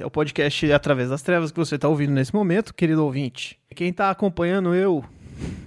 Esse 0.00 0.04
é 0.04 0.06
o 0.06 0.10
podcast 0.10 0.72
Através 0.72 1.10
das 1.10 1.20
Trevas 1.20 1.52
que 1.52 1.58
você 1.58 1.74
está 1.74 1.86
ouvindo 1.86 2.14
nesse 2.14 2.34
momento, 2.34 2.72
querido 2.72 3.04
ouvinte. 3.04 3.60
Quem 3.76 3.90
está 3.90 4.10
acompanhando 4.10 4.74
eu, 4.74 5.04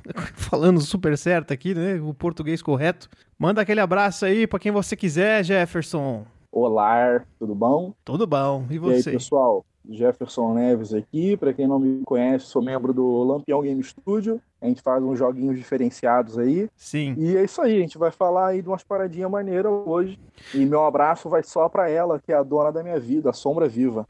falando 0.34 0.82
super 0.82 1.16
certo 1.20 1.54
aqui, 1.54 1.76
né? 1.76 2.02
O 2.02 2.16
português 2.16 2.60
correto. 2.60 3.08
Manda 3.38 3.62
aquele 3.62 3.80
abraço 3.80 4.26
aí 4.26 4.48
para 4.48 4.58
quem 4.58 4.72
você 4.72 4.96
quiser, 4.96 5.44
Jefferson. 5.44 6.26
Olá, 6.52 7.24
tudo 7.38 7.54
bom? 7.54 7.94
Tudo 8.04 8.26
bom. 8.26 8.66
E 8.72 8.74
E 8.74 8.74
aí, 8.74 8.80
você? 8.80 9.12
pessoal? 9.12 9.64
Jefferson 9.88 10.56
Neves 10.56 10.96
aqui. 10.96 11.38
Para 11.38 11.54
quem 11.54 11.68
não 11.68 11.78
me 11.78 12.04
conhece, 12.04 12.48
sou 12.48 12.64
membro 12.64 12.92
do 12.92 13.22
Lampião 13.22 13.62
Game 13.62 13.84
Studio. 13.84 14.42
A 14.64 14.68
gente 14.68 14.82
faz 14.82 15.04
uns 15.04 15.20
joguinhos 15.20 15.58
diferenciados 15.58 16.40
aí. 16.40 16.70
Sim. 16.78 17.16
E 17.18 17.36
é 17.36 17.44
isso 17.44 17.62
aí, 17.62 17.76
a 17.76 17.82
gente 17.82 17.98
vai 17.98 18.12
falar 18.12 18.48
aí 18.48 18.62
de 18.62 18.70
umas 18.70 18.82
paradinhas 18.82 19.30
maneiras 19.30 19.70
hoje. 19.86 20.18
E 20.54 20.66
meu 20.66 20.86
abraço 20.86 21.28
vai 21.28 21.44
só 21.44 21.68
para 21.68 21.90
ela, 21.90 22.18
que 22.18 22.32
é 22.32 22.36
a 22.36 22.44
dona 22.44 22.72
da 22.72 22.82
minha 22.82 22.98
vida, 22.98 23.30
a 23.30 23.34
Sombra 23.34 23.68
Viva. 23.68 24.08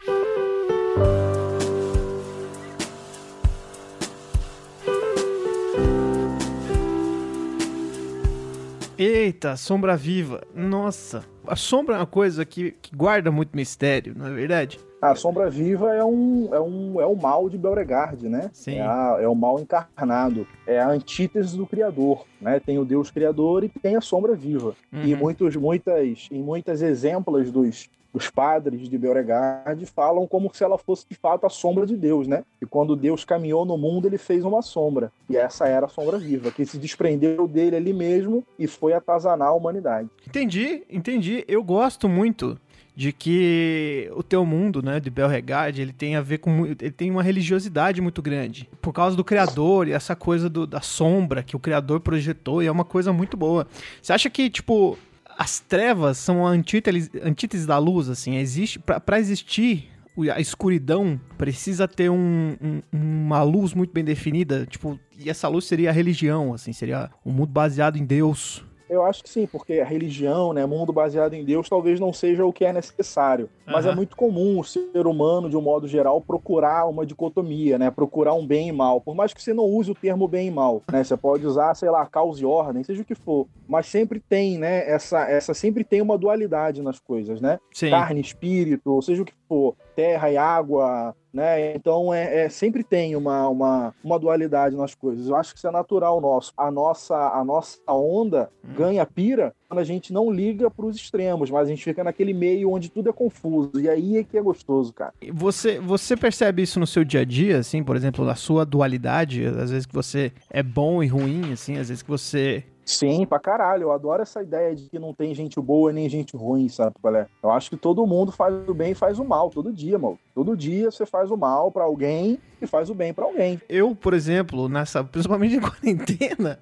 Eita, 9.03 9.57
sombra 9.57 9.98
viva. 9.98 10.41
Nossa. 10.55 11.25
A 11.45 11.57
sombra 11.57 11.95
é 11.95 11.98
uma 11.99 12.05
coisa 12.07 12.45
que, 12.45 12.71
que 12.81 12.95
guarda 12.95 13.30
muito 13.31 13.53
mistério, 13.53 14.13
não 14.17 14.27
é 14.27 14.31
verdade? 14.31 14.80
A 15.02 15.13
Sombra 15.16 15.49
Viva 15.49 15.94
é 15.94 16.02
um, 16.02 16.48
é 16.55 16.61
um 16.61 17.02
é 17.02 17.05
o 17.05 17.13
mal 17.13 17.49
de 17.49 17.58
Beauregard, 17.58 18.30
né? 18.30 18.49
Sim. 18.53 18.75
É, 18.77 18.81
a- 18.84 19.17
é 19.20 19.27
o 19.27 19.35
mal 19.35 19.59
encarnado. 19.59 20.47
É 20.66 20.80
a 20.80 20.88
antítese 20.88 21.58
do 21.58 21.67
Criador, 21.67 22.23
né? 22.39 22.61
Tem 22.61 22.80
o 22.80 22.85
Deus 22.85 23.11
Criador 23.11 23.66
e 23.66 23.67
tem 23.70 23.97
a 23.97 24.02
Sombra 24.02 24.34
Viva. 24.34 24.73
E 24.94 25.13
Uhum. 25.13 25.20
muitos, 25.20 25.58
muitas, 25.58 26.30
em 26.31 26.41
muitas 26.41 26.81
exemplos 26.81 27.52
dos, 27.52 27.89
dos 28.13 28.30
padres 28.30 28.88
de 28.88 28.98
Beauregard 28.98 29.85
falam 29.88 30.27
como 30.27 30.52
se 30.53 30.63
ela 30.63 30.77
fosse 30.77 31.05
de 31.09 31.16
fato 31.16 31.45
a 31.45 31.49
sombra 31.49 31.85
de 31.85 31.98
Deus, 31.98 32.27
né? 32.27 32.44
E 32.62 32.66
quando 32.66 32.95
Deus 32.95 33.26
caminhou 33.26 33.66
no 33.66 33.77
mundo, 33.77 34.08
ele 34.08 34.17
fez 34.19 34.45
uma 34.45 34.61
sombra. 34.61 35.11
E 35.30 35.36
essa 35.36 35.67
era 35.67 35.88
a 35.88 35.89
sombra 35.89 36.17
viva, 36.19 36.52
que 36.52 36.66
se 36.66 36.78
desprendeu 36.78 37.47
dele 37.47 37.75
ali 37.75 37.91
mesmo 37.91 38.44
e 38.59 38.67
foi 38.67 38.94
atazanar 38.94 39.47
a 39.47 39.53
humanidade. 39.53 40.08
Entendi, 40.28 40.84
entendi. 40.89 41.44
Eu 41.47 41.64
gosto 41.64 42.08
muito 42.08 42.59
de 42.95 43.11
que 43.11 44.08
o 44.16 44.22
teu 44.22 44.45
mundo, 44.45 44.84
né, 44.84 45.00
de 45.00 45.09
Belregard, 45.09 45.81
ele 45.81 45.91
tem 45.91 46.16
a 46.16 46.22
ver 46.22 46.38
com 46.38 46.67
ele 46.67 46.91
tem 46.91 47.09
uma 47.09 47.23
religiosidade 47.23 48.00
muito 48.00 48.22
grande, 48.22 48.69
por 48.80 48.94
causa 48.94 49.17
do 49.17 49.23
criador 49.23 49.88
e 49.88 49.91
essa 49.94 50.16
coisa 50.16 50.47
do- 50.47 50.67
da 50.67 50.80
sombra 50.81 51.41
que 51.41 51.56
o 51.56 51.59
criador 51.59 52.02
projetou, 52.02 52.61
e 52.61 52.67
é 52.67 52.72
uma 52.72 52.86
coisa 52.86 53.11
muito 53.11 53.36
boa. 53.36 53.66
Você 54.00 54.14
acha 54.14 54.30
que 54.30 54.47
tipo 54.47 54.95
as 55.38 55.59
trevas 55.59 56.17
são 56.17 56.45
a 56.45 56.50
antítese, 56.50 57.12
antítese 57.23 57.66
da 57.67 57.78
luz, 57.78 58.09
assim, 58.09 58.38
existe 58.38 58.80
pra 58.80 59.20
existir 59.20 59.90
o- 60.16 60.30
a 60.31 60.40
escuridão 60.40 61.20
precisa 61.38 61.88
ter 61.88 62.09
um- 62.09 62.56
um- 62.62 62.81
uma 62.92 63.42
luz 63.44 63.73
muito 63.73 63.92
bem 63.92 64.03
definida, 64.03 64.66
tipo, 64.66 65.00
e 65.17 65.30
essa 65.30 65.48
luz 65.48 65.66
seria 65.66 65.90
a 65.90 65.94
religião, 65.94 66.53
assim, 66.53 66.72
seria 66.72 67.09
um 67.25 67.31
mundo 67.31 67.50
baseado 67.52 67.98
em 67.98 68.06
Deus. 68.06 68.64
Eu 68.94 69.03
acho 69.03 69.23
que 69.23 69.30
sim, 69.30 69.47
porque 69.47 69.80
a 69.80 69.86
religião, 69.86 70.53
né, 70.53 70.66
mundo 70.66 70.94
baseado 70.94 71.33
em 71.33 71.44
Deus, 71.44 71.67
talvez 71.67 71.99
não 71.99 72.13
seja 72.13 72.45
o 72.45 72.53
que 72.53 72.63
é 72.63 72.72
necessário. 72.72 73.50
Mas 73.66 73.85
Aham. 73.85 73.94
é 73.94 73.95
muito 73.95 74.16
comum 74.16 74.59
o 74.59 74.63
ser 74.63 75.08
humano, 75.08 75.50
de 75.50 75.58
um 75.58 75.61
modo 75.61 75.88
geral, 75.88 76.22
procurar 76.22 76.85
uma 76.88 77.05
dicotomia, 77.05 77.77
né? 77.80 77.89
Procurar 77.89 78.33
um 78.33 78.45
bem 78.45 78.69
e 78.69 78.72
mal. 78.72 79.02
Por 79.02 79.16
mais 79.16 79.33
que 79.33 79.41
você 79.41 79.53
não 79.53 79.66
use 79.66 79.91
o 79.91 79.95
termo 79.95 80.27
bem 80.27 80.47
e 80.47 80.52
mal, 80.52 80.83
né? 80.91 81.03
Você 81.03 81.17
pode 81.17 81.45
usar, 81.45 81.73
sei 81.75 81.89
lá, 81.89 82.05
causa 82.05 82.41
e 82.41 82.45
ordem, 82.45 82.83
seja 82.83 83.02
o 83.02 83.05
que 83.05 83.16
for. 83.16 83.47
Mas 83.67 83.88
sempre 83.88 84.19
tem, 84.19 84.58
né? 84.58 84.88
Essa, 84.89 85.22
essa 85.30 85.53
sempre 85.53 85.83
tem 85.83 86.02
uma 86.02 86.17
dualidade 86.17 86.81
nas 86.81 87.00
coisas, 87.00 87.41
né? 87.41 87.57
Sim. 87.73 87.89
Carne, 87.89 88.22
espírito, 88.22 88.91
ou 88.91 89.02
seja 89.02 89.22
o 89.22 89.25
que 89.25 89.33
for, 89.54 89.76
terra 89.96 90.32
e 90.32 90.38
água, 90.38 91.16
né? 91.32 91.76
Então 91.76 92.12
é, 92.14 92.46
é- 92.46 92.50
sempre 92.50 92.84
tem 92.84 93.16
uma, 93.16 93.48
uma, 93.48 93.94
uma 94.04 94.18
dualidade 94.20 94.76
nas 94.76 94.96
coisas. 94.96 95.28
Eu 95.28 95.36
acho 95.36 95.54
que 95.54 95.59
isso 95.59 95.68
é 95.68 95.72
natural 95.72 96.20
nosso. 96.20 96.52
A 96.58 96.72
nossa 96.72 97.16
a 97.16 97.44
nossa 97.46 97.78
onda 97.88 98.50
Hum. 98.66 98.74
ganha 98.75 99.06
pira 99.06 99.53
quando 99.69 99.80
a 99.80 99.84
gente 99.84 100.12
não 100.13 100.31
liga 100.31 100.69
para 100.72 100.86
os 100.86 100.96
extremos, 100.96 101.52
mas 101.52 101.68
a 101.68 101.69
gente 101.69 101.84
fica 101.84 102.03
naquele 102.03 102.34
meio 102.34 102.72
onde 102.72 102.90
tudo 102.90 103.09
é 103.09 103.13
confuso. 103.13 103.72
E 103.80 103.88
aí 103.90 104.18
é 104.18 104.24
que 104.24 104.38
é 104.38 104.42
gostoso, 104.42 104.92
cara. 104.94 105.13
Você, 105.31 105.80
você 105.80 106.16
percebe 106.18 106.62
isso 106.63 106.80
no 106.80 106.88
seu 106.88 107.03
dia 107.03 107.22
a 107.22 107.25
dia, 107.25 107.58
assim, 107.59 107.84
por 107.84 107.96
exemplo, 107.96 108.25
na 108.25 108.36
sua 108.36 108.66
dualidade, 108.66 109.46
às 109.46 109.69
vezes 109.69 109.86
que 109.86 109.94
você 109.94 110.31
é 110.50 110.63
bom 110.63 111.03
e 111.03 111.08
ruim, 111.08 111.52
assim, 111.52 111.78
às 111.78 111.90
vezes 111.90 112.02
que 112.02 112.09
você. 112.09 112.63
Sim, 112.85 113.25
pra 113.25 113.39
caralho. 113.39 113.83
Eu 113.83 113.91
adoro 113.91 114.21
essa 114.21 114.41
ideia 114.41 114.75
de 114.75 114.89
que 114.89 114.99
não 114.99 115.13
tem 115.13 115.33
gente 115.33 115.59
boa 115.59 115.91
nem 115.94 116.07
gente 116.09 116.35
ruim, 116.35 116.67
sabe 116.69 116.95
qual 117.01 117.16
é? 117.16 117.27
Eu 117.41 117.51
acho 117.51 117.69
que 117.69 117.77
todo 117.77 118.05
mundo 118.05 118.31
faz 118.31 118.53
o 118.67 118.73
bem 118.73 118.91
e 118.91 118.95
faz 118.95 119.19
o 119.19 119.23
mal, 119.25 119.49
todo 119.49 119.71
dia, 119.71 119.97
mano. 119.97 120.17
Todo 120.35 120.57
dia 120.57 120.89
você 120.91 121.05
faz 121.05 121.29
o 121.29 121.38
mal 121.38 121.71
pra 121.71 121.83
alguém 121.83 122.39
e 122.61 122.66
faz 122.66 122.89
o 122.89 122.95
bem 122.95 123.13
pra 123.13 123.25
alguém. 123.25 123.61
Eu, 123.69 123.95
por 123.95 124.13
exemplo, 124.13 124.67
nessa, 124.67 125.03
principalmente 125.05 125.57
na 125.57 125.69
quarentena, 125.69 126.59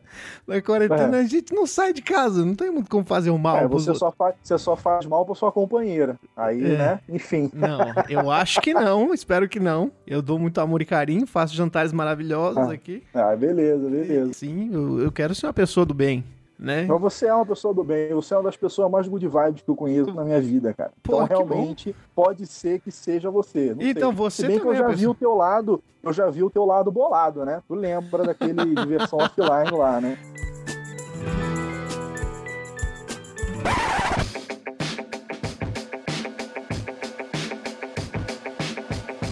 na 0.47 0.61
quarentena 0.61 1.17
a 1.19 1.23
gente 1.23 1.53
não 1.53 1.65
sai 1.65 1.93
de 1.93 2.01
casa, 2.01 2.43
não 2.45 2.55
tem 2.55 2.69
muito 2.69 2.89
como 2.89 3.05
fazer 3.05 3.29
o 3.29 3.37
mal. 3.37 3.57
É, 3.57 3.67
você, 3.67 3.93
só 3.95 4.11
faz, 4.11 4.35
você 4.43 4.57
só 4.57 4.75
faz 4.75 5.05
mal 5.05 5.25
pra 5.25 5.35
sua 5.35 5.51
companheira. 5.51 6.19
Aí, 6.35 6.63
É. 6.63 6.77
né? 6.77 6.99
Enfim. 7.07 7.49
Não, 7.53 7.79
eu 8.09 8.29
acho 8.29 8.59
que 8.61 8.73
não, 8.73 9.13
espero 9.13 9.47
que 9.47 9.59
não. 9.59 9.91
Eu 10.05 10.21
dou 10.21 10.37
muito 10.37 10.59
amor 10.59 10.81
e 10.81 10.85
carinho, 10.85 11.25
faço 11.25 11.55
jantares 11.55 11.93
maravilhosos 11.93 12.57
Ah. 12.67 12.73
aqui. 12.73 13.03
Ah, 13.13 13.35
beleza, 13.35 13.87
beleza. 13.89 14.33
Sim, 14.33 14.69
eu, 14.73 14.99
eu 14.99 15.11
quero 15.11 15.33
ser 15.33 15.47
uma 15.47 15.53
pessoa 15.53 15.85
do 15.85 15.93
bem, 15.93 16.10
né? 16.61 16.85
Mas 16.87 17.01
você 17.01 17.25
é 17.25 17.33
uma 17.33 17.45
pessoa 17.45 17.73
do 17.73 17.83
bem, 17.83 18.13
você 18.13 18.35
é 18.35 18.37
uma 18.37 18.43
das 18.43 18.55
pessoas 18.55 18.89
mais 18.91 19.07
good 19.07 19.27
vibes 19.27 19.63
que 19.63 19.69
eu 19.69 19.75
conheço 19.75 20.13
na 20.13 20.23
minha 20.23 20.39
vida, 20.39 20.71
cara. 20.75 20.91
Pô, 21.01 21.23
então 21.23 21.25
realmente 21.25 21.95
pode 22.13 22.45
ser 22.45 22.79
que 22.79 22.91
seja 22.91 23.31
você. 23.31 23.75
Então 23.79 24.09
sei. 24.09 24.17
você 24.17 24.41
Se 24.43 24.47
bem 24.47 24.59
que 24.59 24.67
eu 24.67 24.71
também 24.71 24.77
é 24.77 24.83
já 24.83 24.87
uma 24.87 24.95
vi 24.95 25.07
o 25.07 25.15
teu 25.15 25.33
lado, 25.33 25.83
eu 26.03 26.13
já 26.13 26.29
vi 26.29 26.43
o 26.43 26.51
teu 26.51 26.63
lado 26.63 26.91
bolado, 26.91 27.43
né? 27.43 27.63
Tu 27.67 27.73
lembra 27.73 28.23
daquele 28.23 28.63
diversão 28.75 29.17
offline 29.17 29.75
lá, 29.75 29.99
né? 29.99 30.19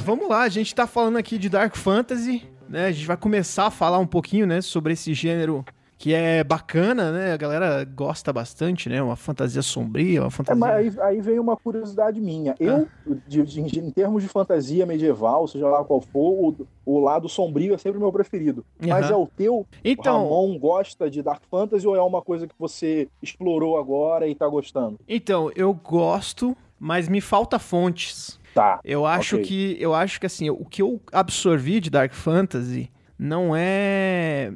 Vamos 0.04 0.28
lá, 0.28 0.42
a 0.42 0.50
gente 0.50 0.74
tá 0.74 0.88
falando 0.88 1.18
aqui 1.18 1.38
de 1.38 1.48
Dark 1.48 1.76
Fantasy, 1.76 2.44
né? 2.68 2.88
A 2.88 2.92
gente 2.92 3.06
vai 3.06 3.16
começar 3.16 3.68
a 3.68 3.72
falar 3.72 4.00
um 4.00 4.08
pouquinho, 4.08 4.48
né, 4.48 4.62
sobre 4.62 4.94
esse 4.94 5.14
gênero 5.14 5.64
que 6.00 6.14
é 6.14 6.46
bacana, 6.46 7.12
né? 7.12 7.34
A 7.34 7.38
galera 7.38 7.84
gosta 7.84 8.32
bastante, 8.32 8.88
né? 8.88 9.04
Uma 9.04 9.18
fantasia 9.18 9.62
sombria, 9.62 10.22
uma 10.22 10.28
É, 10.28 10.32
fantasia. 10.32 10.58
mas 10.60 10.98
aí, 10.98 11.08
aí 11.16 11.22
vem 11.22 11.38
uma 11.38 11.58
curiosidade 11.58 12.22
minha. 12.22 12.56
Eu, 12.58 12.88
Ah. 13.06 13.14
de- 13.28 13.44
de- 13.44 13.80
em 13.82 13.92
termos 13.92 14.24
de 14.24 14.30
fantasia 14.30 14.86
medieval, 14.86 15.46
seja 15.46 15.68
lá 15.68 15.84
qual 15.84 16.00
for, 16.00 16.56
o, 16.58 16.68
o 16.86 17.00
lado 17.02 17.28
sombrio 17.28 17.74
é 17.74 17.78
sempre 17.78 17.98
o 17.98 18.02
meu 18.02 18.14
preferido. 18.14 18.64
Mas 18.80 19.08
Aham. 19.08 19.14
é 19.14 19.16
o 19.18 19.28
teu? 19.28 19.68
Então, 19.84 20.22
O 20.26 20.30
Ramon 20.30 20.58
gosta 20.58 21.10
de 21.10 21.22
Dark 21.22 21.42
Fantasy 21.52 21.86
ou 21.86 21.98
é 21.98 22.02
uma 22.02 22.22
coisa 22.22 22.48
que 22.48 22.56
você 22.58 23.10
explorou 23.22 23.78
agora 23.78 24.26
e 24.26 24.34
tá 24.34 24.48
gostando? 24.48 24.98
então, 25.06 25.52
eu 25.54 25.74
gosto, 25.74 26.56
mas 26.80 27.10
me 27.10 27.20
falta 27.20 27.60
fontes. 27.60 28.40
Tá. 28.54 28.80
Eu 28.86 29.06
acho 29.06 29.36
Ok. 29.36 29.46
que 29.46 29.78
eu 29.82 29.94
acho 29.94 30.18
que 30.18 30.26
assim, 30.26 30.50
o 30.50 30.64
que 30.64 30.82
eu 30.82 31.02
absorvi 31.12 31.82
de 31.82 31.90
Dark 31.90 32.14
Fantasy 32.14 32.90
não 33.18 33.54
é 33.54 34.54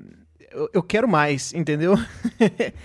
eu, 0.53 0.69
eu 0.73 0.83
quero 0.83 1.07
mais, 1.07 1.53
entendeu? 1.53 1.95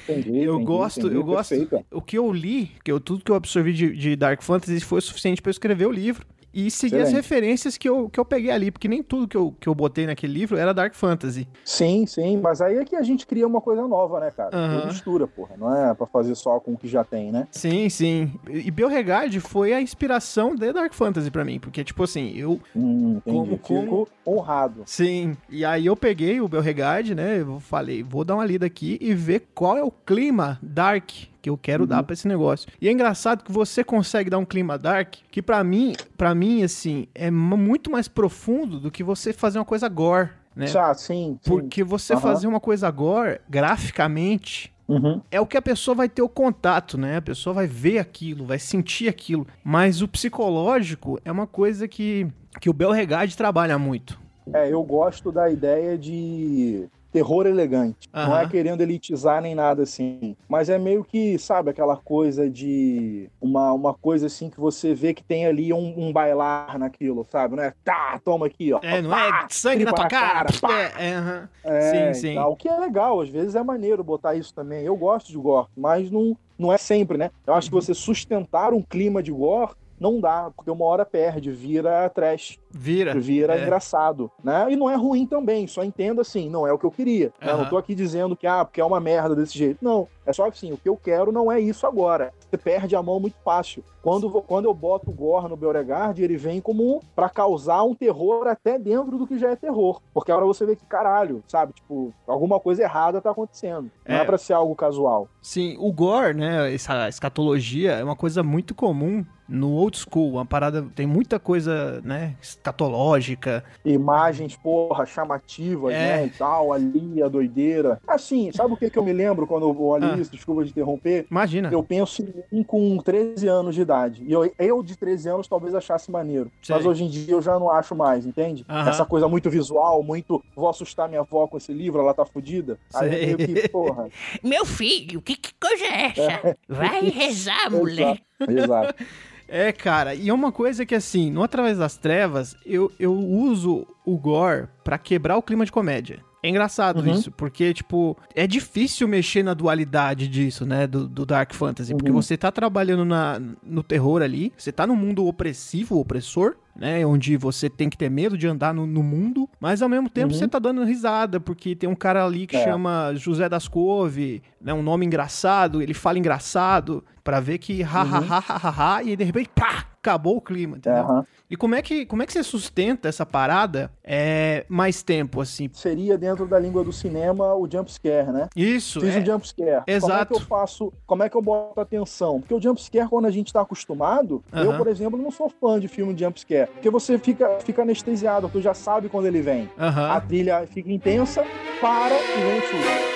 Entendi, 0.09 0.39
Eu 0.41 0.55
entendi, 0.55 0.65
gosto, 0.65 1.01
entendi, 1.01 1.15
eu 1.15 1.25
gosto. 1.25 1.51
perfeito. 1.51 1.87
O 1.91 2.01
que 2.01 2.17
eu 2.19 2.33
li, 2.33 2.71
que 2.85 2.91
eu, 2.91 2.99
tudo 3.01 3.25
que 3.25 3.31
eu 3.31 3.37
absorvi 3.37 3.73
de, 3.73 3.95
de 3.97 4.17
Dark 4.17 4.43
Fantasy 4.43 4.81
foi 4.81 4.99
o 4.99 5.03
suficiente 5.03 5.41
pra 5.43 5.51
eu 5.51 5.53
escrever 5.53 5.87
o 5.87 5.93
livro. 5.93 6.27
E 6.53 6.71
seguir 6.71 7.01
as 7.03 7.13
referências 7.13 7.77
que 7.77 7.89
eu, 7.89 8.09
que 8.09 8.19
eu 8.19 8.25
peguei 8.25 8.51
ali, 8.51 8.71
porque 8.71 8.89
nem 8.89 9.03
tudo 9.03 9.29
que 9.29 9.37
eu, 9.37 9.55
que 9.61 9.69
eu 9.69 9.75
botei 9.75 10.07
naquele 10.07 10.33
livro 10.33 10.57
era 10.57 10.73
Dark 10.73 10.95
Fantasy. 10.95 11.47
Sim, 11.65 12.07
sim, 12.07 12.39
mas 12.39 12.61
aí 12.61 12.77
é 12.79 12.85
que 12.85 12.97
a 12.97 13.03
gente 13.03 13.27
cria 13.27 13.47
uma 13.47 13.61
coisa 13.61 13.87
nova, 13.87 14.19
né, 14.21 14.31
cara? 14.31 14.51
Tem 14.51 14.87
mistura, 14.87 15.27
porra. 15.27 15.57
Não 15.59 15.75
é 15.75 15.95
pra 15.95 16.07
fazer 16.07 16.35
só 16.35 16.59
com 16.59 16.73
o 16.73 16.77
que 16.79 16.89
já 16.89 17.05
tem, 17.05 17.31
né? 17.31 17.47
Sim, 17.51 17.89
sim. 17.89 18.33
E 18.49 18.71
Beauregard 18.71 19.39
foi 19.41 19.73
a 19.73 19.81
inspiração 19.81 20.55
de 20.55 20.73
Dark 20.73 20.93
Fantasy 20.95 21.31
pra 21.31 21.45
mim, 21.45 21.61
porque, 21.61 21.85
tipo 21.85 22.03
assim, 22.03 22.33
eu. 22.37 22.59
Hum. 22.75 23.21
Como- 23.25 23.59
como- 23.59 24.09
honrado. 24.27 24.83
Sim. 24.87 25.37
E 25.51 25.65
aí 25.65 25.87
eu 25.87 25.97
peguei 25.97 26.41
o 26.41 26.49
Beauregard, 26.49 27.15
né? 27.15 27.41
Eu 27.41 27.61
falei, 27.61 28.03
vou 28.03 28.25
dar 28.25 28.35
uma 28.35 28.45
lida 28.45 28.67
aqui 28.67 28.99
e 29.01 29.15
ver 29.15 29.49
qual 29.55 29.77
é 29.77 29.83
o 29.83 29.91
clima 29.91 30.59
Dark 30.63 31.11
que 31.41 31.49
eu 31.51 31.57
quero 31.57 31.83
Uhum. 31.85 31.89
dar 31.89 32.03
pra 32.03 32.13
esse 32.15 32.27
negócio. 32.29 32.69
E 32.81 32.89
é 32.89 32.93
engraçado 32.93 33.45
que 33.45 33.53
você 33.53 33.85
consegue 33.85 34.29
dar 34.31 34.39
um 34.39 34.45
clima 34.45 34.77
dark 34.79 35.15
que 35.31 35.41
pra 35.43 35.63
mim, 35.63 35.95
para 36.17 36.35
mim 36.35 36.63
assim, 36.63 37.07
é 37.15 37.31
muito 37.31 37.91
mais 37.91 38.09
profundo 38.09 38.81
do 38.81 38.91
que 38.91 39.03
você 39.03 39.33
fazer 39.33 39.59
uma 39.59 39.65
coisa 39.65 39.89
gore, 39.89 40.31
né? 40.57 40.67
Ah, 40.77 40.93
sim, 40.95 41.39
sim. 41.41 41.51
Porque 41.51 41.85
você 41.85 42.13
Aham. 42.15 42.23
fazer 42.23 42.47
uma 42.47 42.61
coisa 42.61 42.91
gore, 42.91 43.41
graficamente, 43.49 44.73
Uhum. 44.89 45.21
é 45.31 45.39
o 45.41 45.47
que 45.47 45.57
a 45.57 45.63
pessoa 45.63 45.95
vai 45.95 46.09
ter 46.09 46.23
o 46.23 46.29
contato, 46.29 46.97
né? 46.97 47.19
A 47.19 47.23
pessoa 47.23 47.53
vai 47.55 47.67
ver 47.67 47.99
aquilo, 47.99 48.47
vai 48.47 48.59
sentir 48.59 49.07
aquilo. 49.09 49.47
Mas 49.63 50.01
o 50.03 50.09
psicológico 50.09 51.21
é 51.25 51.31
uma 51.31 51.47
coisa 51.47 51.87
que, 51.87 52.27
que 52.61 52.71
o 52.71 52.73
Belregard 52.73 53.37
trabalha 53.37 53.79
muito. 53.79 54.19
É, 54.53 54.73
eu 54.73 54.83
gosto 54.83 55.31
da 55.31 55.51
ideia 55.51 55.99
de 55.99 56.89
terror 57.13 57.47
elegante. 57.47 58.09
Não 58.13 58.37
é 58.37 58.49
querendo 58.49 58.81
elitizar 58.81 59.41
nem 59.41 59.55
nada 59.55 59.83
assim. 59.83 60.37
Mas 60.49 60.69
é 60.69 60.79
meio 60.79 61.05
que, 61.05 61.39
sabe, 61.39 61.71
aquela 61.71 61.97
coisa 61.97 62.49
de. 62.49 63.29
Uma, 63.41 63.73
uma 63.73 63.95
coisa 63.95 64.27
assim 64.27 64.51
que 64.51 64.61
você 64.61 64.95
vê 64.95 65.15
que 65.15 65.23
tem 65.23 65.47
ali 65.47 65.73
um, 65.73 65.95
um 65.97 66.13
bailar 66.13 66.79
naquilo, 66.79 67.27
sabe? 67.31 67.57
Não 67.57 67.63
é 67.63 67.73
tá, 67.85 68.21
toma 68.25 68.47
aqui, 68.47 68.73
ó. 68.73 68.81
É, 68.83 69.01
não 69.01 69.17
é 69.17 69.47
sangue 69.49 69.85
na 69.85 69.93
tua 69.93 70.09
cara. 70.09 70.49
cara 70.61 70.93
é, 70.99 71.11
é, 71.11 71.19
uhum. 71.19 71.49
é, 71.65 72.13
sim, 72.13 72.21
sim. 72.21 72.39
O 72.39 72.57
que 72.57 72.69
é 72.69 72.79
legal, 72.79 73.21
às 73.21 73.29
vezes 73.29 73.55
é 73.55 73.63
maneiro 73.63 74.05
botar 74.05 74.35
isso 74.35 74.53
também. 74.55 74.85
Eu 74.85 74.97
gosto 74.97 75.29
de 75.31 75.39
gore, 75.39 75.69
mas 75.77 76.11
não, 76.11 76.37
não 76.59 76.73
é 76.73 76.79
sempre, 76.79 77.17
né? 77.17 77.31
Eu 77.47 77.55
acho 77.55 77.69
que 77.69 77.75
você 77.75 77.95
sustentar 77.95 78.73
um 78.73 78.83
clima 78.83 79.23
de 79.23 79.33
gore 79.33 79.73
não 80.01 80.21
dá, 80.21 80.51
porque 80.55 80.71
uma 80.71 80.85
hora 80.85 81.05
perde, 81.05 81.51
vira 81.51 82.09
trash. 82.09 82.59
Vira. 82.71 83.19
Vira 83.19 83.57
é. 83.57 83.63
engraçado, 83.63 84.31
né? 84.43 84.67
E 84.71 84.77
não 84.77 84.89
é 84.89 84.95
ruim 84.95 85.27
também, 85.27 85.67
só 85.67 85.83
entenda 85.83 86.23
assim, 86.23 86.49
não 86.49 86.67
é 86.67 86.73
o 86.73 86.79
que 86.79 86.85
eu 86.85 86.91
queria. 86.91 87.33
Uhum. 87.41 87.47
Né? 87.47 87.57
Não 87.57 87.69
tô 87.69 87.77
aqui 87.77 87.95
dizendo 87.95 88.37
que, 88.37 88.47
ah, 88.47 88.65
porque 88.65 88.81
é 88.81 88.85
uma 88.85 89.01
merda 89.01 89.35
desse 89.35 89.57
jeito. 89.57 89.85
Não, 89.85 90.07
é 90.25 90.33
só 90.33 90.47
assim, 90.47 90.73
o 90.73 90.77
que 90.77 90.89
eu 90.89 90.97
quero 90.97 91.33
não 91.33 91.51
é 91.51 91.59
isso 91.59 91.87
agora. 91.87 92.33
Você 92.39 92.57
perde 92.57 92.95
a 92.95 93.03
mão 93.03 93.19
muito 93.19 93.37
fácil. 93.45 93.83
Quando, 94.03 94.31
quando 94.43 94.67
eu 94.67 94.75
boto 94.75 95.11
o 95.11 95.13
Gore 95.13 95.49
no 95.49 95.57
Beauregard, 95.57 96.23
ele 96.23 96.37
vem 96.37 96.61
como 96.61 97.03
para 97.15 97.29
causar 97.29 97.83
um 97.83 97.95
terror 97.95 98.47
até 98.47 98.79
dentro 98.79 99.19
do 99.19 99.27
que 99.27 99.39
já 99.39 99.51
é 99.51 99.57
terror. 99.57 100.01
Porque 100.15 100.31
a 100.31 100.37
hora 100.37 100.47
você 100.47 100.65
vê 100.65 100.77
que, 100.77 100.87
caralho, 100.87 101.43
sabe? 101.47 101.73
Tipo, 101.73 102.13
alguma 102.27 102.61
coisa 102.61 102.83
errada 102.83 103.21
tá 103.21 103.31
acontecendo. 103.31 103.91
Não 104.07 104.17
é, 104.17 104.21
é 104.21 104.25
pra 104.25 104.39
ser 104.39 104.53
algo 104.53 104.75
casual. 104.75 105.29
Sim, 105.43 105.77
o 105.79 105.93
Gore, 105.93 106.35
né, 106.35 106.73
essa 106.73 107.09
escatologia 107.09 107.93
é 107.93 108.05
uma 108.05 108.17
coisa 108.17 108.43
muito 108.43 108.75
comum 108.75 109.25
no 109.49 109.73
old 109.73 109.97
school, 109.97 110.33
uma 110.33 110.45
parada 110.45 110.87
tem 110.95 111.07
muita 111.07 111.39
coisa, 111.39 112.01
né, 112.05 112.37
escatológica, 112.43 113.65
imagens 113.85 114.57
porra 114.57 115.07
chamativas, 115.07 115.95
é. 115.95 115.99
né, 115.99 116.27
e 116.27 116.31
tal, 116.31 116.73
ali 116.73 117.23
a 117.23 117.29
doideira. 117.29 118.01
Assim, 118.07 118.51
sabe 118.53 118.75
o 118.75 118.77
que 118.77 118.91
que 118.91 118.99
eu 118.99 119.05
me 119.05 119.13
lembro 119.13 119.47
quando 119.47 119.69
eu 119.69 119.83
olho 119.83 120.13
ah. 120.13 120.17
isso, 120.17 120.31
desculpa 120.31 120.65
de 120.65 120.71
interromper? 120.71 121.27
Imagina. 121.31 121.71
Eu 121.73 121.83
penso 121.83 122.23
em 122.23 122.61
um 122.61 122.65
com 122.65 122.99
13 122.99 123.47
anos 123.49 123.75
de 123.75 123.81
idade. 123.81 124.25
E 124.25 124.33
eu, 124.33 124.53
eu 124.59 124.83
de 124.83 124.97
13 124.97 125.29
anos 125.29 125.49
talvez 125.49 125.75
achasse 125.75 126.11
maneiro, 126.11 126.51
Sei. 126.63 126.77
mas 126.77 126.85
hoje 126.85 127.05
em 127.05 127.09
dia 127.09 127.33
eu 127.33 127.43
já 127.43 127.59
não 127.59 127.71
acho 127.71 127.95
mais, 127.95 128.27
entende? 128.27 128.65
Essa 128.69 129.05
coisa 129.05 129.29
muito 129.29 129.49
visual, 129.49 130.03
muito 130.03 130.43
vou 130.55 130.69
assustar 130.69 131.09
minha 131.09 131.21
avó 131.21 131.47
com 131.47 131.57
esse 131.57 131.73
livro, 131.73 132.01
ela 132.01 132.13
tá 132.13 132.25
fodida. 132.25 132.79
Aí 132.95 133.31
eu 133.31 133.39
meio 133.39 133.63
que, 133.63 133.69
porra. 133.69 134.09
Meu 134.43 134.65
filho, 134.65 135.23
que, 135.23 135.37
que 135.37 135.53
coisa 135.61 135.85
é 135.85 136.07
essa? 136.07 136.49
É. 136.49 136.57
Vai 136.69 137.09
rezar, 137.09 137.71
mulher. 137.73 138.21
Exato. 138.41 138.53
Exato. 138.53 139.05
É, 139.49 139.73
cara, 139.73 140.15
e 140.15 140.29
é 140.29 140.35
uma 140.35 140.53
coisa 140.53 140.85
que 140.85 140.95
assim, 140.95 141.31
no 141.31 141.43
Através 141.43 141.79
das 141.79 141.97
Trevas, 141.97 142.55
eu, 142.67 142.93
eu 142.99 143.13
uso 143.15 143.87
o 144.05 144.19
gore 144.19 144.69
para 144.85 144.99
quebrar 144.99 145.37
o 145.37 145.43
clima 145.43 145.65
de 145.65 145.73
comédia. 145.73 146.23
É 146.43 146.49
engraçado 146.49 147.01
uhum. 147.01 147.13
isso, 147.13 147.33
porque, 147.33 147.75
tipo, 147.75 148.17
é 148.35 148.47
difícil 148.47 149.09
mexer 149.09 149.43
na 149.43 149.55
dualidade 149.55 150.29
disso, 150.29 150.65
né? 150.65 150.87
Do, 150.87 151.09
do 151.09 151.27
Dark 151.27 151.53
Fantasy. 151.53 151.93
Uhum. 151.93 151.99
Porque 151.99 152.13
você 152.13 152.37
tá 152.37 152.53
trabalhando 152.53 153.05
na, 153.05 153.41
no 153.63 153.83
terror 153.83 154.23
ali, 154.23 154.53
você 154.57 154.71
tá 154.71 154.87
no 154.87 154.95
mundo 154.95 155.27
opressivo, 155.27 155.99
opressor, 155.99 156.55
né? 156.79 157.05
Onde 157.05 157.37
você 157.37 157.69
tem 157.69 157.91
que 157.91 157.99
ter 157.99 158.09
medo 158.09 158.39
de 158.39 158.47
andar 158.47 158.73
no, 158.73 158.87
no 158.87 159.03
mundo, 159.03 159.49
mas 159.61 159.83
ao 159.83 159.89
mesmo 159.89 160.09
tempo 160.09 160.33
uhum. 160.33 160.39
você 160.39 160.47
tá 160.47 160.59
dando 160.59 160.85
risada, 160.85 161.41
porque 161.41 161.75
tem 161.75 161.89
um 161.89 161.97
cara 161.97 162.25
ali 162.25 162.47
que 162.47 162.57
é. 162.57 162.65
chama 162.65 163.13
José 163.17 163.49
das 163.49 163.67
Couve, 163.67 164.43
né? 164.61 164.73
Um 164.73 164.83
nome 164.83 165.05
engraçado, 165.05 165.83
ele 165.83 165.95
fala 165.95 166.19
engraçado, 166.19 167.05
para 167.29 167.41
ver 167.41 167.59
que 167.59 167.83
ha, 167.83 168.01
ha, 168.01 168.19
ha, 168.19 168.45
ha, 168.49 168.69
ha, 168.69 168.97
ha, 168.97 169.03
e 169.03 169.15
de 169.15 169.23
repente, 169.23 169.51
pá, 169.55 169.85
acabou 169.99 170.39
o 170.39 170.41
clima, 170.41 170.79
entendeu? 170.79 171.05
Uhum. 171.05 171.25
E 171.51 171.57
como 171.57 171.75
é, 171.75 171.83
que, 171.83 172.07
como 172.07 172.23
é 172.23 172.27
que 172.27 172.33
você 172.33 172.43
sustenta 172.43 173.07
essa 173.07 173.27
parada 173.27 173.91
é, 174.03 174.65
mais 174.67 175.03
tempo, 175.03 175.41
assim? 175.41 175.69
Seria 175.75 176.17
dentro 176.17 176.47
da 176.47 176.59
língua 176.59 176.83
do 176.83 176.93
cinema 176.93 177.55
o 177.55 177.69
jump 177.71 177.93
scare, 177.93 178.33
né? 178.33 178.49
Isso. 178.57 179.01
Fiz 179.01 179.15
é... 179.15 179.21
um 179.21 179.27
jump 179.27 179.47
scare. 179.47 179.83
Exato. 179.87 180.09
Como 180.09 180.23
é 180.23 180.25
que 180.25 180.33
eu 180.33 180.41
faço, 180.41 180.93
como 181.07 181.23
é 181.23 181.29
que 181.29 181.37
eu 181.37 181.43
boto 181.43 181.81
atenção? 181.81 182.41
Porque 182.41 182.55
o 182.55 182.61
jump 182.61 182.83
scare, 182.83 183.09
quando 183.09 183.27
a 183.27 183.31
gente 183.31 183.53
tá 183.53 183.61
acostumado, 183.61 184.43
uhum. 184.51 184.63
eu, 184.63 184.77
por 184.79 184.87
exemplo, 184.87 185.21
não 185.21 185.31
sou 185.31 185.51
fã 185.51 185.79
de 185.79 185.89
filme 185.89 186.15
de 186.15 186.25
jump 186.25 186.41
porque 186.75 186.91
você 186.91 187.19
fica, 187.19 187.59
fica 187.61 187.83
anestesiado, 187.83 188.49
tu 188.49 188.61
já 188.61 188.75
sabe 188.75 189.09
quando 189.09 189.27
ele 189.27 189.41
vem. 189.41 189.63
Uhum. 189.79 190.05
A 190.11 190.21
trilha 190.21 190.67
fica 190.67 190.91
intensa, 190.91 191.45
para 191.81 192.15
e 192.15 192.41
vem 192.41 192.59
o 192.59 192.63
susto 192.63 193.09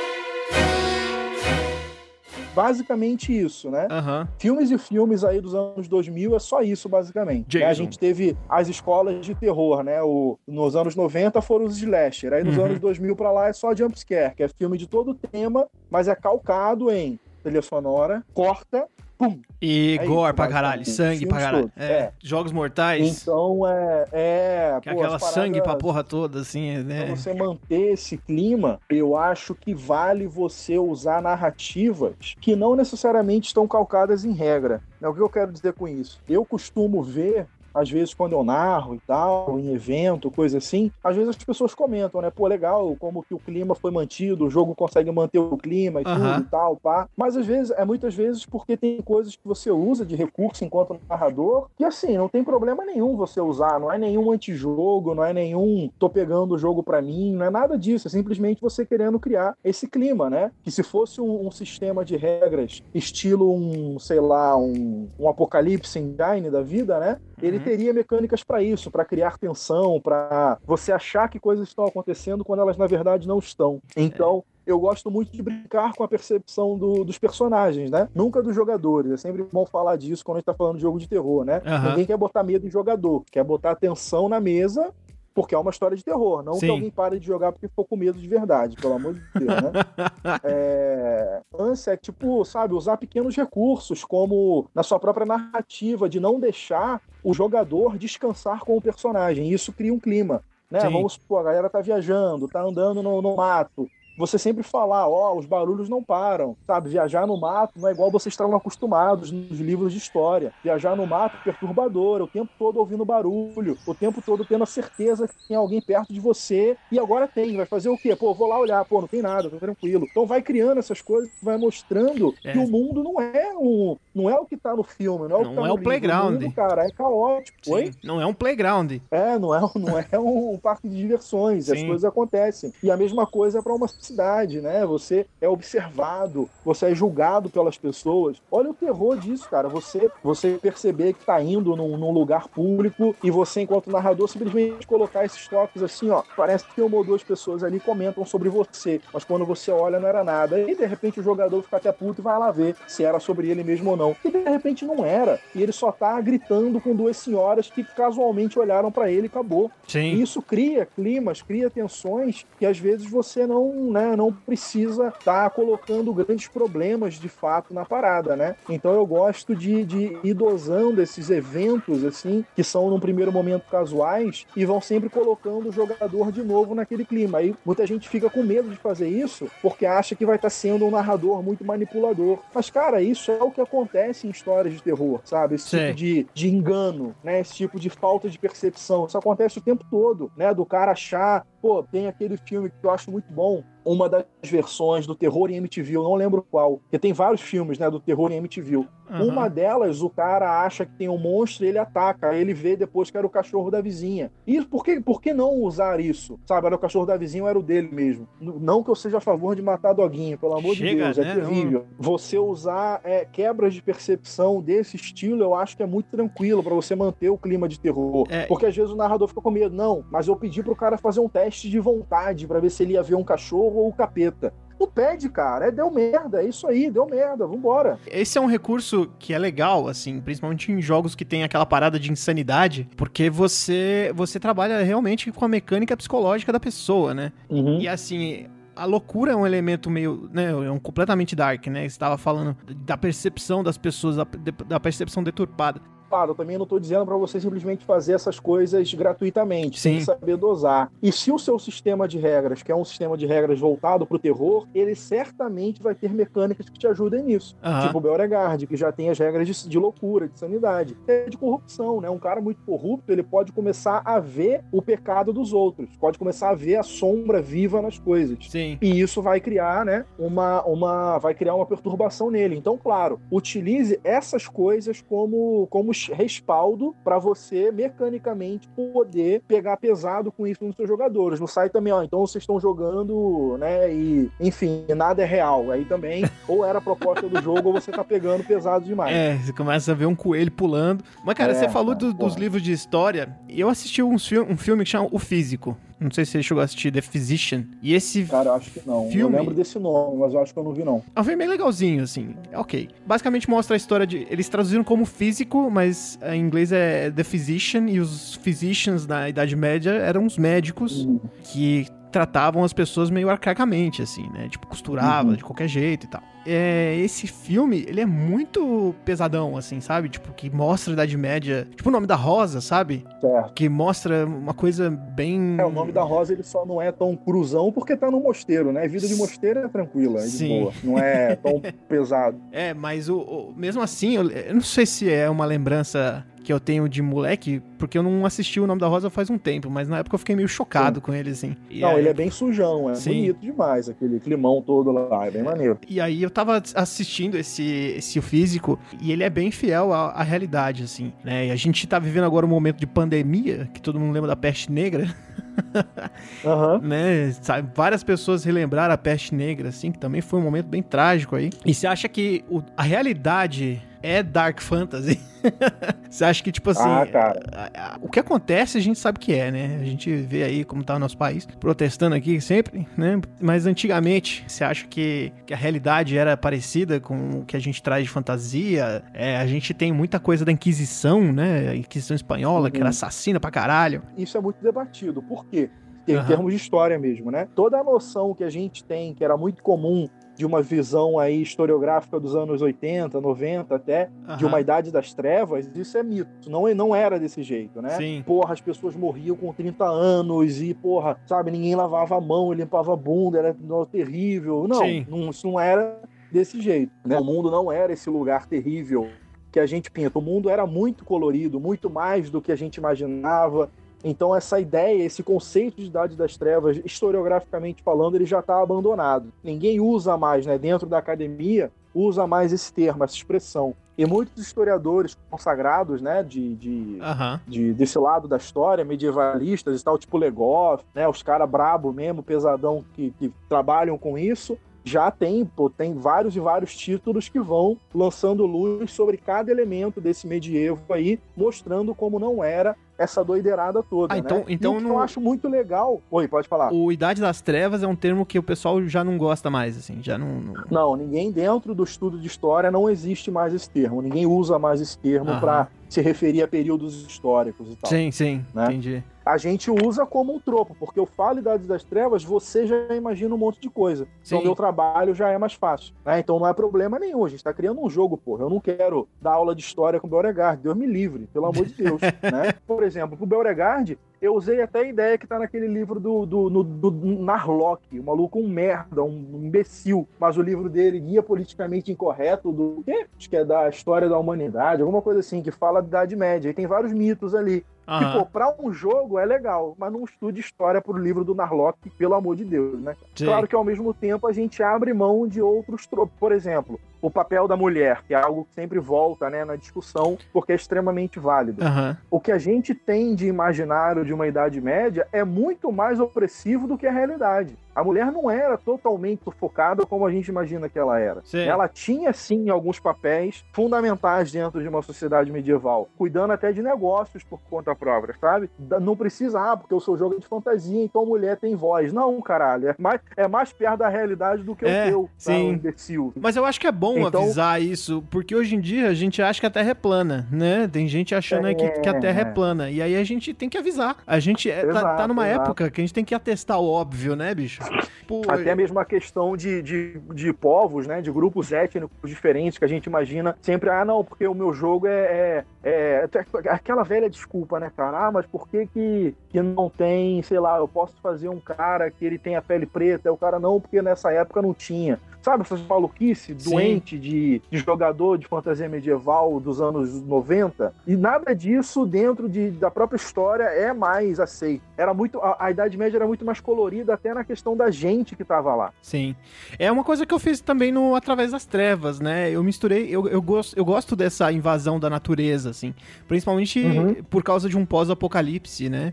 basicamente 2.54 3.36
isso, 3.36 3.70
né? 3.70 3.88
Uhum. 3.90 4.28
Filmes 4.38 4.70
e 4.70 4.78
filmes 4.78 5.24
aí 5.24 5.40
dos 5.40 5.54
anos 5.54 5.88
2000 5.88 6.36
é 6.36 6.38
só 6.38 6.62
isso, 6.62 6.88
basicamente. 6.88 7.58
Né? 7.58 7.64
A 7.64 7.72
gente 7.72 7.98
teve 7.98 8.36
as 8.48 8.68
escolas 8.68 9.24
de 9.24 9.34
terror, 9.34 9.82
né? 9.82 10.02
O, 10.02 10.38
nos 10.46 10.76
anos 10.76 10.94
90 10.94 11.40
foram 11.40 11.66
os 11.66 11.78
slasher. 11.78 12.32
Aí 12.32 12.44
nos 12.44 12.56
uhum. 12.56 12.66
anos 12.66 12.78
2000 12.78 13.16
para 13.16 13.32
lá 13.32 13.48
é 13.48 13.52
só 13.52 13.74
jumpscare, 13.74 14.34
que 14.34 14.42
é 14.42 14.48
filme 14.48 14.78
de 14.78 14.86
todo 14.86 15.14
tema, 15.14 15.66
mas 15.90 16.08
é 16.08 16.14
calcado 16.14 16.90
em 16.90 17.18
trilha 17.42 17.62
sonora, 17.62 18.22
corta 18.32 18.86
pum. 19.22 19.40
E 19.60 19.98
é 20.00 20.06
gore 20.06 20.28
isso, 20.28 20.34
pra 20.34 20.48
caralho, 20.48 20.84
sangue 20.84 21.26
pra 21.26 21.38
caralho. 21.38 21.72
É, 21.76 21.84
é. 21.84 22.12
Jogos 22.22 22.52
mortais. 22.52 23.22
Então 23.22 23.66
é. 23.68 24.04
é 24.12 24.78
que 24.82 24.90
pô, 24.90 24.96
aquela 24.96 25.18
paradas, 25.18 25.34
sangue 25.34 25.62
pra 25.62 25.76
porra 25.76 26.02
toda, 26.02 26.40
assim, 26.40 26.78
né? 26.78 27.06
Pra 27.06 27.16
você 27.16 27.34
manter 27.34 27.92
esse 27.92 28.16
clima, 28.16 28.80
eu 28.90 29.16
acho 29.16 29.54
que 29.54 29.74
vale 29.74 30.26
você 30.26 30.78
usar 30.78 31.22
narrativas 31.22 32.34
que 32.40 32.56
não 32.56 32.74
necessariamente 32.74 33.48
estão 33.48 33.68
calcadas 33.68 34.24
em 34.24 34.32
regra. 34.32 34.82
É 35.00 35.08
o 35.08 35.14
que 35.14 35.20
eu 35.20 35.28
quero 35.28 35.52
dizer 35.52 35.72
com 35.72 35.86
isso? 35.86 36.20
Eu 36.28 36.44
costumo 36.44 37.02
ver 37.02 37.46
às 37.74 37.90
vezes 37.90 38.14
quando 38.14 38.32
eu 38.32 38.44
narro 38.44 38.94
e 38.94 39.00
tal, 39.00 39.58
em 39.58 39.72
evento, 39.72 40.30
coisa 40.30 40.58
assim, 40.58 40.90
às 41.02 41.16
vezes 41.16 41.30
as 41.30 41.36
pessoas 41.36 41.74
comentam, 41.74 42.20
né? 42.20 42.30
Pô, 42.30 42.46
legal, 42.46 42.96
como 42.98 43.22
que 43.22 43.34
o 43.34 43.38
clima 43.38 43.74
foi 43.74 43.90
mantido, 43.90 44.46
o 44.46 44.50
jogo 44.50 44.74
consegue 44.74 45.10
manter 45.10 45.38
o 45.38 45.56
clima 45.56 46.00
e 46.00 46.04
uhum. 46.04 46.14
tudo 46.14 46.40
e 46.40 46.50
tal, 46.50 46.76
pá. 46.76 47.08
Mas 47.16 47.36
às 47.36 47.46
vezes, 47.46 47.70
é 47.70 47.84
muitas 47.84 48.14
vezes 48.14 48.44
porque 48.46 48.76
tem 48.76 49.00
coisas 49.02 49.36
que 49.36 49.46
você 49.46 49.70
usa 49.70 50.04
de 50.04 50.14
recurso 50.14 50.64
enquanto 50.64 50.98
narrador, 51.08 51.68
que 51.76 51.84
assim, 51.84 52.16
não 52.16 52.28
tem 52.28 52.44
problema 52.44 52.84
nenhum 52.84 53.16
você 53.16 53.40
usar, 53.40 53.80
não 53.80 53.92
é 53.92 53.98
nenhum 53.98 54.30
antijogo, 54.30 55.14
não 55.14 55.24
é 55.24 55.32
nenhum 55.32 55.90
tô 55.98 56.08
pegando 56.08 56.54
o 56.54 56.58
jogo 56.58 56.82
para 56.82 57.00
mim, 57.00 57.34
não 57.34 57.46
é 57.46 57.50
nada 57.50 57.78
disso, 57.78 58.08
é 58.08 58.10
simplesmente 58.10 58.60
você 58.60 58.84
querendo 58.84 59.18
criar 59.18 59.56
esse 59.64 59.86
clima, 59.86 60.28
né? 60.28 60.50
Que 60.62 60.70
se 60.70 60.82
fosse 60.82 61.20
um, 61.20 61.46
um 61.46 61.50
sistema 61.50 62.04
de 62.04 62.16
regras, 62.16 62.82
estilo 62.94 63.52
um, 63.52 63.98
sei 63.98 64.20
lá, 64.20 64.56
um, 64.56 65.08
um 65.18 65.28
apocalipse 65.28 65.98
engine 65.98 66.50
da 66.50 66.62
vida, 66.62 66.98
né? 66.98 67.18
Ele. 67.40 67.61
Teria 67.62 67.92
mecânicas 67.92 68.42
para 68.42 68.62
isso, 68.62 68.90
para 68.90 69.04
criar 69.04 69.38
tensão, 69.38 70.00
para 70.00 70.58
você 70.64 70.92
achar 70.92 71.28
que 71.28 71.38
coisas 71.38 71.68
estão 71.68 71.84
acontecendo 71.84 72.44
quando 72.44 72.60
elas 72.60 72.76
na 72.76 72.86
verdade 72.86 73.26
não 73.26 73.38
estão. 73.38 73.80
Então, 73.96 74.44
eu 74.66 74.78
gosto 74.78 75.10
muito 75.10 75.32
de 75.32 75.42
brincar 75.42 75.92
com 75.94 76.04
a 76.04 76.08
percepção 76.08 76.78
do, 76.78 77.04
dos 77.04 77.18
personagens, 77.18 77.90
né? 77.90 78.08
Nunca 78.14 78.42
dos 78.42 78.54
jogadores. 78.54 79.12
É 79.12 79.16
sempre 79.16 79.44
bom 79.52 79.66
falar 79.66 79.96
disso 79.96 80.24
quando 80.24 80.36
a 80.36 80.40
gente 80.40 80.46
tá 80.46 80.54
falando 80.54 80.76
de 80.76 80.82
jogo 80.82 80.98
de 80.98 81.08
terror, 81.08 81.44
né? 81.44 81.60
Uhum. 81.64 81.90
Ninguém 81.90 82.06
quer 82.06 82.16
botar 82.16 82.42
medo 82.42 82.66
em 82.66 82.70
jogador, 82.70 83.24
quer 83.30 83.42
botar 83.42 83.72
atenção 83.72 84.28
na 84.28 84.40
mesa 84.40 84.92
porque 85.34 85.54
é 85.54 85.58
uma 85.58 85.70
história 85.70 85.96
de 85.96 86.04
terror, 86.04 86.42
não 86.42 86.54
Sim. 86.54 86.60
que 86.60 86.70
alguém 86.70 86.90
pare 86.90 87.18
de 87.18 87.26
jogar 87.26 87.52
porque 87.52 87.68
ficou 87.68 87.84
com 87.84 87.96
medo 87.96 88.18
de 88.18 88.28
verdade, 88.28 88.76
pelo 88.76 88.94
amor 88.94 89.14
de 89.14 89.20
Deus, 89.34 89.62
né? 89.62 89.72
é... 90.44 91.40
É 91.86 91.96
tipo, 91.96 92.44
sabe, 92.44 92.74
usar 92.74 92.96
pequenos 92.96 93.36
recursos, 93.36 94.04
como 94.04 94.68
na 94.74 94.82
sua 94.82 94.98
própria 94.98 95.26
narrativa, 95.26 96.08
de 96.08 96.18
não 96.18 96.38
deixar 96.38 97.00
o 97.22 97.32
jogador 97.32 97.96
descansar 97.96 98.60
com 98.60 98.76
o 98.76 98.80
personagem. 98.80 99.50
Isso 99.50 99.72
cria 99.72 99.92
um 99.92 99.98
clima. 99.98 100.42
Né? 100.70 100.80
Vamos 100.80 101.14
supor, 101.14 101.40
a 101.40 101.44
galera 101.44 101.68
tá 101.68 101.80
viajando, 101.80 102.48
tá 102.48 102.62
andando 102.62 103.02
no, 103.02 103.20
no 103.20 103.36
mato, 103.36 103.86
você 104.16 104.38
sempre 104.38 104.62
falar, 104.62 105.08
ó, 105.08 105.32
oh, 105.32 105.38
os 105.38 105.46
barulhos 105.46 105.88
não 105.88 106.02
param, 106.02 106.56
sabe? 106.66 106.90
Viajar 106.90 107.26
no 107.26 107.36
mato 107.36 107.74
não 107.76 107.88
é 107.88 107.92
igual 107.92 108.10
vocês 108.10 108.32
estavam 108.32 108.56
acostumados 108.56 109.30
nos 109.30 109.58
livros 109.58 109.92
de 109.92 109.98
história. 109.98 110.52
Viajar 110.62 110.96
no 110.96 111.06
mato 111.06 111.36
é 111.36 111.44
perturbador, 111.44 112.22
o 112.22 112.26
tempo 112.26 112.50
todo 112.58 112.78
ouvindo 112.78 113.04
barulho, 113.04 113.76
o 113.86 113.94
tempo 113.94 114.22
todo 114.22 114.44
tendo 114.44 114.64
a 114.64 114.66
certeza 114.66 115.26
que 115.26 115.48
tem 115.48 115.56
alguém 115.56 115.80
perto 115.80 116.12
de 116.12 116.20
você, 116.20 116.76
e 116.90 116.98
agora 116.98 117.26
tem, 117.26 117.56
vai 117.56 117.66
fazer 117.66 117.88
o 117.88 117.96
quê? 117.96 118.14
Pô, 118.14 118.34
vou 118.34 118.48
lá 118.48 118.58
olhar, 118.58 118.84
pô, 118.84 119.00
não 119.00 119.08
tem 119.08 119.22
nada, 119.22 119.48
tô 119.48 119.56
tranquilo. 119.56 120.06
Então 120.10 120.26
vai 120.26 120.42
criando 120.42 120.78
essas 120.78 121.00
coisas, 121.00 121.30
vai 121.42 121.56
mostrando 121.56 122.34
é. 122.44 122.52
que 122.52 122.58
o 122.58 122.68
mundo 122.68 123.02
não 123.02 123.20
é 123.20 123.54
um, 123.56 123.96
não 124.14 124.28
é 124.28 124.38
o 124.38 124.44
que 124.44 124.56
tá 124.56 124.76
no 124.76 124.82
filme, 124.82 125.28
não 125.28 125.36
é 125.36 125.40
o 125.40 125.42
não 125.44 125.50
que 125.50 125.56
tá 125.56 125.62
é 125.62 125.68
no 125.68 125.74
o 125.74 125.82
playground. 125.82 126.42
Mundo, 126.42 126.54
cara, 126.54 126.86
é 126.86 126.90
caótico. 126.90 127.58
Sim. 127.62 127.72
Oi? 127.72 127.90
Não 128.02 128.20
é 128.20 128.26
um 128.26 128.34
playground. 128.34 128.92
É, 129.10 129.38
não 129.38 129.54
é, 129.54 129.60
não 129.74 129.98
é 129.98 130.18
um 130.18 130.58
parque 130.58 130.88
de 130.88 130.96
diversões, 130.96 131.66
Sim. 131.66 131.72
as 131.72 131.82
coisas 131.82 132.04
acontecem. 132.04 132.72
E 132.82 132.90
a 132.90 132.96
mesma 132.96 133.26
coisa 133.26 133.58
é 133.58 133.62
para 133.62 133.72
uma 133.72 133.88
cidade, 134.04 134.60
né? 134.60 134.84
Você 134.84 135.26
é 135.40 135.48
observado, 135.48 136.48
você 136.64 136.86
é 136.86 136.94
julgado 136.94 137.48
pelas 137.48 137.78
pessoas. 137.78 138.36
Olha 138.50 138.70
o 138.70 138.74
terror 138.74 139.16
disso, 139.16 139.48
cara. 139.48 139.68
Você, 139.68 140.10
você 140.22 140.58
perceber 140.60 141.14
que 141.14 141.24
tá 141.24 141.40
indo 141.42 141.74
num, 141.74 141.96
num 141.96 142.12
lugar 142.12 142.48
público 142.48 143.16
e 143.22 143.30
você, 143.30 143.62
enquanto 143.62 143.90
narrador, 143.90 144.28
simplesmente 144.28 144.86
colocar 144.86 145.24
esses 145.24 145.48
toques 145.48 145.82
assim, 145.82 146.10
ó. 146.10 146.22
Parece 146.36 146.66
que 146.66 146.82
uma 146.82 146.96
ou 146.96 147.04
duas 147.04 147.22
pessoas 147.22 147.64
ali 147.64 147.80
comentam 147.80 148.24
sobre 148.26 148.48
você, 148.48 149.00
mas 149.12 149.24
quando 149.24 149.46
você 149.46 149.70
olha 149.70 149.98
não 149.98 150.08
era 150.08 150.22
nada. 150.22 150.60
E 150.60 150.74
de 150.74 150.84
repente 150.84 151.20
o 151.20 151.22
jogador 151.22 151.62
fica 151.62 151.78
até 151.78 151.90
puto 151.90 152.20
e 152.20 152.22
vai 152.22 152.38
lá 152.38 152.50
ver 152.50 152.76
se 152.86 153.04
era 153.04 153.18
sobre 153.18 153.48
ele 153.48 153.64
mesmo 153.64 153.90
ou 153.90 153.96
não 153.96 154.02
não. 154.02 154.16
E 154.24 154.30
de 154.30 154.50
repente 154.50 154.84
não 154.84 155.04
era. 155.04 155.40
E 155.54 155.62
ele 155.62 155.72
só 155.72 155.92
tá 155.92 156.20
gritando 156.20 156.80
com 156.80 156.94
duas 156.94 157.16
senhoras 157.16 157.70
que 157.70 157.84
casualmente 157.84 158.58
olharam 158.58 158.90
para 158.90 159.10
ele 159.10 159.26
e 159.26 159.26
acabou. 159.26 159.70
Sim. 159.86 160.14
E 160.14 160.22
isso 160.22 160.42
cria 160.42 160.84
climas, 160.84 161.40
cria 161.40 161.70
tensões 161.70 162.44
que 162.58 162.66
às 162.66 162.78
vezes 162.78 163.08
você 163.08 163.46
não, 163.46 163.72
né, 163.92 164.16
não 164.16 164.32
precisa 164.32 165.08
estar 165.08 165.44
tá 165.44 165.50
colocando 165.50 166.12
grandes 166.12 166.48
problemas 166.48 167.14
de 167.14 167.28
fato 167.28 167.72
na 167.72 167.84
parada, 167.84 168.34
né? 168.34 168.56
Então 168.68 168.92
eu 168.92 169.06
gosto 169.06 169.54
de, 169.54 169.84
de 169.84 170.18
ir 170.24 170.34
dosando 170.34 171.00
esses 171.00 171.30
eventos, 171.30 172.04
assim, 172.04 172.44
que 172.56 172.64
são 172.64 172.90
num 172.90 172.98
primeiro 172.98 173.30
momento 173.30 173.64
casuais 173.70 174.46
e 174.56 174.64
vão 174.64 174.80
sempre 174.80 175.08
colocando 175.08 175.68
o 175.68 175.72
jogador 175.72 176.32
de 176.32 176.42
novo 176.42 176.74
naquele 176.74 177.04
clima. 177.04 177.38
Aí 177.38 177.54
muita 177.64 177.86
gente 177.86 178.08
fica 178.08 178.28
com 178.30 178.42
medo 178.42 178.70
de 178.70 178.76
fazer 178.76 179.08
isso 179.08 179.50
porque 179.60 179.86
acha 179.86 180.14
que 180.14 180.26
vai 180.26 180.36
estar 180.36 180.46
tá 180.46 180.50
sendo 180.50 180.86
um 180.86 180.90
narrador 180.90 181.42
muito 181.42 181.64
manipulador. 181.64 182.38
Mas, 182.54 182.70
cara, 182.70 183.02
isso 183.02 183.30
é 183.30 183.42
o 183.42 183.50
que 183.50 183.60
acontece 183.60 184.26
em 184.26 184.30
histórias 184.30 184.74
de 184.74 184.82
terror, 184.82 185.20
sabe? 185.24 185.56
Esse 185.56 185.68
Sim. 185.68 185.78
tipo 185.78 185.94
de, 185.94 186.26
de 186.32 186.48
engano, 186.48 187.14
né? 187.22 187.40
Esse 187.40 187.54
tipo 187.54 187.78
de 187.78 187.90
falta 187.90 188.28
de 188.28 188.38
percepção. 188.38 189.06
Isso 189.06 189.18
acontece 189.18 189.58
o 189.58 189.62
tempo 189.62 189.84
todo, 189.90 190.30
né? 190.36 190.52
Do 190.54 190.64
cara 190.64 190.92
achar 190.92 191.44
Pô, 191.62 191.84
tem 191.84 192.08
aquele 192.08 192.36
filme 192.36 192.68
que 192.68 192.84
eu 192.84 192.90
acho 192.90 193.08
muito 193.08 193.32
bom, 193.32 193.62
uma 193.84 194.08
das 194.08 194.24
versões 194.44 195.06
do 195.06 195.14
terror 195.14 195.50
em 195.50 195.56
MTV, 195.56 195.96
eu 195.96 196.02
não 196.02 196.14
lembro 196.14 196.44
qual, 196.50 196.78
porque 196.78 196.98
tem 196.98 197.12
vários 197.12 197.40
filmes, 197.40 197.78
né, 197.78 197.90
do 197.90 198.00
terror 198.00 198.30
em 198.30 198.36
MTV. 198.36 198.76
Uhum. 198.76 198.86
Uma 199.28 199.48
delas, 199.48 200.00
o 200.00 200.08
cara 200.08 200.64
acha 200.64 200.86
que 200.86 200.92
tem 200.94 201.08
um 201.08 201.18
monstro 201.18 201.66
e 201.66 201.68
ele 201.68 201.78
ataca, 201.78 202.30
aí 202.30 202.40
ele 202.40 202.54
vê 202.54 202.76
depois 202.76 203.10
que 203.10 203.16
era 203.16 203.26
o 203.26 203.30
cachorro 203.30 203.70
da 203.70 203.80
vizinha. 203.80 204.32
E 204.46 204.62
por 204.62 204.84
que, 204.84 205.00
por 205.00 205.20
que 205.20 205.34
não 205.34 205.54
usar 205.56 206.00
isso? 206.00 206.38
Sabe, 206.46 206.66
era 206.66 206.76
o 206.76 206.78
cachorro 206.78 207.04
da 207.04 207.16
vizinha 207.16 207.42
ou 207.42 207.48
era 207.48 207.58
o 207.58 207.62
dele 207.62 207.90
mesmo? 207.92 208.26
Não 208.40 208.82
que 208.82 208.90
eu 208.90 208.94
seja 208.94 209.18
a 209.18 209.20
favor 209.20 209.54
de 209.54 209.62
matar 209.62 209.92
doguinho, 209.92 210.38
pelo 210.38 210.56
amor 210.56 210.74
Chega, 210.74 211.12
de 211.12 211.14
Deus, 211.14 211.16
né? 211.18 211.30
é 211.30 211.34
terrível. 211.34 211.86
Você 211.98 212.38
usar 212.38 213.00
é, 213.04 213.24
quebras 213.24 213.74
de 213.74 213.82
percepção 213.82 214.62
desse 214.62 214.96
estilo, 214.96 215.42
eu 215.42 215.54
acho 215.54 215.76
que 215.76 215.82
é 215.82 215.86
muito 215.86 216.06
tranquilo 216.10 216.62
para 216.62 216.74
você 216.74 216.94
manter 216.94 217.28
o 217.28 217.36
clima 217.36 217.68
de 217.68 217.78
terror. 217.78 218.26
É. 218.30 218.46
Porque 218.46 218.66
às 218.66 218.74
vezes 218.74 218.92
o 218.92 218.96
narrador 218.96 219.28
fica 219.28 219.40
com 219.40 219.50
medo. 219.50 219.74
Não, 219.74 220.04
mas 220.10 220.28
eu 220.28 220.36
pedi 220.36 220.62
pro 220.62 220.74
cara 220.74 220.96
fazer 220.96 221.20
um 221.20 221.28
teste 221.28 221.68
de 221.68 221.78
vontade 221.78 222.46
para 222.46 222.60
ver 222.60 222.70
se 222.70 222.82
ele 222.82 222.94
ia 222.94 223.02
ver 223.02 223.14
um 223.14 223.24
cachorro 223.24 223.71
ou 223.74 223.88
o 223.88 223.92
capeta. 223.92 224.52
Não 224.82 224.88
pede, 224.88 225.28
cara. 225.28 225.68
É, 225.68 225.70
deu 225.70 225.90
merda. 225.92 226.42
É 226.42 226.48
isso 226.48 226.66
aí, 226.66 226.90
deu 226.90 227.06
merda. 227.06 227.46
Vambora. 227.46 227.98
Esse 228.06 228.36
é 228.36 228.40
um 228.40 228.46
recurso 228.46 229.08
que 229.18 229.32
é 229.32 229.38
legal, 229.38 229.86
assim, 229.86 230.20
principalmente 230.20 230.72
em 230.72 230.82
jogos 230.82 231.14
que 231.14 231.24
tem 231.24 231.44
aquela 231.44 231.64
parada 231.64 232.00
de 232.00 232.10
insanidade, 232.10 232.88
porque 232.96 233.30
você, 233.30 234.10
você 234.14 234.40
trabalha 234.40 234.82
realmente 234.82 235.30
com 235.30 235.44
a 235.44 235.48
mecânica 235.48 235.96
psicológica 235.96 236.52
da 236.52 236.58
pessoa, 236.58 237.14
né? 237.14 237.32
Uhum. 237.48 237.78
E 237.78 237.86
assim, 237.86 238.48
a 238.74 238.84
loucura 238.84 239.32
é 239.32 239.36
um 239.36 239.46
elemento 239.46 239.88
meio, 239.88 240.28
né, 240.32 240.50
é 240.50 240.70
um 240.70 240.80
completamente 240.80 241.36
dark, 241.36 241.66
né? 241.68 241.82
Você 241.82 241.86
estava 241.86 242.18
falando 242.18 242.56
da 242.84 242.96
percepção 242.96 243.62
das 243.62 243.78
pessoas, 243.78 244.16
da, 244.16 244.26
da 244.66 244.80
percepção 244.80 245.22
deturpada. 245.22 245.80
Claro, 246.12 246.32
eu 246.32 246.34
também 246.34 246.58
não 246.58 246.64
estou 246.64 246.78
dizendo 246.78 247.06
para 247.06 247.16
você 247.16 247.40
simplesmente 247.40 247.86
fazer 247.86 248.12
essas 248.12 248.38
coisas 248.38 248.92
gratuitamente, 248.92 249.80
Sim. 249.80 249.88
tem 249.88 249.98
que 250.00 250.04
saber 250.04 250.36
dosar. 250.36 250.92
E 251.02 251.10
se 251.10 251.32
o 251.32 251.38
seu 251.38 251.58
sistema 251.58 252.06
de 252.06 252.18
regras, 252.18 252.62
que 252.62 252.70
é 252.70 252.76
um 252.76 252.84
sistema 252.84 253.16
de 253.16 253.24
regras 253.24 253.58
voltado 253.58 254.04
para 254.04 254.16
o 254.16 254.18
terror, 254.18 254.68
ele 254.74 254.94
certamente 254.94 255.82
vai 255.82 255.94
ter 255.94 256.12
mecânicas 256.12 256.68
que 256.68 256.78
te 256.78 256.86
ajudem 256.86 257.22
nisso. 257.22 257.56
Aham. 257.64 257.86
Tipo 257.86 257.96
o 257.96 258.00
Beauregard, 258.02 258.66
que 258.66 258.76
já 258.76 258.92
tem 258.92 259.08
as 259.08 259.18
regras 259.18 259.46
de, 259.46 259.66
de 259.66 259.78
loucura, 259.78 260.28
de 260.28 260.38
sanidade. 260.38 260.94
É 261.08 261.30
de 261.30 261.38
corrupção, 261.38 261.98
né? 262.02 262.10
Um 262.10 262.18
cara 262.18 262.42
muito 262.42 262.60
corrupto, 262.62 263.10
ele 263.10 263.22
pode 263.22 263.50
começar 263.50 264.02
a 264.04 264.20
ver 264.20 264.62
o 264.70 264.82
pecado 264.82 265.32
dos 265.32 265.54
outros, 265.54 265.96
pode 265.96 266.18
começar 266.18 266.50
a 266.50 266.54
ver 266.54 266.76
a 266.76 266.82
sombra 266.82 267.40
viva 267.40 267.80
nas 267.80 267.98
coisas. 267.98 268.36
Sim. 268.50 268.76
E 268.82 269.00
isso 269.00 269.22
vai 269.22 269.40
criar, 269.40 269.86
né, 269.86 270.04
uma, 270.18 270.62
uma, 270.64 271.16
vai 271.16 271.32
criar 271.32 271.54
uma 271.54 271.64
perturbação 271.64 272.30
nele. 272.30 272.54
Então, 272.54 272.76
claro, 272.76 273.18
utilize 273.30 273.98
essas 274.04 274.46
coisas 274.46 275.00
como, 275.00 275.66
como 275.70 276.01
respaldo 276.10 276.94
para 277.04 277.18
você 277.18 277.70
mecanicamente 277.70 278.68
poder 278.68 279.42
pegar 279.46 279.76
pesado 279.76 280.32
com 280.32 280.46
isso 280.46 280.64
nos 280.64 280.74
seus 280.74 280.88
jogadores. 280.88 281.38
Não 281.38 281.46
sai 281.46 281.68
também, 281.70 281.92
ó, 281.92 282.02
então 282.02 282.20
vocês 282.26 282.42
estão 282.42 282.58
jogando, 282.58 283.56
né, 283.58 283.92
e 283.92 284.30
enfim, 284.40 284.84
nada 284.96 285.22
é 285.22 285.26
real. 285.26 285.70
Aí 285.70 285.84
também, 285.84 286.24
ou 286.48 286.64
era 286.64 286.78
a 286.78 286.82
proposta 286.82 287.28
do 287.28 287.40
jogo, 287.40 287.68
ou 287.68 287.74
você 287.74 287.90
tá 287.92 288.02
pegando 288.02 288.42
pesado 288.44 288.84
demais. 288.84 289.14
É, 289.14 289.36
você 289.36 289.52
começa 289.52 289.92
a 289.92 289.94
ver 289.94 290.06
um 290.06 290.14
coelho 290.14 290.50
pulando. 290.50 291.04
Mas, 291.24 291.34
cara, 291.34 291.52
É, 291.52 291.54
você 291.54 291.68
falou 291.68 291.94
do- 291.94 292.12
dos 292.12 292.34
livros 292.34 292.62
de 292.62 292.72
história. 292.72 293.36
E 293.48 293.60
eu 293.60 293.68
assisti 293.68 294.02
um, 294.02 294.14
um 294.14 294.56
filme 294.56 294.84
que 294.84 294.90
chama 294.90 295.08
O 295.12 295.18
Físico. 295.18 295.76
Não 296.02 296.10
sei 296.10 296.24
se 296.24 296.32
você 296.32 296.42
chegou 296.42 296.60
a 296.60 296.64
assistir, 296.64 296.90
The 296.92 297.00
Physician. 297.00 297.64
E 297.82 297.94
esse 297.94 298.24
Cara, 298.24 298.50
eu 298.50 298.54
acho 298.54 298.70
que 298.70 298.80
não. 298.86 299.08
Filme? 299.10 299.34
Eu 299.34 299.38
lembro 299.40 299.54
desse 299.54 299.78
nome, 299.78 300.18
mas 300.18 300.34
eu 300.34 300.40
acho 300.40 300.52
que 300.52 300.58
eu 300.58 300.64
não 300.64 300.72
vi, 300.72 300.84
não. 300.84 301.02
É 301.14 301.20
um 301.20 301.24
filme 301.24 301.38
bem 301.38 301.48
legalzinho, 301.48 302.02
assim. 302.02 302.34
É 302.50 302.58
ok. 302.58 302.88
Basicamente 303.06 303.48
mostra 303.48 303.74
a 303.74 303.78
história 303.78 304.06
de. 304.06 304.26
Eles 304.30 304.48
traduziram 304.48 304.82
como 304.84 305.04
físico, 305.04 305.70
mas 305.70 306.18
em 306.22 306.40
inglês 306.40 306.72
é 306.72 307.10
The 307.10 307.24
Physician, 307.24 307.86
e 307.88 308.00
os 308.00 308.34
physicians 308.36 309.06
na 309.06 309.28
Idade 309.28 309.54
Média 309.56 309.90
eram 309.92 310.26
os 310.26 310.36
médicos 310.38 311.04
Uhum. 311.04 311.20
que 311.44 311.86
tratavam 312.12 312.62
as 312.62 312.72
pessoas 312.72 313.10
meio 313.10 313.28
arcaicamente, 313.30 314.02
assim, 314.02 314.28
né? 314.32 314.48
Tipo, 314.48 314.66
costurava 314.66 315.30
Uhum. 315.30 315.34
de 315.36 315.42
qualquer 315.42 315.68
jeito 315.68 316.04
e 316.04 316.08
tal. 316.08 316.22
É, 316.44 316.96
esse 316.98 317.28
filme, 317.28 317.84
ele 317.86 318.00
é 318.00 318.06
muito 318.06 318.92
pesadão, 319.04 319.56
assim, 319.56 319.80
sabe? 319.80 320.08
Tipo, 320.08 320.32
que 320.32 320.50
mostra 320.50 320.92
a 320.92 320.94
Idade 320.94 321.16
Média. 321.16 321.68
Tipo 321.76 321.88
o 321.88 321.92
nome 321.92 322.04
da 322.06 322.16
Rosa, 322.16 322.60
sabe? 322.60 323.04
Certo. 323.20 323.52
Que 323.54 323.68
mostra 323.68 324.26
uma 324.26 324.52
coisa 324.52 324.90
bem. 324.90 325.54
É, 325.58 325.64
o 325.64 325.70
nome 325.70 325.92
da 325.92 326.02
Rosa 326.02 326.32
ele 326.32 326.42
só 326.42 326.66
não 326.66 326.82
é 326.82 326.90
tão 326.90 327.14
cruzão 327.16 327.70
porque 327.70 327.96
tá 327.96 328.10
no 328.10 328.18
mosteiro, 328.20 328.72
né? 328.72 328.88
Vida 328.88 329.06
de 329.06 329.14
mosteiro 329.14 329.60
é 329.60 329.68
tranquila, 329.68 330.18
é 330.20 330.24
de 330.24 330.30
Sim. 330.30 330.60
boa. 330.60 330.72
Não 330.82 330.98
é 330.98 331.36
tão 331.36 331.60
pesado. 331.88 332.40
É, 332.50 332.74
mas 332.74 333.08
o, 333.08 333.18
o- 333.18 333.54
mesmo 333.56 333.80
assim, 333.80 334.16
eu, 334.16 334.28
eu 334.28 334.54
não 334.54 334.60
sei 334.62 334.84
se 334.84 335.08
é 335.12 335.30
uma 335.30 335.44
lembrança 335.44 336.26
que 336.42 336.52
eu 336.52 336.58
tenho 336.60 336.88
de 336.88 337.00
moleque, 337.02 337.62
porque 337.78 337.96
eu 337.96 338.02
não 338.02 338.24
assisti 338.26 338.58
o 338.60 338.66
Nome 338.66 338.80
da 338.80 338.86
Rosa 338.88 339.08
faz 339.10 339.30
um 339.30 339.38
tempo, 339.38 339.70
mas 339.70 339.88
na 339.88 339.98
época 339.98 340.14
eu 340.14 340.18
fiquei 340.18 340.34
meio 340.36 340.48
chocado 340.48 341.00
com 341.00 341.12
ele, 341.14 341.30
assim. 341.30 341.56
E 341.70 341.80
Não, 341.80 341.90
aí, 341.90 341.98
ele 342.00 342.08
é 342.08 342.14
bem 342.14 342.30
sujão, 342.30 342.90
é 342.90 342.94
Sim. 342.94 343.10
bonito 343.10 343.40
demais, 343.40 343.88
aquele 343.88 344.18
climão 344.20 344.62
todo 344.62 344.90
lá, 344.92 345.26
é 345.26 345.30
bem 345.30 345.42
maneiro. 345.42 345.78
E 345.88 346.00
aí 346.00 346.22
eu 346.22 346.30
tava 346.30 346.62
assistindo 346.74 347.36
esse, 347.36 347.62
esse 347.96 348.20
físico, 348.20 348.78
e 349.00 349.12
ele 349.12 349.22
é 349.22 349.30
bem 349.30 349.50
fiel 349.50 349.92
à, 349.92 350.10
à 350.10 350.22
realidade, 350.22 350.82
assim, 350.82 351.12
né? 351.24 351.46
E 351.46 351.50
a 351.50 351.56
gente 351.56 351.86
tá 351.86 351.98
vivendo 351.98 352.24
agora 352.24 352.44
um 352.46 352.48
momento 352.48 352.78
de 352.78 352.86
pandemia, 352.86 353.68
que 353.72 353.80
todo 353.80 353.98
mundo 354.00 354.12
lembra 354.12 354.28
da 354.28 354.36
peste 354.36 354.70
negra, 354.70 355.14
Aham. 356.44 356.78
né? 356.82 357.30
Sabe, 357.40 357.68
várias 357.74 358.02
pessoas 358.02 358.44
relembraram 358.44 358.94
a 358.94 358.98
peste 358.98 359.34
negra, 359.34 359.68
assim, 359.68 359.90
que 359.92 359.98
também 359.98 360.20
foi 360.20 360.38
um 360.38 360.42
momento 360.42 360.66
bem 360.66 360.82
trágico 360.82 361.36
aí. 361.36 361.50
E 361.64 361.74
você 361.74 361.86
acha 361.86 362.08
que 362.08 362.44
o- 362.50 362.62
a 362.76 362.82
realidade 362.82 363.80
é 364.02 364.22
Dark 364.22 364.60
Fantasy? 364.60 365.20
você 366.08 366.24
acha 366.24 366.42
que, 366.42 366.52
tipo 366.52 366.70
assim, 366.70 366.82
Ah, 366.88 367.06
cara. 367.06 367.40
a- 367.52 367.94
a- 367.94 367.98
o 368.00 368.08
que 368.08 368.20
acontece 368.20 368.78
a 368.78 368.80
gente 368.80 368.98
sabe 368.98 369.18
que 369.18 369.32
é, 369.32 369.50
né? 369.50 369.78
A 369.80 369.84
gente 369.84 370.14
vê 370.14 370.42
aí 370.44 370.64
como 370.64 370.84
tá 370.84 370.94
o 370.94 370.98
nosso 370.98 371.16
país, 371.16 371.46
protestando 371.58 372.14
aqui 372.14 372.40
sempre, 372.40 372.86
né? 372.96 373.20
Mas 373.40 373.66
antigamente, 373.66 374.44
você 374.46 374.62
acha 374.64 374.86
que, 374.86 375.32
que 375.46 375.52
a 375.52 375.56
realidade 375.56 376.16
era 376.16 376.36
parecida 376.36 377.00
com 377.00 377.40
o 377.40 377.44
que 377.44 377.56
a 377.56 377.60
gente 377.60 377.82
traz 377.82 378.04
de 378.04 378.10
fantasia? 378.10 379.02
É, 379.14 379.36
a 379.36 379.46
gente 379.46 379.74
tem 379.74 379.92
muita 379.92 380.20
coisa 380.20 380.44
da 380.44 380.52
Inquisição, 380.52 381.20
né? 381.32 381.70
A 381.70 381.76
Inquisição 381.76 382.14
Espanhola, 382.14 382.70
que 382.70 382.76
Uhum. 382.78 382.82
era 382.82 382.90
assassina 382.90 383.40
pra 383.40 383.50
caralho. 383.50 384.02
Isso 384.16 384.36
é 384.36 384.40
muito 384.40 384.62
debatido. 384.62 385.22
Por 385.22 385.44
quê? 385.46 385.70
Em 386.06 386.16
Aham. 386.16 386.26
termos 386.26 386.50
de 386.52 386.56
história 386.56 386.98
mesmo, 386.98 387.30
né? 387.30 387.46
Toda 387.54 387.78
a 387.78 387.84
noção 387.84 388.34
que 388.34 388.42
a 388.42 388.50
gente 388.50 388.82
tem, 388.84 389.14
que 389.14 389.24
era 389.24 389.36
muito 389.36 389.62
comum 389.62 390.08
de 390.34 390.46
uma 390.46 390.62
visão 390.62 391.18
aí 391.18 391.42
historiográfica 391.42 392.18
dos 392.18 392.34
anos 392.34 392.62
80, 392.62 393.20
90 393.20 393.74
até, 393.74 394.06
de 394.06 394.44
Aham. 394.44 394.46
uma 394.48 394.60
idade 394.60 394.90
das 394.90 395.12
trevas, 395.12 395.70
isso 395.74 395.96
é 395.98 396.02
mito. 396.02 396.48
Não, 396.50 396.72
não 396.74 396.94
era 396.94 397.18
desse 397.20 397.42
jeito, 397.42 397.82
né? 397.82 397.90
Sim. 397.90 398.22
Porra, 398.26 398.54
as 398.54 398.60
pessoas 398.60 398.96
morriam 398.96 399.36
com 399.36 399.52
30 399.52 399.84
anos 399.84 400.60
e, 400.62 400.72
porra, 400.74 401.18
sabe, 401.26 401.50
ninguém 401.50 401.74
lavava 401.74 402.16
a 402.16 402.20
mão, 402.20 402.52
limpava 402.52 402.92
a 402.92 402.96
bunda, 402.96 403.38
era 403.38 403.56
no- 403.60 403.84
terrível. 403.86 404.66
Não, 404.66 404.80
não, 405.08 405.30
isso 405.30 405.46
não 405.46 405.60
era 405.60 406.00
desse 406.30 406.60
jeito, 406.60 406.92
né? 407.04 407.18
O 407.18 407.24
mundo 407.24 407.50
não 407.50 407.70
era 407.70 407.92
esse 407.92 408.08
lugar 408.08 408.46
terrível 408.46 409.08
que 409.50 409.60
a 409.60 409.66
gente 409.66 409.90
pinta. 409.90 410.18
O 410.18 410.22
mundo 410.22 410.48
era 410.48 410.66
muito 410.66 411.04
colorido, 411.04 411.60
muito 411.60 411.90
mais 411.90 412.30
do 412.30 412.40
que 412.40 412.50
a 412.50 412.56
gente 412.56 412.76
imaginava. 412.76 413.70
Então 414.04 414.34
essa 414.34 414.58
ideia, 414.58 415.02
esse 415.04 415.22
conceito 415.22 415.76
de 415.76 415.86
idade 415.86 416.16
das 416.16 416.36
trevas, 416.36 416.80
historiograficamente 416.84 417.82
falando, 417.82 418.16
ele 418.16 418.26
já 418.26 418.40
está 418.40 418.60
abandonado. 418.60 419.32
Ninguém 419.44 419.80
usa 419.80 420.16
mais, 420.16 420.44
né, 420.46 420.58
dentro 420.58 420.86
da 420.88 420.98
academia, 420.98 421.70
usa 421.94 422.26
mais 422.26 422.52
esse 422.52 422.72
termo, 422.72 423.04
essa 423.04 423.14
expressão. 423.14 423.74
E 423.96 424.06
muitos 424.06 424.42
historiadores 424.42 425.16
consagrados, 425.30 426.00
né, 426.00 426.22
de, 426.22 426.54
de, 426.56 426.98
Aham. 427.02 427.40
de- 427.46 427.74
desse 427.74 427.98
lado 427.98 428.26
da 428.26 428.38
história, 428.38 428.84
medievalistas 428.84 429.80
e 429.80 429.84
tal, 429.84 429.98
tipo 429.98 430.16
Legoff, 430.16 430.82
né, 430.94 431.06
os 431.06 431.22
caras 431.22 431.48
brabo 431.48 431.92
mesmo, 431.92 432.22
pesadão, 432.22 432.82
que, 432.94 433.12
que 433.18 433.30
trabalham 433.48 433.98
com 433.98 434.16
isso, 434.16 434.56
já 434.84 435.10
tem, 435.10 435.44
pô, 435.44 435.70
tem 435.70 435.94
vários 435.94 436.34
e 436.36 436.40
vários 436.40 436.76
títulos 436.76 437.28
que 437.28 437.38
vão 437.40 437.76
lançando 437.94 438.44
luz 438.46 438.90
sobre 438.90 439.16
cada 439.16 439.50
elemento 439.50 440.00
desse 440.00 440.26
medievo 440.26 440.80
aí, 440.90 441.18
mostrando 441.36 441.94
como 441.94 442.18
não 442.18 442.42
era 442.42 442.74
essa 442.98 443.24
doideirada 443.24 443.82
toda, 443.82 444.14
Ah, 444.14 444.18
então- 444.18 444.38
né? 444.38 444.44
então 444.48 444.80
não- 444.80 444.90
eu 444.90 444.98
acho 444.98 445.20
muito 445.20 445.48
legal... 445.48 446.00
Oi, 446.10 446.28
pode 446.28 446.46
falar. 446.46 446.72
O 446.72 446.92
Idade 446.92 447.20
das 447.20 447.40
Trevas 447.40 447.82
é 447.82 447.86
um 447.86 447.96
termo 447.96 448.24
que 448.24 448.38
o 448.38 448.42
pessoal 448.42 448.80
já 448.86 449.02
não 449.02 449.18
gosta 449.18 449.50
mais, 449.50 449.76
assim, 449.76 449.98
já 450.02 450.16
não... 450.16 450.40
não- 450.40 450.54
Não, 450.70 450.96
ninguém 450.96 451.32
dentro 451.32 451.74
do 451.74 451.82
estudo 451.82 452.18
de 452.18 452.26
história 452.26 452.70
não 452.70 452.88
existe 452.88 453.30
mais 453.30 453.52
esse 453.54 453.68
termo. 453.68 454.00
Ninguém 454.02 454.24
usa 454.26 454.56
mais 454.58 454.80
esse 454.80 454.96
termo 454.98 455.38
para 455.40 455.66
se 455.88 456.00
referir 456.00 456.42
a 456.42 456.48
períodos 456.48 457.04
históricos 457.06 457.72
e 457.72 457.76
tal. 457.76 457.90
Sim, 457.90 458.10
sim, 458.12 458.44
Né? 458.54 458.66
entendi. 458.66 459.02
A 459.24 459.36
gente 459.36 459.70
usa 459.70 460.04
como 460.04 460.34
um 460.34 460.40
tropo, 460.40 460.74
porque 460.78 460.98
eu 460.98 461.06
falo 461.06 461.38
Idade 461.38 461.66
das 461.66 461.84
Trevas, 461.84 462.24
você 462.24 462.66
já 462.66 462.94
imagina 462.94 463.34
um 463.34 463.38
monte 463.38 463.60
de 463.60 463.70
coisa. 463.70 464.06
Então, 464.26 464.38
Sim. 464.38 464.44
meu 464.44 464.54
trabalho 464.54 465.14
já 465.14 465.30
é 465.30 465.38
mais 465.38 465.54
fácil. 465.54 465.94
né? 466.04 466.18
Então, 466.18 466.38
não 466.38 466.46
é 466.46 466.52
problema 466.52 466.98
nenhum. 466.98 467.24
A 467.24 467.28
gente 467.28 467.38
está 467.38 467.52
criando 467.52 467.80
um 467.80 467.88
jogo, 467.88 468.16
porra. 468.16 468.44
Eu 468.44 468.50
não 468.50 468.60
quero 468.60 469.06
dar 469.20 469.32
aula 469.34 469.54
de 469.54 469.62
história 469.62 470.00
com 470.00 470.06
o 470.06 470.10
Beauregard. 470.10 470.60
Deus 470.62 470.76
me 470.76 470.86
livre, 470.86 471.28
pelo 471.32 471.46
amor 471.46 471.64
de 471.66 471.74
Deus. 471.74 472.00
né? 472.22 472.52
Por 472.66 472.82
exemplo, 472.82 473.16
pro 473.16 473.26
Beauregard, 473.26 473.98
eu 474.20 474.34
usei 474.34 474.60
até 474.60 474.80
a 474.80 474.88
ideia 474.88 475.18
que 475.18 475.26
tá 475.26 475.38
naquele 475.38 475.66
livro 475.66 475.98
do, 475.98 476.26
do, 476.26 476.50
no- 476.50 476.62
do 476.64 476.90
Narlock, 476.90 477.98
o 477.98 478.02
maluco 478.04 478.38
um 478.38 478.48
merda, 478.48 479.02
um 479.02 479.40
imbecil. 479.42 480.06
Mas 480.18 480.36
o 480.36 480.42
livro 480.42 480.68
dele, 480.68 481.00
Guia 481.00 481.22
Politicamente 481.22 481.90
Incorreto, 481.90 482.52
do 482.52 482.82
quê? 482.84 483.06
Acho 483.16 483.28
que 483.30 483.36
é 483.36 483.44
da 483.44 483.68
história 483.68 484.08
da 484.08 484.18
humanidade, 484.18 484.82
alguma 484.82 485.02
coisa 485.02 485.20
assim, 485.20 485.42
que 485.42 485.50
fala 485.50 485.80
da 485.80 485.88
Idade 485.88 486.16
Média. 486.16 486.48
E 486.50 486.54
tem 486.54 486.66
vários 486.66 486.92
mitos 486.92 487.34
ali. 487.34 487.64
Que, 487.84 487.92
Aham, 487.92 488.20
pô, 488.20 488.26
pra 488.26 488.54
um 488.60 488.72
jogo 488.72 489.18
é 489.18 489.26
legal, 489.26 489.74
mas 489.78 489.92
não 489.92 490.04
estude 490.04 490.40
história 490.40 490.80
pro 490.80 490.96
livro 490.96 491.24
do 491.24 491.34
Narlock, 491.34 491.90
pelo 491.90 492.14
amor 492.14 492.36
de 492.36 492.44
Deus, 492.44 492.80
né? 492.80 492.96
sim. 493.14 493.24
Claro 493.24 493.48
que 493.48 493.56
ao 493.56 493.64
mesmo 493.64 493.92
tempo 493.92 494.26
a 494.26 494.32
gente 494.32 494.62
abre 494.62 494.92
mão 494.92 495.26
de 495.26 495.42
outros 495.42 495.86
tropos. 495.86 496.14
Por 496.18 496.30
exemplo, 496.30 496.78
o 497.00 497.10
papel 497.10 497.48
da 497.48 497.56
mulher, 497.56 498.02
que 498.06 498.14
é 498.14 498.16
algo 498.16 498.44
que 498.44 498.54
sempre 498.54 498.78
volta 498.78 499.28
né, 499.28 499.44
na 499.44 499.56
discussão, 499.56 500.16
porque 500.32 500.52
é 500.52 500.54
extremamente 500.54 501.18
válido. 501.18 501.62
Aham, 501.64 501.96
O 502.10 502.20
que 502.20 502.30
a 502.30 502.38
gente 502.38 502.74
tem 502.74 503.14
de 503.14 503.26
imaginário 503.26 504.04
de 504.04 504.14
uma 504.14 504.28
Idade 504.28 504.60
Média 504.60 505.06
é 505.12 505.24
muito 505.24 505.72
mais 505.72 505.98
opressivo 505.98 506.68
do 506.68 506.78
que 506.78 506.86
a 506.86 506.92
realidade. 506.92 507.58
A 507.74 507.82
mulher 507.82 508.10
não 508.12 508.30
era 508.30 508.56
totalmente 508.58 509.22
sufocada 509.24 509.84
como 509.86 510.06
a 510.06 510.10
gente 510.10 510.28
imagina 510.28 510.68
que 510.68 510.78
ela 510.78 510.98
era. 510.98 511.20
Sim. 511.24 511.40
Ela 511.40 511.68
tinha, 511.68 512.12
sim, 512.12 512.48
alguns 512.50 512.78
papéis 512.78 513.44
fundamentais 513.52 514.30
dentro 514.30 514.60
de 514.62 514.68
uma 514.68 514.82
sociedade 514.82 515.30
medieval, 515.32 515.88
cuidando 515.96 516.32
até 516.32 516.52
de 516.52 516.62
negócios 516.62 517.22
por 517.24 517.40
conta 517.48 517.74
própria, 517.74 518.14
sabe? 518.20 518.50
Não 518.80 518.96
precisa, 518.96 519.40
ah, 519.40 519.56
porque 519.56 519.74
o 519.74 519.80
seu 519.80 519.96
jogo 519.96 520.16
é 520.16 520.18
de 520.18 520.26
fantasia, 520.26 520.82
então 520.84 521.02
a 521.02 521.06
mulher 521.06 521.36
tem 521.38 521.54
voz. 521.56 521.92
Não, 521.92 522.20
caralho, 522.20 522.68
é 522.68 522.74
mais, 522.78 523.00
é 523.16 523.26
mais 523.28 523.52
perto 523.52 523.78
da 523.78 523.88
realidade 523.88 524.42
do 524.42 524.54
que 524.54 524.64
É, 524.66 524.86
o 524.86 524.90
teu, 524.90 525.02
tá, 525.04 525.10
sim. 525.16 525.48
um 525.48 525.52
imbecil. 525.52 526.12
Mas 526.20 526.36
eu 526.36 526.44
acho 526.44 526.60
que 526.60 526.66
é 526.66 526.72
bom 526.72 526.98
Então- 526.98 527.22
avisar 527.22 527.60
isso, 527.62 528.04
porque 528.10 528.34
hoje 528.34 528.54
em 528.56 528.60
dia 528.60 528.88
a 528.88 528.94
gente 528.94 529.22
acha 529.22 529.40
que 529.40 529.46
a 529.46 529.50
Terra 529.50 529.70
é 529.70 529.74
plana, 529.74 530.26
né? 530.30 530.68
Tem 530.68 530.86
gente 530.88 531.14
achando 531.14 531.46
aí 531.46 531.54
que, 531.54 531.68
que 531.80 531.88
a 531.88 531.98
Terra 531.98 532.20
é 532.20 532.22
É. 532.22 532.24
plana. 532.26 532.70
E 532.70 532.82
aí 532.82 532.96
a 532.96 533.04
gente 533.04 533.32
tem 533.34 533.48
que 533.48 533.56
avisar. 533.58 533.96
A 534.06 534.18
gente 534.18 534.50
é- 534.50 534.62
tá, 534.62 534.68
Exato, 534.68 534.96
tá 534.98 535.08
numa 535.08 535.26
exato. 535.28 535.42
época 535.44 535.70
que 535.70 535.80
a 535.80 535.84
gente 535.84 535.94
tem 535.94 536.04
que 536.04 536.14
atestar 536.14 536.60
o 536.60 536.68
óbvio, 536.70 537.16
né, 537.16 537.34
bicho? 537.34 537.61
Pô, 538.06 538.22
Até 538.28 538.54
mesmo 538.54 538.78
a 538.78 538.84
questão 538.84 539.36
de, 539.36 539.62
de, 539.62 539.98
de 540.12 540.32
povos, 540.32 540.86
né? 540.86 541.00
De 541.00 541.10
grupos 541.10 541.52
étnicos 541.52 541.90
diferentes 542.10 542.58
que 542.58 542.64
a 542.64 542.68
gente 542.68 542.86
imagina 542.86 543.36
sempre, 543.40 543.70
ah, 543.70 543.84
não, 543.84 544.04
porque 544.04 544.26
o 544.26 544.34
meu 544.34 544.52
jogo 544.52 544.86
é, 544.86 545.44
é, 545.62 546.04
é- 546.04 546.08
aquela 546.50 546.82
velha 546.82 547.08
desculpa, 547.08 547.58
né, 547.60 547.70
cara? 547.76 548.06
Ah, 548.06 548.10
mas 548.12 548.26
por 548.26 548.48
que, 548.48 548.66
que 548.66 549.14
que 549.32 549.40
não 549.40 549.70
tem, 549.70 550.22
sei 550.22 550.38
lá, 550.38 550.58
eu 550.58 550.68
posso 550.68 550.94
fazer 551.02 551.28
um 551.30 551.40
cara 551.40 551.90
que 551.90 552.04
ele 552.04 552.18
tem 552.18 552.36
a 552.36 552.42
pele 552.42 552.66
preta, 552.66 553.08
é 553.08 553.12
o 553.12 553.16
cara 553.16 553.38
não, 553.38 553.58
porque 553.58 553.80
nessa 553.80 554.12
época 554.12 554.42
não 554.42 554.52
tinha. 554.52 554.98
Sabe 555.22 555.44
essas 555.44 555.62
maluquice 555.62 556.34
doente 556.34 556.98
de, 556.98 557.40
de 557.48 557.58
jogador 557.58 558.18
de 558.18 558.26
fantasia 558.26 558.68
medieval 558.68 559.38
dos 559.38 559.60
anos 559.60 560.02
90? 560.02 560.74
E 560.84 560.96
nada 560.96 561.32
disso 561.32 561.86
dentro 561.86 562.28
de, 562.28 562.50
da 562.50 562.70
própria 562.72 562.96
história 562.96 563.44
é 563.44 563.72
mais 563.72 564.18
aceito. 564.18 564.64
Era 564.76 564.92
muito, 564.92 565.20
a, 565.20 565.36
a 565.38 565.50
Idade 565.50 565.78
Média 565.78 565.96
era 565.96 566.06
muito 566.08 566.24
mais 566.24 566.40
colorida 566.40 566.92
até 566.94 567.14
na 567.14 567.24
questão 567.24 567.51
da 567.56 567.70
gente 567.70 568.16
que 568.16 568.24
tava 568.24 568.54
lá. 568.54 568.72
Sim. 568.80 569.14
É 569.58 569.70
uma 569.70 569.84
coisa 569.84 570.04
que 570.06 570.12
eu 570.12 570.18
fiz 570.18 570.40
também 570.40 570.72
no 570.72 570.94
Através 570.94 571.32
das 571.32 571.44
Trevas, 571.44 572.00
né? 572.00 572.30
Eu 572.30 572.42
misturei, 572.42 572.88
eu, 572.88 573.08
eu, 573.08 573.20
gosto, 573.22 573.56
eu 573.56 573.64
gosto 573.64 573.94
dessa 573.96 574.30
invasão 574.32 574.78
da 574.78 574.88
natureza, 574.90 575.50
assim. 575.50 575.74
Principalmente 576.08 576.60
Uhum. 576.62 576.94
por 577.04 577.22
causa 577.22 577.48
de 577.48 577.56
um 577.56 577.64
pós-apocalipse, 577.66 578.68
né? 578.68 578.92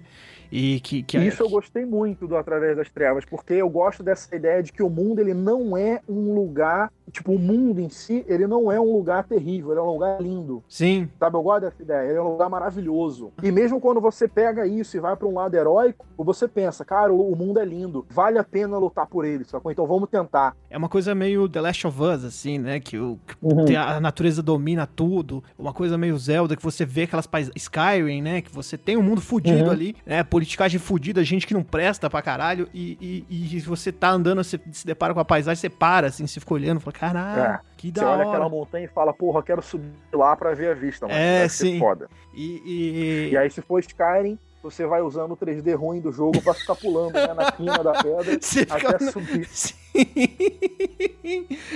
E 0.52 0.80
que. 0.80 1.04
que 1.04 1.18
E 1.18 1.28
isso 1.28 1.44
eu 1.44 1.50
gostei 1.50 1.86
muito 1.86 2.28
do 2.28 2.36
Através 2.36 2.76
das 2.76 2.90
Trevas, 2.90 3.24
porque 3.26 3.54
eu 3.54 3.70
gosto 3.70 4.02
dessa 4.02 4.36
ideia 4.36 4.64
de 4.64 4.72
que 4.72 4.82
o 4.82 4.90
mundo 4.90 5.20
ele 5.20 5.34
não 5.34 5.78
é 5.78 6.02
um 6.10 6.34
lugar, 6.34 6.92
tipo, 7.12 7.34
o 7.34 7.40
mundo 7.40 7.80
em 7.80 7.90
si, 7.90 8.24
ele 8.28 8.48
não 8.48 8.72
é 8.72 8.80
um 8.80 8.92
lugar 8.94 9.24
terrível, 9.24 9.72
ele 9.72 9.80
é 9.80 9.84
um 9.84 9.92
lugar 9.94 10.22
lindo. 10.22 10.64
Sim, 10.68 11.10
Sabe, 11.20 11.36
eu 11.36 11.42
gosto 11.44 11.62
dessa 11.62 11.82
ideia, 11.82 12.10
ele 12.10 12.18
é 12.18 12.22
um 12.22 12.30
lugar 12.32 12.50
maravilhoso. 12.50 13.32
E 13.44 13.52
mesmo 13.52 13.80
quando 13.80 14.00
você 14.02 14.28
pega 14.28 14.66
isso 14.66 14.96
e 14.96 15.00
vai 15.00 15.16
para 15.16 15.28
um 15.28 15.34
lado 15.34 15.56
heróico, 15.56 16.06
você 16.18 16.48
pensa, 16.48 16.84
cara, 16.86 17.12
o 17.14 17.36
mundo 17.36 17.60
é 17.60 17.66
lindo, 17.66 18.06
vale 18.10 18.38
a 18.38 18.44
pena 18.44 18.78
lutar 18.78 19.08
por 19.08 19.26
ele, 19.26 19.44
sacou? 19.46 19.72
Então 19.72 19.86
vamos 19.88 20.10
tentar. 20.10 20.56
é 20.70 20.78
uma 20.78 20.90
coisa 20.90 21.14
meio 21.16 21.48
The 21.50 21.62
Last 21.62 21.88
of 21.88 22.02
Us, 22.02 22.24
assim, 22.24 22.58
né? 22.58 22.80
Que 22.80 22.98
o, 22.98 23.18
que 23.26 23.36
Uhum. 23.42 23.66
a 23.80 24.00
natureza 24.00 24.42
domina 24.44 24.86
tudo. 24.88 25.44
Uma 25.58 25.74
coisa 25.74 25.98
meio 25.98 26.18
Zelda, 26.18 26.56
que 26.56 26.64
você 26.64 26.86
vê 26.86 27.04
aquelas 27.04 27.26
pais... 27.28 27.50
Skyrim, 27.56 28.22
né? 28.22 28.42
Que 28.42 28.52
você 28.54 28.78
tem 28.78 28.98
um 28.98 29.02
mundo 29.04 29.22
fudido 29.22 29.66
Uhum. 29.66 29.72
ali, 29.72 29.96
né? 30.06 30.24
Politicagem 30.24 30.80
fudida, 30.80 31.24
gente 31.24 31.46
que 31.48 31.54
não 31.54 31.64
presta 31.64 32.10
pra 32.10 32.22
caralho. 32.22 32.68
E, 32.74 33.26
e, 33.30 33.56
e 33.56 33.60
você 33.62 33.92
tá 33.92 34.12
andando, 34.12 34.44
você 34.44 34.60
se 34.72 34.86
depara 34.86 35.14
com 35.14 35.20
a 35.20 35.26
paisagem, 35.26 35.60
você 35.60 35.70
para, 35.70 36.08
assim, 36.08 36.26
você 36.28 36.40
fica 36.40 36.54
olhando, 36.54 36.80
fala, 36.80 36.94
caralho, 37.00 37.42
É. 37.42 37.60
que 37.78 37.88
Você 37.88 37.94
da 38.02 38.10
olha 38.10 38.20
hora. 38.20 38.30
aquela 38.30 38.50
montanha 38.50 38.86
e 38.86 38.88
fala, 38.88 39.14
porra, 39.14 39.42
quero 39.44 39.62
subir 39.62 39.90
lá 40.14 40.36
para 40.36 40.54
ver 40.54 40.72
a 40.72 40.74
vista, 40.74 41.08
mano. 41.08 41.18
É, 41.20 41.48
sim. 41.48 41.80
foda. 41.80 42.10
E, 42.34 42.62
e- 42.66 43.30
E 43.32 43.38
aí, 43.38 43.50
se 43.50 43.62
for 43.62 43.80
Skyrim, 43.80 44.38
você 44.62 44.86
vai 44.86 45.02
usando 45.02 45.32
o 45.32 45.38
3D 45.38 45.74
ruim 45.76 46.02
do 46.02 46.12
jogo 46.12 46.42
para 46.42 46.54
ficar 46.54 46.76
pulando 46.76 47.14
né, 47.14 47.34
na 47.34 47.52
quina 47.52 47.82
da 47.84 47.94
pedra 48.04 48.38
Você 48.42 48.66
fica- 48.66 48.90
até 48.96 49.12
subir. 49.12 49.46
Sim. 49.50 49.78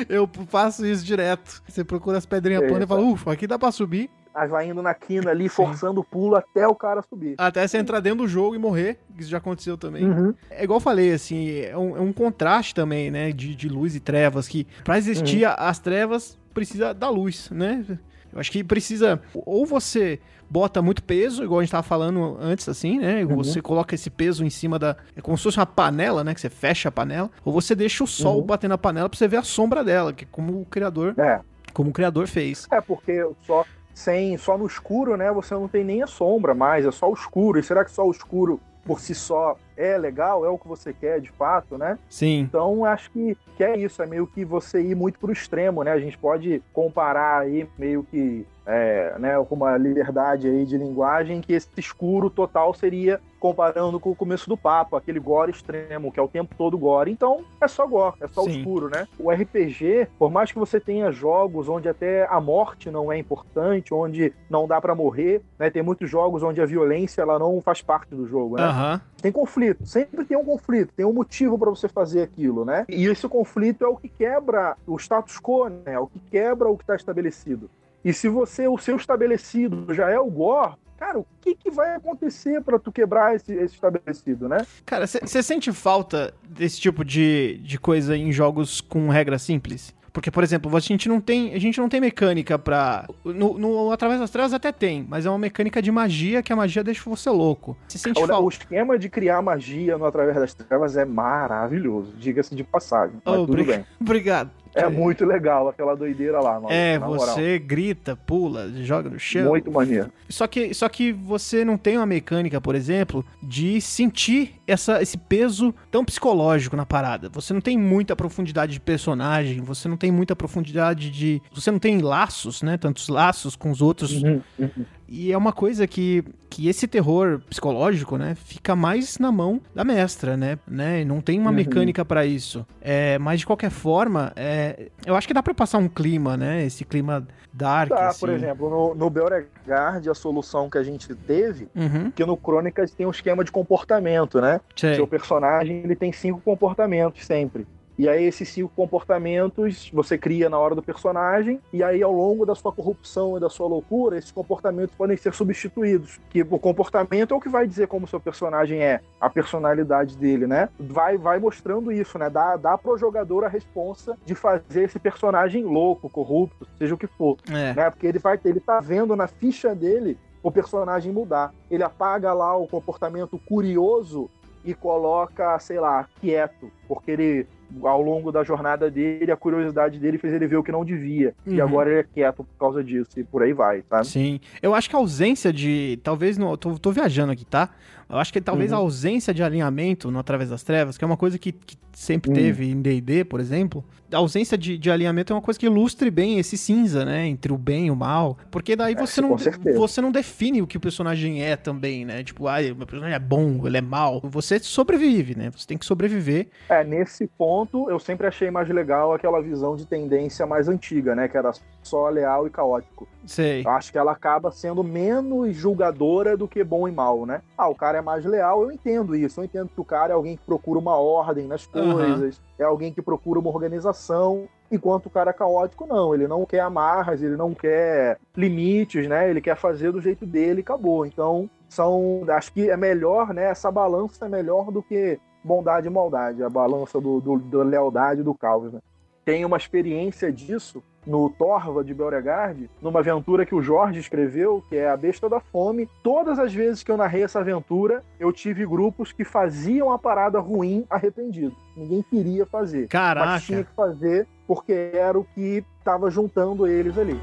Eu 0.10 0.30
faço 0.48 0.86
isso 0.86 1.04
direto. 1.06 1.62
Você 1.68 1.84
procura 1.84 2.18
as 2.18 2.26
pedrinhas 2.26 2.62
planas 2.66 2.84
e 2.84 2.88
fala, 2.88 3.02
ufa, 3.02 3.32
aqui 3.34 3.48
dá 3.48 3.58
pra 3.58 3.72
subir. 3.72 4.10
Aí 4.34 4.48
vai 4.48 4.68
indo 4.68 4.82
na 4.82 4.94
quina 4.94 5.30
ali, 5.32 5.48
forçando 5.48 6.02
o 6.02 6.04
pulo 6.04 6.36
até 6.36 6.68
o 6.68 6.74
cara 6.74 7.02
subir. 7.08 7.36
Até 7.38 7.68
você 7.68 7.78
entrar 7.78 8.00
dentro 8.00 8.20
do 8.20 8.28
jogo 8.28 8.56
e 8.56 8.58
morrer. 8.58 8.98
Isso 9.18 9.30
já 9.30 9.38
aconteceu 9.38 9.78
também. 9.78 10.06
Uhum. 10.10 10.34
É 10.50 10.64
igual 10.64 10.78
eu 10.78 10.82
falei, 10.82 11.14
assim, 11.14 11.60
é 11.62 11.78
um, 11.78 11.96
é 11.98 12.02
um 12.02 12.12
contraste 12.12 12.74
também, 12.74 13.12
né? 13.12 13.32
De, 13.32 13.54
de 13.56 13.70
luz 13.70 13.96
e 13.96 14.00
trevas. 14.00 14.48
Que 14.48 14.66
pra 14.84 14.98
existir 14.98 15.46
a- 15.46 15.54
as 15.54 15.78
trevas, 15.80 16.38
precisa 16.54 16.94
da 16.94 17.10
luz, 17.10 17.50
né? 17.52 17.86
Eu 18.32 18.40
acho 18.40 18.52
que 18.52 18.64
precisa. 18.64 19.22
Ou 19.46 19.64
você 19.68 20.20
bota 20.50 20.82
muito 20.82 21.04
peso, 21.04 21.44
igual 21.44 21.60
a 21.60 21.64
gente 21.64 21.72
tava 21.72 21.84
falando 21.84 22.36
antes, 22.40 22.68
assim, 22.68 22.98
né? 23.00 23.24
Você 23.26 23.62
coloca 23.62 23.94
esse 23.94 24.10
peso 24.10 24.44
em 24.44 24.50
cima 24.50 24.80
da. 24.80 24.96
É 25.16 25.22
como 25.22 25.38
se 25.38 25.44
fosse 25.44 25.60
uma 25.60 25.66
panela, 25.68 26.24
né? 26.24 26.34
Que 26.34 26.42
você 26.42 26.50
fecha 26.50 26.90
a 26.90 26.92
panela. 26.92 27.30
Ou 27.46 27.54
você 27.54 27.76
deixa 27.76 28.04
o 28.04 28.08
sol 28.08 28.40
Uhum. 28.40 28.46
bater 28.48 28.68
na 28.68 28.78
panela 28.80 29.08
pra 29.08 29.16
você 29.18 29.28
ver 29.28 29.38
a 29.38 29.44
sombra 29.44 29.84
dela, 29.84 30.12
que 30.12 30.26
é 30.26 30.28
como 30.32 30.60
o 30.62 30.66
criador, 30.66 31.14
É. 31.20 31.40
como 31.74 31.92
o 31.92 31.94
criador 31.94 32.28
fez. 32.28 32.68
É, 32.72 32.82
porque 32.82 33.24
só, 33.46 33.64
sem, 33.94 34.38
só 34.38 34.58
no 34.58 34.66
escuro, 34.66 35.16
né, 35.16 35.32
você 35.32 35.54
não 35.54 35.68
tem 35.68 35.84
nem 35.84 36.02
a 36.02 36.08
sombra 36.08 36.54
mais, 36.54 36.86
é 36.86 36.92
só 36.92 37.10
o 37.10 37.14
escuro. 37.14 37.60
E 37.60 37.64
será 37.64 37.86
que 37.86 37.92
só 37.92 38.06
o 38.06 38.12
escuro 38.12 38.60
por 38.84 39.00
si 39.00 39.16
só 39.16 39.56
é 39.78 39.98
legal? 39.98 40.46
É 40.46 40.50
o 40.50 40.58
que 40.58 40.68
você 40.68 40.94
quer 40.94 41.20
de 41.20 41.32
fato, 41.32 41.78
né? 41.78 41.98
Sim. 42.10 42.40
Então, 42.40 42.86
acho 42.86 43.12
que, 43.12 43.38
que 43.56 43.64
é 43.64 43.78
isso, 43.78 44.02
é 44.02 44.06
meio 44.06 44.28
que 44.28 44.44
você 44.46 44.82
ir 44.82 44.96
muito 44.96 45.20
pro 45.20 45.32
extremo, 45.32 45.84
né? 45.84 45.92
A 45.92 46.00
gente 46.00 46.18
pode 46.18 46.62
comparar 46.74 47.40
aí 47.40 47.68
meio 47.78 48.04
que 48.04 48.46
é, 48.66 49.16
né, 49.20 49.44
com 49.44 49.56
uma 49.56 49.78
liberdade 49.78 50.48
aí 50.48 50.66
de 50.66 50.78
linguagem 50.78 51.42
que 51.42 51.54
esse 51.54 51.68
escuro 51.78 52.30
total 52.30 52.74
seria 52.74 53.20
comparando 53.40 54.00
com 54.00 54.10
o 54.10 54.16
começo 54.16 54.48
do 54.48 54.56
papo, 54.56 54.96
aquele 54.96 55.20
gore 55.20 55.52
extremo, 55.52 56.14
que 56.14 56.18
é 56.20 56.24
o 56.24 56.30
tempo 56.30 56.56
todo 56.58 56.78
gore. 56.78 57.12
Então, 57.12 57.44
é 57.60 57.68
só 57.68 57.86
gore, 57.86 58.16
é 58.22 58.28
só 58.30 58.42
o 58.42 58.46
Sim. 58.46 58.60
escuro, 58.60 58.88
né? 58.88 59.06
O 59.20 59.30
RPG, 59.30 60.08
por 60.18 60.32
mais 60.32 60.50
que 60.50 60.58
você 60.58 60.80
tenha 60.80 61.12
jogos 61.12 61.68
onde 61.68 61.90
até 61.90 62.26
a 62.30 62.40
morte 62.40 62.90
não 62.90 63.12
é 63.12 63.18
importante, 63.18 63.94
onde 63.94 64.34
não 64.50 64.66
dá 64.66 64.80
pra 64.80 64.96
morrer, 64.96 65.42
né? 65.60 65.70
Tem 65.70 65.84
muitos 65.84 66.10
jogos 66.10 66.42
onde 66.42 66.62
a 66.62 66.66
violência 66.66 67.22
ela 67.22 67.38
não 67.38 67.60
faz 67.60 67.82
parte 67.82 68.16
do 68.16 68.26
jogo, 68.26 68.56
né? 68.56 68.64
Aham. 68.64 69.02
Tem 69.22 69.32
conflito, 69.32 69.63
sempre 69.84 70.26
tem 70.26 70.38
um 70.38 70.44
conflito, 70.44 70.94
tem 70.96 71.06
um 71.06 71.14
motivo 71.14 71.58
para 71.58 71.70
você 71.70 71.88
fazer 71.88 72.22
aquilo, 72.22 72.66
né? 72.66 72.86
E 72.90 73.06
esse 73.06 73.28
conflito 73.28 73.84
é 73.84 73.88
o 73.88 73.98
que 73.98 74.10
quebra 74.10 74.76
o 74.86 74.98
status 74.98 75.40
quo, 75.40 75.70
né? 75.70 75.94
É 75.94 76.00
o 76.00 76.08
que 76.08 76.20
quebra 76.32 76.70
o 76.70 76.78
que 76.78 76.84
está 76.84 76.96
estabelecido. 76.96 77.70
E 78.04 78.12
se 78.12 78.28
você, 78.28 78.68
o 78.68 78.78
seu 78.78 78.98
estabelecido 78.98 79.94
já 79.94 80.10
é 80.10 80.20
o 80.20 80.30
gore, 80.30 80.74
cara, 80.98 81.20
o 81.20 81.26
que, 81.42 81.56
que 81.56 81.72
vai 81.72 81.96
acontecer 81.96 82.62
para 82.62 82.78
tu 82.78 82.92
quebrar 82.92 83.36
esse, 83.36 83.54
esse 83.54 83.76
estabelecido, 83.76 84.50
né? 84.50 84.66
Cara, 84.86 85.08
você 85.08 85.42
sente 85.42 85.72
falta 85.72 86.34
desse 86.48 86.80
tipo 86.80 87.06
de, 87.06 87.60
de 87.64 87.80
coisa 87.80 88.16
em 88.16 88.32
jogos 88.32 88.82
com 88.82 89.10
regra 89.10 89.40
simples? 89.40 89.94
Porque, 90.14 90.30
por 90.30 90.44
exemplo, 90.44 90.76
a 90.78 90.80
gente 90.80 91.10
não 91.10 91.20
tem, 91.20 91.56
a 91.56 91.60
gente 91.60 91.80
não 91.80 91.90
tem 91.90 92.00
mecânica 92.00 92.60
pra. 92.60 93.08
No, 93.26 93.58
no 93.58 93.92
Através 93.92 94.20
das 94.20 94.30
Trevas 94.30 94.54
até 94.54 94.72
tem, 94.72 95.04
mas 95.10 95.26
é 95.26 95.30
uma 95.30 95.40
mecânica 95.40 95.82
de 95.82 95.92
magia 95.92 96.44
que 96.44 96.54
a 96.54 96.56
magia 96.56 96.84
deixa 96.84 97.02
você 97.10 97.32
louco. 97.32 97.76
Você 97.88 97.98
sente 97.98 98.22
O, 98.22 98.40
o 98.44 98.50
esquema 98.50 98.98
de 99.00 99.10
criar 99.10 99.42
magia 99.42 99.98
no 99.98 100.06
Através 100.06 100.38
das 100.38 100.54
Trevas 100.54 100.96
é 100.96 101.04
maravilhoso, 101.04 102.14
diga-se 102.18 102.54
de 102.56 102.64
passagem. 102.64 103.16
Oh, 103.26 103.32
tudo 103.38 103.54
obri- 103.54 103.64
bem. 103.64 103.86
Obrigado. 104.00 104.52
É 104.76 104.90
muito 104.90 105.24
legal 105.24 105.68
aquela 105.68 105.96
doideira 105.96 106.40
lá, 106.40 106.56
mano. 106.60 106.68
É, 106.72 106.98
você 106.98 107.60
grita, 107.60 108.16
pula, 108.16 108.72
joga 108.84 109.08
no 109.08 109.20
chão. 109.20 109.50
Muito 109.50 109.72
maneiro. 109.72 110.12
Só 110.28 110.48
que, 110.48 110.74
só 110.74 110.90
que 110.90 111.12
você 111.12 111.64
não 111.64 111.78
tem 111.78 111.96
uma 111.98 112.08
mecânica, 112.08 112.60
por 112.60 112.74
exemplo, 112.74 113.24
de 113.42 113.80
sentir 113.80 114.56
essa, 114.68 115.02
esse 115.02 115.18
peso 115.18 115.74
tão 115.92 116.04
psicológico 116.06 116.76
na 116.76 116.86
parada. 116.86 117.30
Você 117.34 117.54
não 117.54 117.62
tem 117.62 117.78
muita 117.78 118.16
profundidade 118.16 118.74
de 118.74 118.80
personagem, 118.80 119.62
você 119.62 119.88
não 119.88 119.98
tem 119.98 120.12
muita 120.12 120.36
profundidade 120.36 121.10
de. 121.10 121.42
Você 121.54 121.72
não 121.72 121.80
tem 121.80 122.00
laços, 122.00 122.62
né? 122.62 122.78
Tantos 122.78 123.10
laços 123.10 123.56
com 123.56 123.72
os 123.72 123.82
outros. 123.82 124.24
Uhum, 124.24 124.42
uhum. 124.60 124.86
E 125.16 125.32
é 125.32 125.38
uma 125.38 125.52
coisa 125.54 125.86
que, 125.86 126.24
que 126.50 126.68
esse 126.68 126.88
terror 126.88 127.40
psicológico, 127.48 128.18
né, 128.18 128.34
fica 128.36 128.76
mais 128.76 129.20
na 129.20 129.32
mão 129.32 129.62
da 129.76 129.84
mestra, 129.84 130.36
né? 130.36 130.58
né? 130.68 131.02
E 131.02 131.06
Não 131.06 131.22
tem 131.22 131.40
uma 131.40 131.52
Uhum. 131.52 131.56
mecânica 131.56 132.04
pra 132.04 132.26
isso. 132.26 132.66
É, 132.82 133.20
mas 133.20 133.42
de 133.42 133.46
qualquer 133.46 133.70
forma, 133.70 134.32
é, 134.36 134.90
eu 135.06 135.16
acho 135.16 135.28
que 135.28 135.34
dá 135.34 135.44
pra 135.44 135.54
passar 135.54 135.78
um 135.78 135.88
clima, 135.88 136.36
né? 136.36 136.66
Esse 136.66 136.84
clima 136.84 137.28
dark. 137.54 137.90
Tá, 137.90 138.08
assim. 138.08 138.20
por 138.22 138.30
exemplo, 138.30 138.70
no, 138.70 138.96
no 138.96 139.10
Beauregard, 139.10 140.10
a 140.10 140.14
solução 140.16 140.68
que 140.68 140.80
a 140.80 140.84
gente 140.84 141.14
teve, 141.14 141.68
que 142.16 142.26
no 142.26 142.36
Crônicas 142.36 142.92
tem 142.92 143.06
um 143.06 143.12
esquema 143.12 143.44
de 143.44 143.52
comportamento, 143.52 144.42
né? 144.42 144.53
Sei. 144.76 144.96
Seu 144.96 145.08
personagem 145.08 145.78
ele 145.84 145.96
tem 145.96 146.12
cinco 146.12 146.42
comportamentos 146.42 147.26
sempre. 147.26 147.66
E 147.98 148.10
aí 148.10 148.24
esses 148.24 148.50
cinco 148.50 148.72
comportamentos 148.76 149.92
você 149.94 150.18
cria 150.18 150.50
na 150.50 150.58
hora 150.58 150.74
do 150.74 150.82
personagem, 150.82 151.60
e 151.72 151.84
aí 151.84 152.02
ao 152.02 152.12
longo 152.12 152.46
da 152.46 152.56
sua 152.56 152.72
corrupção 152.72 153.38
e 153.38 153.40
da 153.40 153.50
sua 153.50 153.68
loucura, 153.68 154.18
esses 154.18 154.32
comportamentos 154.32 154.96
podem 154.96 155.16
ser 155.16 155.34
substituídos. 155.34 156.20
Que 156.30 156.42
o 156.42 156.60
comportamento 156.60 157.34
é 157.34 157.38
o 157.38 157.40
que 157.40 157.50
vai 157.50 157.68
dizer 157.68 157.88
como 157.88 158.06
o 158.06 158.10
seu 158.10 158.20
personagem 158.20 158.82
é, 158.82 159.00
a 159.22 159.30
personalidade 159.30 160.18
dele, 160.18 160.48
né? 160.48 160.70
Vai, 160.80 161.18
vai 161.18 161.38
mostrando 161.38 161.92
isso, 161.92 162.18
né? 162.18 162.30
Dá, 162.30 162.58
dá 162.58 162.78
pro 162.78 162.98
jogador 162.98 163.46
a 163.46 163.48
responsa 163.48 164.18
de 164.26 164.34
fazer 164.34 164.84
esse 164.84 164.98
personagem 164.98 165.64
louco, 165.64 166.10
corrupto, 166.10 166.68
seja 166.78 166.96
o 166.96 166.98
que 166.98 167.08
for 167.08 167.38
É. 167.48 167.74
né? 167.74 167.90
Porque 167.92 168.08
ele 168.08 168.20
vai, 168.20 168.40
ele 168.44 168.60
tá 168.60 168.80
vendo 168.80 169.16
na 169.16 169.28
ficha 169.28 169.76
dele 169.76 170.18
o 170.42 170.52
personagem 170.52 171.12
mudar. 171.14 171.54
Ele 171.70 171.84
apaga 171.84 172.34
lá 172.34 172.58
o 172.58 172.68
comportamento 172.68 173.40
curioso 173.48 174.30
e 174.66 174.74
coloca, 174.74 175.58
sei 175.60 175.80
lá, 175.80 176.08
quieto, 176.22 176.72
porque 176.88 177.12
ele 177.12 177.48
ao 177.84 178.04
longo 178.04 178.32
da 178.32 178.44
jornada 178.44 178.92
dele, 178.92 179.32
a 179.32 179.36
curiosidade 179.36 179.98
dele 179.98 180.20
fez 180.20 180.32
ele 180.32 180.46
ver 180.46 180.58
o 180.58 180.64
que 180.64 180.72
não 180.72 180.86
devia. 180.86 181.34
E 181.44 181.60
Uhum. 181.60 181.64
agora 181.68 181.90
ele 181.90 182.00
é 182.02 182.04
quieto 182.04 182.44
por 182.44 182.58
causa 182.60 182.84
disso, 182.84 183.20
e 183.20 183.24
por 183.24 183.42
aí 183.42 183.52
vai, 183.52 183.82
tá? 183.82 184.04
Sim. 184.04 184.40
Eu 184.62 184.76
acho 184.76 184.88
que 184.88 184.96
a 184.96 185.00
ausência 185.00 185.52
de. 185.52 186.00
Talvez. 186.04 186.38
Não, 186.38 186.56
tô, 186.56 186.78
tô 186.78 186.92
viajando 186.92 187.32
aqui, 187.32 187.44
tá? 187.46 187.70
Eu 188.08 188.18
acho 188.18 188.32
que 188.32 188.40
talvez 188.40 188.72
Uhum. 188.72 188.78
a 188.78 188.82
ausência 188.82 189.34
de 189.34 189.42
alinhamento 189.42 190.12
no 190.12 190.20
Através 190.20 190.52
das 190.52 190.62
Trevas, 190.62 191.00
que 191.00 191.04
é 191.04 191.08
uma 191.08 191.18
coisa 191.18 191.40
que, 191.40 191.52
que 191.52 191.76
sempre 191.94 192.32
Hum. 192.32 192.34
teve 192.34 192.70
em 192.70 192.82
DD, 192.82 193.24
por 193.24 193.40
exemplo. 193.40 193.84
A 194.12 194.18
ausência 194.18 194.56
de, 194.56 194.78
de 194.78 194.92
alinhamento 194.92 195.34
é 195.34 195.36
uma 195.36 195.42
coisa 195.42 195.60
que 195.60 195.66
ilustre 195.66 196.12
bem 196.12 196.38
esse 196.38 196.56
cinza, 196.56 197.04
né? 197.04 197.26
Entre 197.26 197.52
o 197.52 197.58
bem 197.58 197.88
e 197.88 197.92
o 197.92 197.96
mal. 197.96 198.38
Porque 198.52 198.76
daí 198.76 198.94
É, 198.94 198.96
você, 198.96 199.22
não, 199.22 199.36
certeza. 199.40 199.76
você 199.78 200.02
não 200.02 200.12
define 200.12 200.62
o 200.62 200.68
que 200.68 200.78
o 200.78 200.80
personagem 200.80 201.42
é 201.44 201.56
também, 201.56 202.06
né? 202.06 202.24
Tipo, 202.24 202.48
ah, 202.48 202.58
o 202.60 202.76
meu 202.76 202.86
personagem 202.86 203.16
é 203.16 203.20
bom, 203.20 203.66
ele 203.66 203.78
é 203.78 203.82
mal. 203.82 204.22
Você 204.26 204.60
sobrevive, 204.60 205.36
né? 205.36 205.50
Você 205.56 205.66
tem 205.66 205.78
que 205.80 205.86
sobreviver. 205.86 206.48
É, 206.70 206.84
nesse 206.84 207.26
ponto, 207.26 207.90
eu 207.90 207.98
sempre 208.00 208.28
achei 208.28 208.52
mais 208.52 208.70
legal 208.70 209.14
aquela 209.14 209.42
visão 209.42 209.76
de 209.76 209.88
tendência 209.88 210.46
mais 210.46 210.68
antiga, 210.68 211.16
né? 211.16 211.28
Que 211.28 211.38
era 211.38 211.52
só 211.82 212.08
leal 212.10 212.46
e 212.46 212.52
caótico. 212.52 213.08
Sei. 213.26 213.64
Eu 213.66 213.72
acho 213.72 213.92
que 213.92 213.98
ela 213.98 214.12
acaba 214.12 214.52
sendo 214.52 214.84
menos 214.84 215.56
julgadora 215.56 216.38
do 216.38 216.48
que 216.48 216.64
bom 216.64 216.88
e 216.88 216.92
mal, 216.92 217.26
né? 217.26 217.42
Ah, 217.58 217.68
o 217.68 217.76
cara 217.76 217.98
é 217.98 218.02
mais 218.02 218.24
leal, 218.26 218.62
eu 218.64 218.72
entendo 218.72 219.16
isso. 219.16 219.40
Eu 219.40 219.46
entendo 219.46 219.70
que 219.74 219.82
o 219.82 219.86
cara 219.86 220.12
é 220.12 220.16
alguém 220.16 220.36
que 220.38 220.44
procura 220.44 220.78
uma 220.78 220.96
ordem 220.98 221.48
nas 221.48 221.68
Aham. 221.74 221.83
Coisas, 221.92 222.42
é 222.58 222.64
alguém 222.64 222.94
que 222.94 223.02
procura 223.02 223.40
uma 223.40 223.50
organização, 223.50 224.48
enquanto 224.72 225.08
o 225.08 225.10
cara 225.10 225.32
é 225.32 225.34
caótico, 225.34 225.86
não. 225.86 226.14
Ele 226.14 226.28
não 226.28 226.46
quer 226.46 226.62
amarras, 226.62 227.22
ele 227.22 227.36
não 227.36 227.54
quer 227.54 228.18
limites, 228.36 229.08
né? 229.08 229.30
Ele 229.30 229.42
quer 229.42 229.56
fazer 229.56 229.92
do 229.92 230.02
jeito 230.02 230.26
dele 230.26 230.60
e 230.60 230.62
acabou. 230.62 231.06
Então, 231.06 231.50
são. 231.70 232.24
Acho 232.30 232.54
que 232.54 232.70
é 232.70 232.78
melhor, 232.78 233.34
né? 233.34 233.46
Essa 233.46 233.72
balança 233.72 234.26
é 234.26 234.30
melhor 234.30 234.72
do 234.72 234.82
que 234.82 235.20
bondade 235.44 235.88
e 235.88 235.90
maldade, 235.90 236.42
a 236.42 236.50
balança 236.50 237.02
do, 237.02 237.20
do, 237.20 237.38
da 237.38 237.64
lealdade 237.64 238.22
e 238.22 238.24
do 238.24 238.34
caos, 238.34 238.72
né? 238.72 238.80
Tem 239.26 239.44
uma 239.44 239.58
experiência 239.58 240.32
disso 240.32 240.82
no 241.06 241.30
Torva 241.30 241.84
de 241.84 241.94
Beauregard, 241.94 242.70
numa 242.82 243.00
aventura 243.00 243.46
que 243.46 243.56
o 243.56 243.62
Jorge 243.62 244.00
escreveu, 244.00 244.64
que 244.70 244.78
é 244.78 244.90
A 244.90 244.98
Besta 244.98 245.30
da 245.30 245.40
Fome. 245.40 245.90
Todas 246.02 246.40
as 246.40 246.54
vezes 246.54 246.84
que 246.84 246.92
eu 246.92 246.98
narrei 246.98 247.24
essa 247.24 247.40
aventura, 247.40 248.04
eu 248.20 248.32
tive 248.32 248.66
grupos 248.66 249.12
que 249.12 249.24
faziam 249.24 249.92
a 249.92 250.00
parada 250.00 250.40
ruim 250.40 250.86
arrependido. 250.90 251.56
Ninguém 251.76 252.02
queria 252.04 252.46
fazer. 252.46 252.82
Mas 252.82 252.90
Caraca. 252.90 253.40
tinha 253.40 253.64
que 253.64 253.72
fazer 253.74 254.28
porque 254.48 254.92
era 254.94 255.18
o 255.18 255.24
que 255.24 255.64
estava 255.80 256.10
juntando 256.10 256.68
eles 256.68 256.98
ali. 256.98 257.20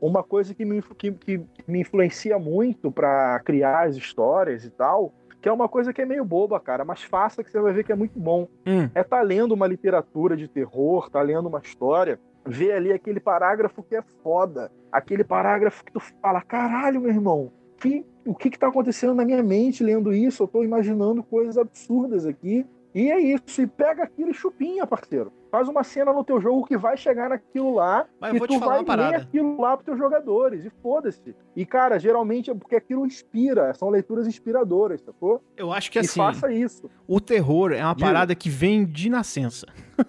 Uma 0.00 0.22
coisa 0.22 0.54
que 0.54 0.64
me, 0.64 0.80
que, 0.96 1.12
que 1.12 1.44
me 1.68 1.80
influencia 1.80 2.38
muito 2.38 2.90
para 2.90 3.38
criar 3.40 3.86
as 3.86 3.96
histórias 3.96 4.64
e 4.64 4.70
tal, 4.70 5.12
que 5.40 5.48
é 5.48 5.52
uma 5.52 5.68
coisa 5.68 5.92
que 5.92 6.02
é 6.02 6.06
meio 6.06 6.24
boba, 6.24 6.60
cara, 6.60 6.84
mas 6.84 7.02
faça 7.02 7.42
que 7.42 7.50
você 7.50 7.60
vai 7.60 7.72
ver 7.72 7.84
que 7.84 7.92
é 7.92 7.96
muito 7.96 8.18
bom. 8.18 8.46
Hum. 8.66 8.88
É 8.94 9.02
tá 9.02 9.20
lendo 9.22 9.52
uma 9.52 9.66
literatura 9.66 10.36
de 10.36 10.46
terror, 10.46 11.08
tá 11.08 11.22
lendo 11.22 11.48
uma 11.48 11.60
história, 11.60 12.20
ver 12.44 12.72
ali 12.72 12.92
aquele 12.92 13.20
parágrafo 13.20 13.82
que 13.82 13.96
é 13.96 14.02
foda. 14.22 14.70
Aquele 14.92 15.24
parágrafo 15.24 15.84
que 15.84 15.92
tu 15.92 16.00
fala, 16.00 16.42
caralho, 16.42 17.00
meu 17.00 17.10
irmão, 17.10 17.52
que, 17.80 18.04
o 18.26 18.34
que 18.34 18.50
que 18.50 18.58
tá 18.58 18.68
acontecendo 18.68 19.14
na 19.14 19.24
minha 19.24 19.42
mente 19.42 19.82
lendo 19.82 20.12
isso? 20.12 20.42
Eu 20.42 20.48
tô 20.48 20.62
imaginando 20.62 21.22
coisas 21.22 21.56
absurdas 21.56 22.26
aqui. 22.26 22.66
E 22.94 23.10
é 23.10 23.20
isso, 23.20 23.62
e 23.62 23.66
pega 23.66 24.02
aquilo 24.02 24.30
e 24.30 24.34
chupinha, 24.34 24.86
parceiro. 24.86 25.32
Faz 25.50 25.68
uma 25.68 25.82
cena 25.82 26.12
no 26.12 26.24
teu 26.24 26.40
jogo 26.40 26.64
que 26.64 26.76
vai 26.76 26.96
chegar 26.96 27.28
naquilo 27.28 27.74
lá 27.74 28.06
Mas 28.20 28.34
e 28.34 28.38
vou 28.38 28.46
tu 28.46 28.58
vai 28.58 28.82
ler 28.84 29.14
aquilo 29.16 29.60
lá 29.60 29.76
pros 29.76 29.84
teus 29.84 29.98
jogadores, 29.98 30.64
e 30.64 30.70
foda-se. 30.82 31.34
E, 31.56 31.66
cara, 31.66 31.98
geralmente 31.98 32.50
é 32.50 32.54
porque 32.54 32.76
aquilo 32.76 33.04
inspira, 33.06 33.72
são 33.74 33.90
leituras 33.90 34.26
inspiradoras, 34.26 35.00
sacou? 35.02 35.42
Eu 35.56 35.72
acho 35.72 35.90
que 35.90 35.98
e 35.98 36.00
assim, 36.00 36.18
faça 36.18 36.52
isso. 36.52 36.88
o 37.06 37.20
terror 37.20 37.72
é 37.72 37.84
uma 37.84 37.94
Diga. 37.94 38.06
parada 38.06 38.34
que 38.34 38.48
vem 38.48 38.84
de 38.84 39.08
nascença. 39.10 39.66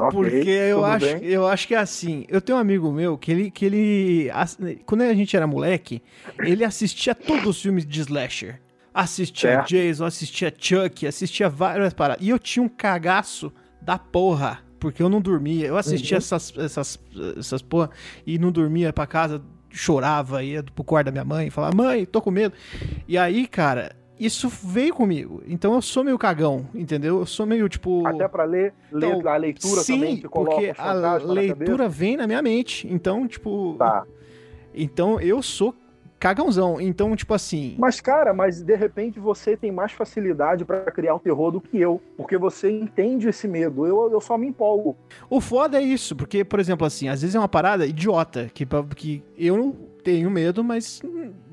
Ok, 0.00 0.10
Porque 0.10 0.48
eu 0.48 0.84
acho, 0.84 1.06
bem. 1.18 1.24
eu 1.24 1.46
acho 1.46 1.68
que 1.68 1.74
é 1.74 1.78
assim. 1.78 2.24
Eu 2.28 2.40
tenho 2.40 2.56
um 2.56 2.60
amigo 2.60 2.90
meu 2.90 3.18
que 3.18 3.30
ele, 3.30 3.50
que 3.50 3.64
ele. 3.66 4.30
Quando 4.86 5.02
a 5.02 5.12
gente 5.12 5.36
era 5.36 5.46
moleque, 5.46 6.02
ele 6.38 6.64
assistia 6.64 7.14
todos 7.14 7.44
os 7.46 7.60
filmes 7.62 7.84
de 7.84 8.00
slasher. 8.00 8.60
Assistia 8.94 9.50
Certo. 9.52 9.68
Jason, 9.68 10.04
assistia 10.04 10.52
Chuck, 10.56 11.06
assistia 11.06 11.48
várias 11.48 11.94
paradas. 11.94 12.24
E 12.24 12.28
eu 12.30 12.38
tinha 12.38 12.62
um 12.62 12.68
cagaço 12.68 13.52
da 13.80 13.98
porra. 13.98 14.60
Porque 14.78 15.02
eu 15.02 15.08
não 15.08 15.20
dormia. 15.20 15.66
Eu 15.66 15.76
assistia 15.76 16.16
Uhum. 16.16 16.18
essas, 16.18 16.52
essas, 16.58 17.00
essas 17.38 17.62
porra 17.62 17.90
e 18.26 18.36
não 18.38 18.50
dormia 18.50 18.92
pra 18.92 19.06
casa, 19.06 19.40
chorava, 19.70 20.42
ia 20.42 20.62
pro 20.62 20.82
quarto 20.84 21.06
da 21.06 21.12
minha 21.12 21.24
mãe, 21.24 21.50
falava, 21.50 21.74
mãe, 21.74 22.04
tô 22.04 22.20
com 22.20 22.30
medo. 22.32 22.52
E 23.06 23.16
aí, 23.16 23.46
cara, 23.46 23.94
isso 24.18 24.48
veio 24.48 24.92
comigo. 24.92 25.40
Então 25.46 25.72
eu 25.74 25.80
sou 25.80 26.02
meio 26.04 26.18
cagão, 26.18 26.66
entendeu? 26.74 27.20
Eu 27.20 27.26
sou 27.26 27.46
meio 27.46 27.68
tipo. 27.68 28.04
Até 28.06 28.26
pra 28.28 28.44
ler, 28.44 28.74
ler 28.90 29.14
Então, 29.16 29.32
a 29.32 29.36
leitura 29.36 29.80
Sim, 29.82 30.00
também, 30.00 30.20
coloca 30.22 30.56
porque 30.56 30.74
a 30.76 31.16
leitura 31.16 31.88
vem 31.88 32.16
na 32.16 32.26
minha 32.26 32.42
mente. 32.42 32.86
Então, 32.90 33.26
tipo. 33.26 33.76
Tá. 33.78 34.04
Então 34.74 35.20
eu 35.20 35.42
sou 35.42 35.74
cagãozão. 36.22 36.80
Então, 36.80 37.16
tipo 37.16 37.34
assim. 37.34 37.74
Mas, 37.76 38.00
cara, 38.00 38.32
mas 38.32 38.62
de 38.62 38.76
repente 38.76 39.18
você 39.18 39.56
tem 39.56 39.72
mais 39.72 39.90
facilidade 39.90 40.64
pra 40.64 40.82
criar 40.92 41.16
o 41.16 41.18
terror 41.18 41.50
do 41.50 41.60
que 41.60 41.76
eu. 41.76 42.00
Porque 42.16 42.38
você 42.38 42.70
entende 42.70 43.28
esse 43.28 43.48
medo. 43.48 43.84
Eu, 43.84 44.08
eu 44.12 44.20
só 44.20 44.38
me 44.38 44.46
empolgo. 44.46 44.96
O 45.28 45.40
foda 45.40 45.78
é 45.78 45.82
isso, 45.82 46.14
porque, 46.14 46.44
por 46.44 46.60
exemplo, 46.60 46.86
assim, 46.86 47.08
às 47.08 47.22
vezes 47.22 47.34
é 47.34 47.38
uma 47.40 47.48
parada 47.48 47.84
idiota, 47.84 48.48
que, 48.54 48.64
que 48.94 49.22
eu 49.36 49.56
não 49.56 49.91
tenho 50.02 50.30
medo, 50.30 50.62
mas 50.64 51.00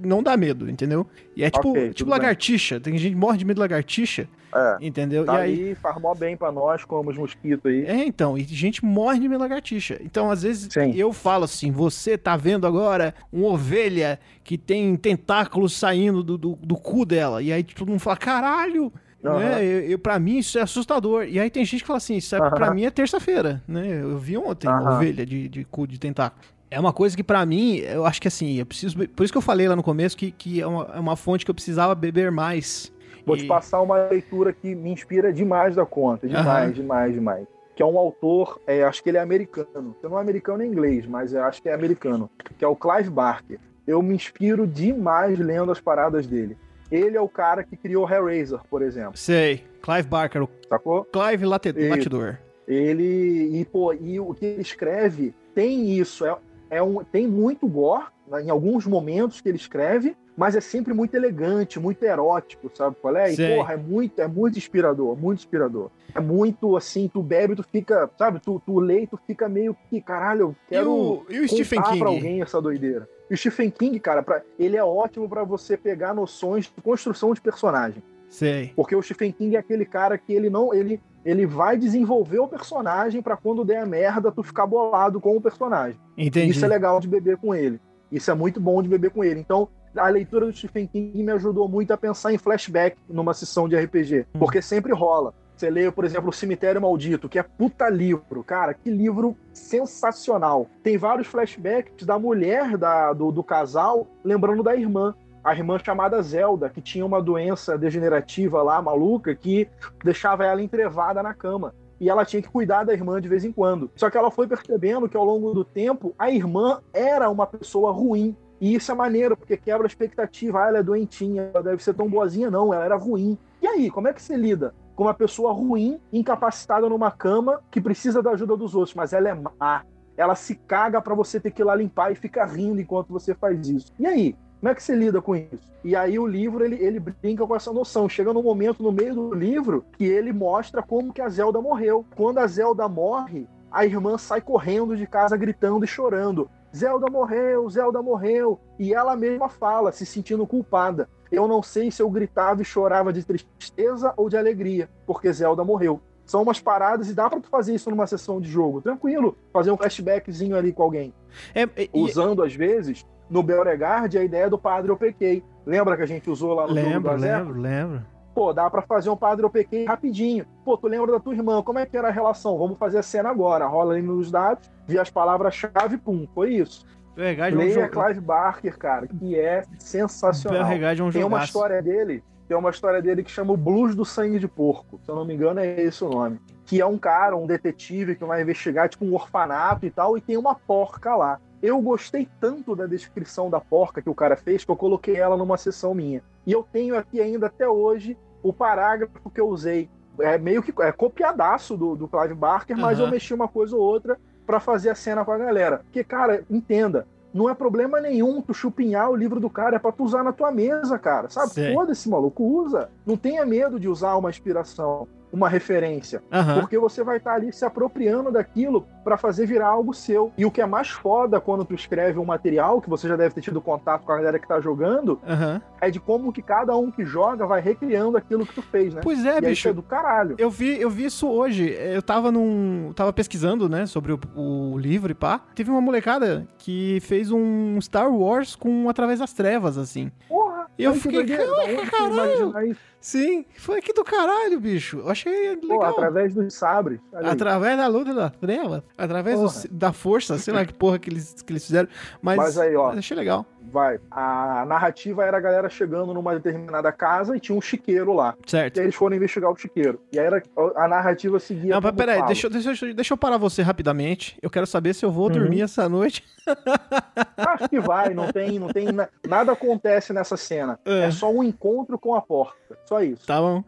não 0.03 0.21
dá 0.23 0.35
medo, 0.35 0.69
entendeu? 0.69 1.05
E 1.35 1.43
é 1.43 1.49
tipo, 1.49 1.69
Ok, 1.69 1.81
tipo 1.83 1.95
tudo 1.99 2.07
bem. 2.07 2.19
lagartixa. 2.19 2.79
Tem 2.79 2.97
gente 2.97 3.11
que 3.13 3.19
morre 3.19 3.37
de 3.37 3.45
medo 3.45 3.55
de 3.55 3.61
lagartixa, 3.61 4.27
É. 4.53 4.77
entendeu? 4.81 5.25
Tá 5.25 5.39
e 5.47 5.69
aí. 5.69 5.75
faz 5.75 5.99
mó 6.01 6.13
bem 6.15 6.35
pra 6.35 6.51
nós, 6.51 6.83
como 6.83 7.09
os 7.11 7.17
mosquitos 7.17 7.65
aí. 7.71 7.85
É, 7.85 8.05
então, 8.05 8.37
e 8.37 8.43
gente 8.43 8.83
morre 8.83 9.19
de 9.19 9.27
medo 9.29 9.37
de 9.39 9.43
lagartixa. 9.43 9.99
Então, 10.03 10.29
às 10.31 10.43
vezes, 10.43 10.67
Sim. 10.71 10.93
eu 10.95 11.13
falo 11.13 11.43
assim: 11.45 11.71
você 11.71 12.17
tá 12.17 12.35
vendo 12.35 12.65
agora 12.67 13.13
uma 13.31 13.47
ovelha 13.49 14.19
que 14.43 14.57
tem 14.57 14.95
tentáculos 14.95 15.73
saindo 15.73 16.23
do, 16.23 16.37
do, 16.37 16.55
do 16.55 16.75
cu 16.75 17.05
dela. 17.05 17.41
E 17.41 17.51
aí 17.53 17.63
todo 17.63 17.87
mundo 17.89 17.99
fala: 17.99 18.17
caralho! 18.17 18.91
Aham. 19.23 19.37
Né? 19.39 19.63
Eu, 19.65 19.81
eu- 19.91 19.99
pra 19.99 20.17
mim 20.17 20.37
isso 20.37 20.57
é 20.57 20.61
assustador. 20.61 21.25
E 21.25 21.37
aí 21.39 21.49
tem 21.49 21.65
gente 21.65 21.81
que 21.81 21.87
fala 21.87 21.97
assim: 21.97 22.15
isso 22.15 22.33
é, 22.35 22.39
Aham. 22.39 22.51
pra 22.51 22.73
mim 22.73 22.85
é 22.85 22.89
terça-feira, 22.89 23.61
né? 23.67 24.01
Eu 24.01 24.17
vi 24.17 24.37
ontem 24.37 24.67
uma 24.69 24.79
Aham. 24.79 24.95
ovelha 24.95 25.25
de, 25.25 25.49
de 25.49 25.63
cu 25.65 25.85
de 25.85 25.99
tentáculo. 25.99 26.41
É 26.71 26.79
uma 26.79 26.93
coisa 26.93 27.15
que 27.17 27.23
pra 27.23 27.45
mim, 27.45 27.77
eu 27.77 28.05
acho 28.05 28.21
que 28.21 28.27
assim, 28.27 28.59
eu 28.59 28.65
preciso. 28.65 28.95
Por 29.09 29.23
isso 29.23 29.33
que 29.33 29.37
eu 29.37 29.41
falei 29.41 29.67
lá 29.67 29.75
no 29.75 29.83
começo 29.83 30.15
que, 30.15 30.31
que 30.31 30.61
é, 30.61 30.67
uma, 30.67 30.83
é 30.95 30.99
uma 30.99 31.15
fonte 31.15 31.43
que 31.43 31.49
eu 31.51 31.55
precisava 31.55 31.95
beber 31.95 32.31
mais. 32.31 32.91
Vou 33.25 33.35
E- 33.35 33.39
te 33.41 33.47
passar 33.47 33.81
uma 33.81 34.07
leitura 34.07 34.53
que 34.53 34.75
me 34.75 34.91
inspira 34.91 35.33
demais 35.33 35.75
da 35.75 35.85
conta. 35.85 36.27
Demais, 36.27 36.47
Aham. 36.47 36.71
demais, 36.71 37.13
demais. 37.13 37.47
Que 37.75 37.81
é 37.81 37.85
um 37.85 37.97
autor, 37.97 38.59
é, 38.67 38.83
acho 38.83 39.01
que 39.01 39.09
ele 39.09 39.17
é 39.17 39.21
americano. 39.21 39.95
Eu 40.03 40.09
não 40.09 40.17
é 40.19 40.21
americano 40.21 40.59
nem 40.59 40.67
inglês, 40.69 41.05
mas 41.07 41.33
eu 41.33 41.43
acho 41.43 41.61
que 41.61 41.69
é 41.69 41.73
americano. 41.73 42.29
Que 42.57 42.63
é 42.63 42.67
o 42.67 42.75
Clive 42.75 43.09
Barker. 43.09 43.59
Eu 43.87 44.01
me 44.03 44.13
inspiro 44.13 44.67
demais 44.67 45.39
lendo 45.39 45.71
as 45.71 45.79
paradas 45.79 46.27
dele. 46.27 46.55
Ele 46.91 47.15
é 47.17 47.21
o 47.21 47.29
cara 47.29 47.63
que 47.63 47.75
criou 47.77 48.07
Hellraiser, 48.09 48.59
por 48.69 48.81
exemplo. 48.81 49.15
Sei. 49.15 49.63
Clive 49.81 50.07
Barker, 50.07 50.47
Sacou? 50.67 51.05
Clive 51.05 51.45
Late-. 51.45 51.71
Latidor. 51.71 52.37
Ele. 52.67 53.59
E, 53.59 53.65
pô, 53.65 53.93
e 53.93 54.19
o 54.19 54.33
que 54.33 54.45
ele 54.45 54.61
escreve 54.61 55.33
tem 55.55 55.97
isso. 55.97 56.25
É, 56.25 56.35
é 56.69 56.81
um, 56.81 57.03
tem 57.03 57.27
muito 57.27 57.67
gore 57.67 58.05
né, 58.27 58.43
em 58.43 58.49
alguns 58.49 58.85
momentos 58.85 59.41
que 59.41 59.49
ele 59.49 59.57
escreve, 59.57 60.15
mas 60.37 60.55
é 60.55 60.61
sempre 60.61 60.93
muito 60.93 61.13
elegante, 61.15 61.79
muito 61.79 62.01
erótico, 62.03 62.71
sabe 62.73 62.95
qual 63.01 63.15
é? 63.17 63.31
E, 63.31 63.35
Sei. 63.35 63.55
porra, 63.55 63.73
é 63.73 63.77
muito, 63.77 64.19
é 64.21 64.27
muito 64.27 64.57
inspirador, 64.57 65.17
muito 65.17 65.39
inspirador. 65.39 65.89
É 66.15 66.19
muito 66.19 66.77
assim, 66.77 67.09
tu 67.11 67.21
bebe, 67.21 67.55
tu 67.55 67.63
fica, 67.63 68.09
sabe, 68.17 68.39
tu, 68.39 68.61
tu 68.65 68.79
lê 68.79 69.01
e 69.01 69.07
tu 69.07 69.19
fica 69.27 69.49
meio 69.49 69.75
que, 69.89 70.01
caralho, 70.01 70.41
eu 70.41 70.51
E 70.51 70.69
quero 70.69 70.91
o, 70.91 71.25
e 71.29 71.39
o 71.39 71.47
Stephen 71.47 71.81
King? 71.83 71.99
pra 71.99 72.07
alguém 72.09 72.41
essa 72.41 72.61
doideira. 72.61 73.07
E 73.29 73.33
o 73.33 73.37
Stephen 73.37 73.69
King, 73.69 73.99
cara, 73.99 74.23
pra, 74.23 74.41
ele 74.57 74.77
é 74.77 74.83
ótimo 74.83 75.27
pra 75.27 75.43
você 75.43 75.75
pegar 75.75 76.13
noções 76.13 76.65
de 76.65 76.81
construção 76.81 77.33
de 77.33 77.41
personagem. 77.41 78.01
Sei. 78.29 78.71
Porque 78.75 78.95
o 78.95 79.01
Stephen 79.01 79.31
King 79.31 79.55
é 79.55 79.59
aquele 79.59 79.85
cara 79.85 80.17
que 80.17 80.31
ele 80.31 80.49
não. 80.49 80.73
Ele, 80.73 81.01
ele 81.25 81.45
vai 81.45 81.77
desenvolver 81.77 82.39
o 82.39 82.47
personagem 82.47 83.21
pra 83.21 83.35
quando 83.35 83.65
der 83.65 83.81
a 83.81 83.85
merda, 83.85 84.31
tu 84.31 84.43
ficar 84.43 84.67
bolado 84.67 85.19
com 85.19 85.35
o 85.35 85.41
personagem. 85.41 85.99
Entendi. 86.17 86.51
Isso 86.51 86.63
é 86.63 86.67
legal 86.67 86.99
de 86.99 87.07
beber 87.07 87.37
com 87.37 87.53
ele. 87.53 87.79
Isso 88.11 88.29
é 88.31 88.33
muito 88.33 88.59
bom 88.59 88.81
de 88.81 88.89
beber 88.89 89.11
com 89.11 89.23
ele. 89.23 89.39
Então, 89.39 89.67
a 89.95 90.07
leitura 90.07 90.45
do 90.45 90.53
Stephen 90.53 90.87
King 90.87 91.23
me 91.23 91.31
ajudou 91.31 91.67
muito 91.67 91.91
a 91.91 91.97
pensar 91.97 92.33
em 92.33 92.37
flashback 92.37 92.97
numa 93.09 93.33
sessão 93.33 93.67
de 93.67 93.75
RPG. 93.75 94.27
Hum. 94.33 94.39
Porque 94.39 94.61
sempre 94.61 94.93
rola. 94.93 95.33
Você 95.55 95.69
lê, 95.69 95.91
por 95.91 96.05
exemplo, 96.05 96.29
O 96.29 96.33
Cemitério 96.33 96.81
Maldito, 96.81 97.27
que 97.27 97.37
é 97.37 97.43
puta 97.43 97.89
livro. 97.89 98.43
Cara, 98.45 98.73
que 98.73 98.89
livro 98.89 99.35
sensacional. 99.51 100.67
Tem 100.81 100.97
vários 100.97 101.27
flashbacks 101.27 102.05
da 102.05 102.17
mulher 102.17 102.77
da, 102.77 103.11
do, 103.11 103.29
do 103.29 103.43
casal 103.43 104.07
lembrando 104.23 104.63
da 104.63 104.73
irmã. 104.73 105.13
A 105.43 105.53
irmã 105.53 105.77
chamada 105.79 106.21
Zelda, 106.21 106.69
que 106.69 106.81
tinha 106.81 107.05
uma 107.05 107.21
doença 107.21 107.77
degenerativa 107.77 108.61
lá, 108.61 108.81
maluca, 108.81 109.33
que 109.33 109.69
deixava 110.03 110.45
ela 110.45 110.61
entrevada 110.61 111.23
na 111.23 111.33
cama 111.33 111.73
e 111.99 112.09
ela 112.09 112.25
tinha 112.25 112.41
que 112.41 112.49
cuidar 112.49 112.83
da 112.83 112.93
irmã 112.93 113.19
de 113.19 113.27
vez 113.27 113.43
em 113.43 113.51
quando. 113.51 113.91
Só 113.95 114.09
que 114.09 114.17
ela 114.17 114.31
foi 114.31 114.47
percebendo 114.47 115.09
que 115.09 115.17
ao 115.17 115.25
longo 115.25 115.53
do 115.53 115.65
tempo 115.65 116.15
a 116.17 116.31
irmã 116.31 116.81
era 116.93 117.29
uma 117.29 117.45
pessoa 117.45 117.91
ruim. 117.91 118.35
E 118.61 118.75
isso 118.75 118.91
é 118.91 118.95
maneiro, 118.95 119.37
porque 119.37 119.57
quebra 119.57 119.85
a 119.85 119.87
expectativa. 119.87 120.63
Ah, 120.63 120.67
ela 120.67 120.77
é 120.79 120.83
doentinha, 120.83 121.49
ela 121.53 121.63
deve 121.63 121.83
ser 121.83 121.93
tão 121.93 122.09
boazinha, 122.09 122.49
não, 122.49 122.73
ela 122.73 122.85
era 122.85 122.95
ruim. 122.95 123.37
E 123.61 123.67
aí, 123.67 123.89
como 123.89 124.07
é 124.07 124.13
que 124.13 124.21
você 124.21 124.35
lida 124.35 124.73
com 124.95 125.03
uma 125.03 125.13
pessoa 125.13 125.53
ruim, 125.53 125.99
incapacitada 126.11 126.89
numa 126.89 127.11
cama, 127.11 127.61
que 127.71 127.79
precisa 127.79 128.21
da 128.21 128.31
ajuda 128.31 128.57
dos 128.57 128.75
outros, 128.75 128.93
mas 128.93 129.13
ela 129.13 129.29
é 129.29 129.33
má? 129.33 129.83
Ela 130.17 130.35
se 130.35 130.55
caga 130.55 131.01
pra 131.01 131.15
você 131.15 131.39
ter 131.39 131.51
que 131.51 131.61
ir 131.61 131.65
lá 131.65 131.73
limpar 131.73 132.11
e 132.11 132.15
fica 132.15 132.43
rindo 132.45 132.81
enquanto 132.81 133.13
você 133.13 133.33
faz 133.33 133.69
isso. 133.69 133.93
E 133.97 134.05
aí? 134.05 134.35
Como 134.59 134.71
é 134.71 134.75
que 134.75 134.83
você 134.83 134.93
lida 134.93 135.21
com 135.21 135.35
isso? 135.35 135.69
E 135.83 135.95
aí 135.95 136.19
o 136.19 136.27
livro 136.27 136.65
ele, 136.65 136.75
ele 136.83 136.99
brinca 136.99 137.47
com 137.47 137.55
essa 137.55 137.71
noção. 137.71 138.09
Chega 138.09 138.33
num 138.33 138.43
momento 138.43 138.83
no 138.83 138.91
meio 138.91 139.15
do 139.15 139.33
livro 139.33 139.85
que 139.97 140.03
ele 140.03 140.33
mostra 140.33 140.83
como 140.83 141.13
que 141.13 141.21
a 141.21 141.29
Zelda 141.29 141.61
morreu. 141.61 142.05
Quando 142.15 142.39
a 142.39 142.47
Zelda 142.47 142.87
morre, 142.87 143.47
a 143.71 143.85
irmã 143.85 144.17
sai 144.17 144.41
correndo 144.41 144.97
de 144.97 145.07
casa 145.07 145.37
gritando 145.37 145.85
e 145.85 145.87
chorando. 145.87 146.49
Zelda 146.75 147.09
morreu, 147.09 147.69
Zelda 147.69 148.01
morreu. 148.01 148.59
E 148.77 148.93
ela 148.93 149.15
mesma 149.15 149.47
fala, 149.47 149.93
se 149.93 150.05
sentindo 150.05 150.45
culpada. 150.45 151.09
Eu 151.31 151.47
não 151.47 151.63
sei 151.63 151.89
se 151.89 152.01
eu 152.01 152.09
gritava 152.09 152.61
e 152.61 152.65
chorava 152.65 153.13
de 153.13 153.23
tristeza 153.23 154.13
ou 154.17 154.29
de 154.29 154.37
alegria, 154.37 154.89
porque 155.05 155.31
Zelda 155.31 155.63
morreu. 155.63 156.01
São 156.25 156.43
umas 156.43 156.59
paradas 156.59 157.09
e 157.09 157.13
dá 157.13 157.29
pra 157.29 157.39
tu 157.39 157.49
fazer 157.49 157.73
isso 157.73 157.89
numa 157.89 158.05
sessão 158.05 158.39
de 158.39 158.49
jogo, 158.49 158.81
tranquilo. 158.81 159.35
Fazer 159.51 159.71
um 159.71 159.77
flashbackzinho 159.77 160.55
ali 160.55 160.71
com 160.71 160.83
alguém 160.83 161.13
É, 161.55 161.67
usando 161.91 162.43
às 162.43 162.53
vezes 162.53 163.05
no 163.29 163.43
Beauregard 163.43 164.17
a 164.17 164.23
ideia 164.23 164.49
do 164.49 164.57
padre 164.57 164.91
OPK. 164.91 165.43
Lembra 165.65 165.95
que 165.95 166.03
a 166.03 166.07
gente 166.07 166.29
usou 166.29 166.53
lá 166.53 166.67
no 166.67 166.73
lembro, 166.73 167.15
lembro, 167.15 167.59
lembro. 167.59 168.05
Pô, 168.33 168.53
dá 168.53 168.69
pra 168.69 168.81
fazer 168.81 169.09
um 169.09 169.17
padre 169.17 169.45
OPK 169.45 169.85
rapidinho. 169.85 170.45
Pô, 170.63 170.77
tu 170.77 170.87
lembra 170.87 171.11
da 171.11 171.19
tua 171.19 171.33
irmã? 171.33 171.61
Como 171.61 171.77
é 171.79 171.85
que 171.85 171.97
era 171.97 172.07
a 172.07 172.11
relação? 172.11 172.57
Vamos 172.57 172.77
fazer 172.77 172.99
a 172.99 173.03
cena 173.03 173.29
agora. 173.29 173.65
Rola 173.65 173.95
aí 173.95 174.01
nos 174.01 174.31
dados, 174.31 174.69
vê 174.87 174.97
as 174.97 175.09
palavras-chave, 175.09 175.97
pum, 175.97 176.27
foi 176.33 176.53
isso. 176.53 176.85
Belregard 177.15 177.53
é 177.53 177.57
um 177.57 177.61
Leia. 177.61 177.89
Clive 177.89 178.21
Barker, 178.21 178.77
cara, 178.77 179.07
que 179.07 179.37
é 179.37 179.63
sensacional. 179.77 180.63
Belregard 180.63 181.01
é 181.01 181.03
um 181.03 181.11
Tem 181.11 181.23
uma 181.23 181.43
história 181.43 181.81
dele, 181.81 182.23
tem 182.47 182.57
uma 182.57 182.69
história 182.69 183.01
dele 183.01 183.23
que 183.23 183.29
chama 183.29 183.51
o 183.51 183.57
Blues 183.57 183.93
do 183.93 184.05
Sangue 184.05 184.39
de 184.39 184.47
Porco. 184.47 184.99
Se 185.03 185.11
eu 185.11 185.15
não 185.15 185.25
me 185.25 185.33
engano, 185.33 185.59
é 185.59 185.81
esse 185.81 186.03
o 186.03 186.09
nome. 186.09 186.39
Que 186.65 186.79
é 186.79 186.85
um 186.85 186.97
cara, 186.97 187.35
um 187.35 187.45
detetive 187.45 188.15
que 188.15 188.23
vai 188.23 188.41
investigar 188.41 188.87
tipo 188.87 189.03
um 189.03 189.13
orfanato 189.13 189.85
e 189.85 189.91
tal, 189.91 190.17
e 190.17 190.21
tem 190.21 190.37
uma 190.37 190.55
porca 190.55 191.15
lá. 191.15 191.39
Eu 191.61 191.81
gostei 191.81 192.27
tanto 192.39 192.75
da 192.75 192.85
descrição 192.85 193.49
da 193.49 193.59
porca 193.59 194.01
que 194.01 194.09
o 194.09 194.15
cara 194.15 194.37
fez 194.37 194.63
que 194.63 194.71
eu 194.71 194.75
coloquei 194.75 195.17
ela 195.17 195.35
numa 195.35 195.57
sessão 195.57 195.93
minha. 195.93 196.23
E 196.45 196.51
eu 196.51 196.65
tenho 196.71 196.97
aqui 196.97 197.19
ainda 197.19 197.47
até 197.47 197.67
hoje 197.67 198.17
o 198.41 198.53
parágrafo 198.53 199.29
que 199.29 199.41
eu 199.41 199.49
usei. 199.49 199.89
É 200.19 200.37
meio 200.37 200.61
que 200.61 200.73
é 200.81 200.91
copiadaço 200.91 201.77
do, 201.77 201.95
do 201.95 202.07
Clive 202.07 202.33
Barker, 202.33 202.77
mas 202.77 202.97
Aham. 202.97 203.07
eu 203.07 203.11
mexi 203.11 203.33
uma 203.33 203.47
coisa 203.47 203.75
ou 203.75 203.81
outra 203.81 204.17
pra 204.45 204.59
fazer 204.59 204.89
a 204.89 204.95
cena 204.95 205.23
com 205.23 205.31
a 205.31 205.37
galera. 205.37 205.79
Porque, 205.79 206.03
cara, 206.03 206.43
entenda, 206.49 207.05
não 207.33 207.49
é 207.49 207.53
problema 207.53 207.99
nenhum 207.99 208.41
tu 208.41 208.53
chupinhar 208.53 209.09
o 209.09 209.15
livro 209.15 209.39
do 209.39 209.49
cara, 209.49 209.75
é 209.75 209.79
pra 209.79 209.91
tu 209.91 210.03
usar 210.03 210.23
na 210.23 210.33
tua 210.33 210.51
mesa, 210.51 210.97
cara. 210.97 211.29
Sabe? 211.29 211.73
Foda-se, 211.73 212.09
maluco, 212.09 212.43
usa. 212.43 212.89
Não 213.05 213.15
tenha 213.15 213.45
medo 213.45 213.79
de 213.79 213.87
usar 213.87 214.15
uma 214.17 214.29
inspiração, 214.29 215.07
uma 215.31 215.47
referência. 215.49 216.21
Aham. 216.31 216.61
Porque 216.61 216.77
você 216.77 217.03
vai 217.03 217.17
estar 217.17 217.33
ali 217.33 217.51
se 217.53 217.63
apropriando 217.65 218.31
daquilo 218.31 218.87
pra 219.03 219.17
fazer 219.17 219.45
virar 219.45 219.67
algo 219.67 219.93
seu. 219.93 220.31
E 220.37 220.45
o 220.45 220.51
que 220.51 220.61
é 220.61 220.65
mais 220.65 220.89
foda 220.89 221.39
quando 221.39 221.65
tu 221.65 221.73
escreve 221.73 222.19
um 222.19 222.25
material, 222.25 222.81
que 222.81 222.89
você 222.89 223.07
já 223.07 223.15
deve 223.15 223.33
ter 223.35 223.41
tido 223.41 223.61
contato 223.61 224.03
com 224.03 224.11
a 224.11 224.17
galera 224.17 224.39
que 224.39 224.47
tá 224.47 224.59
jogando, 224.59 225.19
Aham. 225.27 225.61
é 225.81 225.89
de 225.89 225.99
como 225.99 226.31
que 226.33 226.41
cada 226.41 226.75
um 226.75 226.91
que 226.91 227.05
joga 227.05 227.45
vai 227.45 227.61
recriando 227.61 228.17
aquilo 228.17 228.45
que 228.45 228.53
tu 228.53 228.61
fez, 228.61 228.93
né? 228.93 229.01
Pois 229.03 229.25
é, 229.25 229.37
e 229.37 229.41
bicho. 229.41 229.69
é 229.69 229.73
do 229.73 229.83
caralho. 229.83 230.35
Eu 230.37 230.49
vi, 230.49 230.79
eu 230.79 230.89
vi 230.89 231.05
isso 231.05 231.27
hoje. 231.27 231.69
Eu 231.69 232.01
tava 232.01 232.31
num. 232.31 232.91
Tava 232.95 233.13
pesquisando, 233.13 233.69
né, 233.69 233.85
sobre 233.85 234.13
o, 234.13 234.19
o 234.35 234.77
livro 234.77 235.11
e 235.11 235.15
pá. 235.15 235.39
Teve 235.55 235.69
uma 235.71 235.81
molecada 235.81 236.47
que 236.57 236.99
fez 237.01 237.31
um 237.31 237.79
Star 237.81 238.11
Wars 238.11 238.55
com 238.55 238.89
Através 238.89 239.19
das 239.19 239.33
Trevas, 239.33 239.77
assim. 239.77 240.11
Porra! 240.27 240.38
E 240.79 240.83
eu 240.85 240.93
fiquei, 240.95 241.25
da 241.25 241.35
que 241.37 241.85
caralho! 241.91 242.35
imagina 242.49 242.65
isso? 242.65 242.79
Sim, 243.01 243.45
foi 243.57 243.79
aqui 243.79 243.93
do 243.93 244.03
caralho, 244.03 244.59
bicho. 244.59 244.99
Eu 244.99 245.09
achei 245.09 245.55
Pô, 245.57 245.67
legal. 245.67 245.91
através 245.91 246.33
dos 246.33 246.53
sabres. 246.53 246.99
Através 247.13 247.77
da 247.77 247.87
luta 247.87 248.13
das 248.13 248.31
trevas, 248.37 248.81
através 248.97 249.39
do- 249.39 249.69
da 249.77 249.91
força, 249.93 250.37
sei 250.37 250.53
lá 250.53 250.65
que 250.65 250.73
porra 250.73 250.97
que 250.99 251.09
eles, 251.09 251.41
que 251.41 251.51
eles 251.51 251.65
fizeram. 251.65 251.87
Mas, 252.21 252.37
Mas 252.37 252.57
aí, 252.57 252.75
ó. 252.75 252.87
mas 252.89 252.99
achei 252.99 253.15
legal. 253.15 253.45
Vai. 253.71 253.99
A 254.09 254.65
narrativa 254.65 255.23
era 255.25 255.37
a 255.37 255.39
galera 255.39 255.69
chegando 255.69 256.13
numa 256.13 256.33
determinada 256.33 256.91
casa 256.91 257.35
e 257.35 257.39
tinha 257.39 257.55
um 257.57 257.61
chiqueiro 257.61 258.13
lá. 258.13 258.35
Certo. 258.47 258.77
E 258.77 258.79
aí 258.79 258.85
eles 258.85 258.95
foram 258.95 259.15
investigar 259.15 259.51
o 259.51 259.55
chiqueiro. 259.55 260.01
E 260.11 260.19
aí 260.19 260.25
era, 260.25 260.41
a 260.75 260.87
narrativa 260.87 261.39
seguia. 261.39 261.75
Não, 261.75 261.81
mas 261.81 261.91
peraí, 261.91 262.15
fala. 262.17 262.27
deixa, 262.27 262.47
eu- 262.47 262.51
deixa, 262.51 262.93
deixa 262.93 263.13
eu 263.13 263.17
parar 263.17 263.37
você 263.37 263.61
rapidamente. 263.61 264.37
Eu 264.41 264.49
quero 264.49 264.65
saber 264.65 264.93
se 264.95 265.05
eu 265.05 265.11
vou 265.11 265.25
Uhum. 265.27 265.33
dormir 265.33 265.61
essa 265.61 265.87
noite. 265.89 266.23
Acho 267.37 267.69
que 267.69 267.79
vai, 267.79 268.13
não 268.13 268.31
tem, 268.31 268.57
não 268.57 268.69
tem. 268.69 268.91
na- 268.91 269.09
Nada 269.27 269.51
acontece 269.51 270.13
nessa 270.13 270.35
cena. 270.37 270.79
É. 270.85 271.05
É 271.05 271.11
só 271.11 271.29
um 271.31 271.43
encontro 271.43 271.99
com 271.99 272.15
a 272.15 272.21
porta. 272.21 272.57
Só 272.85 273.01
isso. 273.03 273.27
Tá 273.27 273.39
bom. 273.39 273.63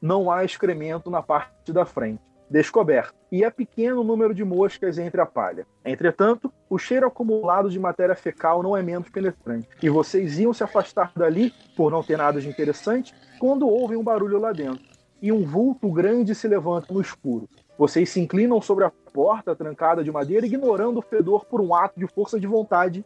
Não 0.00 0.30
há 0.30 0.44
excremento 0.44 1.08
na 1.10 1.22
parte 1.22 1.72
da 1.72 1.84
frente. 1.86 2.20
Descoberto. 2.52 3.14
E 3.32 3.42
é 3.42 3.50
pequeno 3.50 4.04
número 4.04 4.34
de 4.34 4.44
moscas 4.44 4.98
entre 4.98 5.18
a 5.22 5.24
palha. 5.24 5.66
Entretanto, 5.82 6.52
o 6.68 6.76
cheiro 6.76 7.06
acumulado 7.06 7.70
de 7.70 7.80
matéria 7.80 8.14
fecal 8.14 8.62
não 8.62 8.76
é 8.76 8.82
menos 8.82 9.08
penetrante. 9.08 9.66
E 9.82 9.88
vocês 9.88 10.38
iam 10.38 10.52
se 10.52 10.62
afastar 10.62 11.10
dali, 11.16 11.50
por 11.74 11.90
não 11.90 12.02
ter 12.02 12.18
nada 12.18 12.42
de 12.42 12.46
interessante, 12.50 13.14
quando 13.40 13.66
ouvem 13.66 13.96
um 13.96 14.04
barulho 14.04 14.38
lá 14.38 14.52
dentro. 14.52 14.84
E 15.22 15.32
um 15.32 15.46
vulto 15.46 15.90
grande 15.90 16.34
se 16.34 16.46
levanta 16.46 16.92
no 16.92 17.00
escuro. 17.00 17.48
Vocês 17.78 18.10
se 18.10 18.20
inclinam 18.20 18.60
sobre 18.60 18.84
a 18.84 18.92
porta 19.14 19.56
trancada 19.56 20.04
de 20.04 20.12
madeira, 20.12 20.44
ignorando 20.44 20.98
o 20.98 21.02
fedor 21.02 21.46
por 21.46 21.58
um 21.58 21.74
ato 21.74 21.98
de 21.98 22.06
força 22.06 22.38
de 22.38 22.46
vontade, 22.46 23.02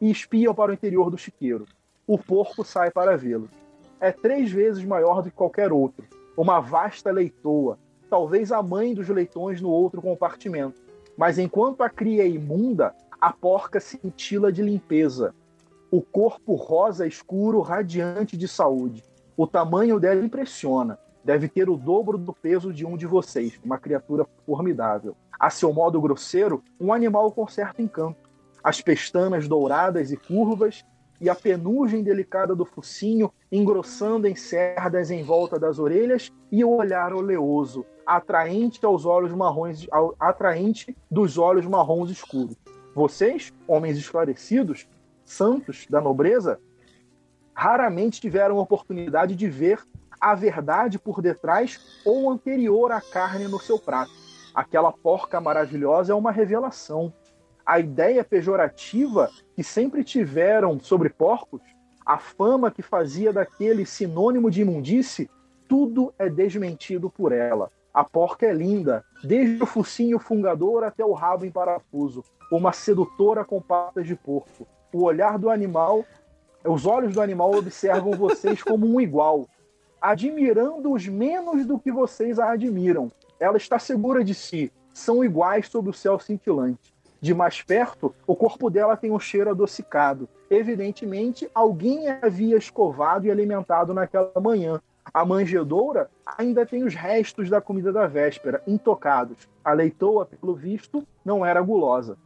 e 0.00 0.10
espiam 0.10 0.52
para 0.52 0.72
o 0.72 0.74
interior 0.74 1.08
do 1.08 1.16
chiqueiro. 1.16 1.66
O 2.04 2.18
porco 2.18 2.64
sai 2.64 2.90
para 2.90 3.16
vê-lo. 3.16 3.48
É 4.00 4.10
três 4.10 4.50
vezes 4.50 4.84
maior 4.84 5.22
do 5.22 5.30
que 5.30 5.36
qualquer 5.36 5.72
outro. 5.72 6.04
Uma 6.36 6.58
vasta 6.58 7.12
leitoa, 7.12 7.78
talvez 8.08 8.52
a 8.52 8.62
mãe 8.62 8.94
dos 8.94 9.08
leitões 9.08 9.60
no 9.60 9.70
outro 9.70 10.00
compartimento. 10.00 10.80
Mas 11.16 11.38
enquanto 11.38 11.82
a 11.82 11.90
cria 11.90 12.22
é 12.22 12.28
imunda, 12.28 12.94
a 13.20 13.32
porca 13.32 13.80
cintila 13.80 14.52
de 14.52 14.62
limpeza. 14.62 15.34
O 15.90 16.00
corpo 16.00 16.54
rosa 16.54 17.06
escuro, 17.06 17.60
radiante 17.60 18.36
de 18.36 18.46
saúde. 18.46 19.02
O 19.36 19.46
tamanho 19.46 19.98
dela 19.98 20.24
impressiona. 20.24 20.98
Deve 21.24 21.48
ter 21.48 21.68
o 21.68 21.76
dobro 21.76 22.16
do 22.16 22.32
peso 22.32 22.72
de 22.72 22.86
um 22.86 22.96
de 22.96 23.06
vocês, 23.06 23.58
uma 23.64 23.78
criatura 23.78 24.26
formidável. 24.46 25.16
A 25.38 25.50
seu 25.50 25.72
modo 25.72 26.00
grosseiro, 26.00 26.62
um 26.80 26.92
animal 26.92 27.30
com 27.32 27.46
certo 27.46 27.82
encanto. 27.82 28.28
As 28.62 28.80
pestanas 28.80 29.46
douradas 29.46 30.10
e 30.10 30.16
curvas 30.16 30.84
e 31.20 31.28
a 31.28 31.34
penugem 31.34 32.02
delicada 32.02 32.54
do 32.54 32.64
focinho 32.64 33.32
engrossando 33.50 34.26
em 34.26 34.34
cerdas 34.34 35.10
em 35.10 35.22
volta 35.22 35.58
das 35.58 35.78
orelhas 35.78 36.32
e 36.50 36.64
o 36.64 36.70
olhar 36.70 37.12
oleoso, 37.12 37.84
atraente 38.06 38.84
aos 38.84 39.04
olhos 39.04 39.32
marrons, 39.32 39.86
atraente 40.18 40.96
dos 41.10 41.38
olhos 41.38 41.66
marrons 41.66 42.10
escuros. 42.10 42.56
Vocês, 42.94 43.52
homens 43.66 43.96
esclarecidos, 43.98 44.88
santos 45.24 45.86
da 45.88 46.00
nobreza, 46.00 46.58
raramente 47.52 48.20
tiveram 48.20 48.58
oportunidade 48.58 49.34
de 49.34 49.48
ver 49.48 49.80
a 50.20 50.34
verdade 50.34 50.98
por 50.98 51.20
detrás 51.20 52.00
ou 52.04 52.30
anterior 52.30 52.90
à 52.92 53.00
carne 53.00 53.46
no 53.46 53.58
seu 53.60 53.78
prato. 53.78 54.10
Aquela 54.54 54.92
porca 54.92 55.40
maravilhosa 55.40 56.12
é 56.12 56.16
uma 56.16 56.32
revelação. 56.32 57.12
A 57.68 57.78
ideia 57.78 58.24
pejorativa 58.24 59.28
que 59.54 59.62
sempre 59.62 60.02
tiveram 60.02 60.80
sobre 60.80 61.10
porcos, 61.10 61.60
a 62.06 62.16
fama 62.16 62.70
que 62.70 62.80
fazia 62.80 63.30
daquele 63.30 63.84
sinônimo 63.84 64.50
de 64.50 64.62
imundície, 64.62 65.28
tudo 65.68 66.14
é 66.18 66.30
desmentido 66.30 67.10
por 67.10 67.30
ela. 67.30 67.70
A 67.92 68.02
porca 68.02 68.46
é 68.46 68.54
linda, 68.54 69.04
desde 69.22 69.62
o 69.62 69.66
focinho 69.66 70.18
fungador 70.18 70.82
até 70.82 71.04
o 71.04 71.12
rabo 71.12 71.44
em 71.44 71.50
parafuso, 71.50 72.24
uma 72.50 72.72
sedutora 72.72 73.44
com 73.44 73.60
patas 73.60 74.06
de 74.06 74.16
porco. 74.16 74.66
O 74.90 75.02
olhar 75.02 75.38
do 75.38 75.50
animal, 75.50 76.06
os 76.64 76.86
olhos 76.86 77.12
do 77.12 77.20
animal 77.20 77.54
observam 77.54 78.12
vocês 78.12 78.62
como 78.62 78.86
um 78.86 78.98
igual, 78.98 79.46
admirando-os 80.00 81.06
menos 81.06 81.66
do 81.66 81.78
que 81.78 81.92
vocês 81.92 82.38
a 82.38 82.50
admiram. 82.50 83.12
Ela 83.38 83.58
está 83.58 83.78
segura 83.78 84.24
de 84.24 84.34
si, 84.34 84.72
são 84.94 85.22
iguais 85.22 85.68
sob 85.68 85.90
o 85.90 85.92
céu 85.92 86.18
cintilante. 86.18 86.96
De 87.20 87.34
mais 87.34 87.62
perto, 87.62 88.14
o 88.26 88.36
corpo 88.36 88.70
dela 88.70 88.96
tem 88.96 89.10
um 89.10 89.18
cheiro 89.18 89.50
adocicado. 89.50 90.28
Evidentemente, 90.48 91.50
alguém 91.54 92.08
havia 92.08 92.56
escovado 92.56 93.26
e 93.26 93.30
alimentado 93.30 93.92
naquela 93.92 94.32
manhã. 94.40 94.80
A 95.12 95.24
manjedoura 95.24 96.10
ainda 96.24 96.64
tem 96.64 96.84
os 96.84 96.94
restos 96.94 97.50
da 97.50 97.60
comida 97.60 97.92
da 97.92 98.06
véspera, 98.06 98.62
intocados. 98.66 99.48
A 99.64 99.72
leitoa, 99.72 100.26
pelo 100.26 100.54
visto, 100.54 101.06
não 101.24 101.44
era 101.44 101.60
gulosa. 101.60 102.16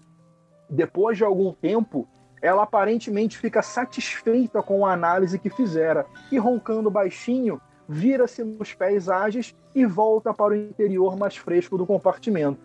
Depois 0.69 1.17
de 1.17 1.25
algum 1.25 1.53
tempo, 1.53 2.07
ela 2.41 2.65
aparentemente 2.65 3.39
fica 3.39 3.63
satisfeita 3.63 4.63
com 4.63 4.85
a 4.85 4.93
análise 4.93 5.39
que 5.39 5.49
fizera 5.49 6.05
e, 6.31 6.39
roncando 6.39 6.91
baixinho, 6.91 7.61
vira-se 7.93 8.43
nos 8.43 8.73
pés 8.73 9.09
ágeis 9.09 9.55
e 9.75 9.85
volta 9.85 10.33
para 10.33 10.55
o 10.55 10.57
interior 10.57 11.17
mais 11.17 11.37
fresco 11.37 11.77
do 11.77 11.87
compartimento. 11.87 12.59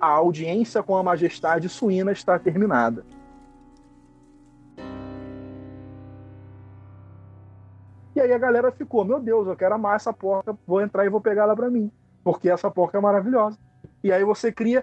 A 0.00 0.06
audiência 0.06 0.82
com 0.82 0.96
a 0.96 1.02
majestade 1.02 1.68
suína 1.68 2.12
está 2.12 2.38
terminada. 2.38 3.04
E 8.16 8.20
aí 8.20 8.32
a 8.32 8.38
galera 8.38 8.72
ficou: 8.72 9.04
Meu 9.04 9.20
Deus, 9.20 9.46
eu 9.46 9.56
quero 9.56 9.74
amar 9.74 9.96
essa 9.96 10.12
porca, 10.12 10.56
vou 10.66 10.80
entrar 10.80 11.04
e 11.04 11.10
vou 11.10 11.20
pegar 11.20 11.42
ela 11.42 11.54
para 11.54 11.70
mim, 11.70 11.92
porque 12.24 12.48
essa 12.48 12.70
porca 12.70 12.96
é 12.96 13.00
maravilhosa. 13.00 13.58
E 14.02 14.10
aí 14.10 14.24
você 14.24 14.50
cria. 14.50 14.82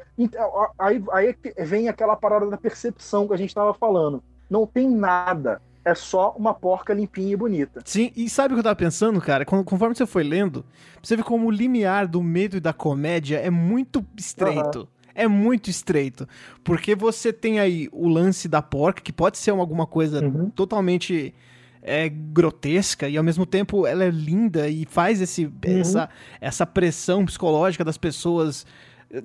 Aí, 0.77 1.03
aí 1.11 1.35
vem 1.65 1.89
aquela 1.89 2.15
parada 2.15 2.47
da 2.47 2.57
percepção 2.57 3.27
que 3.27 3.33
a 3.33 3.37
gente 3.37 3.49
estava 3.49 3.73
falando 3.73 4.23
não 4.49 4.65
tem 4.65 4.89
nada. 4.89 5.61
É 5.87 5.95
só 5.95 6.35
uma 6.37 6.53
porca 6.53 6.93
limpinha 6.93 7.31
e 7.31 7.35
bonita. 7.37 7.81
Sim, 7.85 8.11
e 8.13 8.29
sabe 8.29 8.53
o 8.53 8.57
que 8.57 8.59
eu 8.59 8.63
tava 8.63 8.75
pensando, 8.75 9.21
cara? 9.21 9.45
Conforme 9.45 9.95
você 9.95 10.05
foi 10.05 10.21
lendo, 10.21 10.65
você 11.01 11.15
vê 11.15 11.23
como 11.23 11.47
o 11.47 11.51
limiar 11.51 12.05
do 12.05 12.21
medo 12.21 12.57
e 12.57 12.59
da 12.59 12.73
comédia 12.73 13.37
é 13.37 13.49
muito 13.49 14.05
estreito. 14.17 14.79
Uhum. 14.79 14.87
É 15.15 15.29
muito 15.29 15.69
estreito. 15.69 16.27
Porque 16.61 16.93
você 16.93 17.31
tem 17.31 17.61
aí 17.61 17.87
o 17.93 18.09
lance 18.09 18.49
da 18.49 18.61
porca, 18.61 19.01
que 19.01 19.13
pode 19.13 19.37
ser 19.37 19.51
alguma 19.51 19.87
coisa 19.87 20.21
uhum. 20.21 20.49
totalmente 20.49 21.33
é, 21.81 22.09
grotesca, 22.09 23.07
e 23.07 23.15
ao 23.15 23.23
mesmo 23.23 23.45
tempo 23.45 23.87
ela 23.87 24.03
é 24.03 24.09
linda 24.09 24.67
e 24.67 24.85
faz 24.85 25.21
esse, 25.21 25.45
uhum. 25.45 25.51
essa, 25.63 26.09
essa 26.41 26.65
pressão 26.65 27.25
psicológica 27.25 27.85
das 27.85 27.97
pessoas 27.97 28.65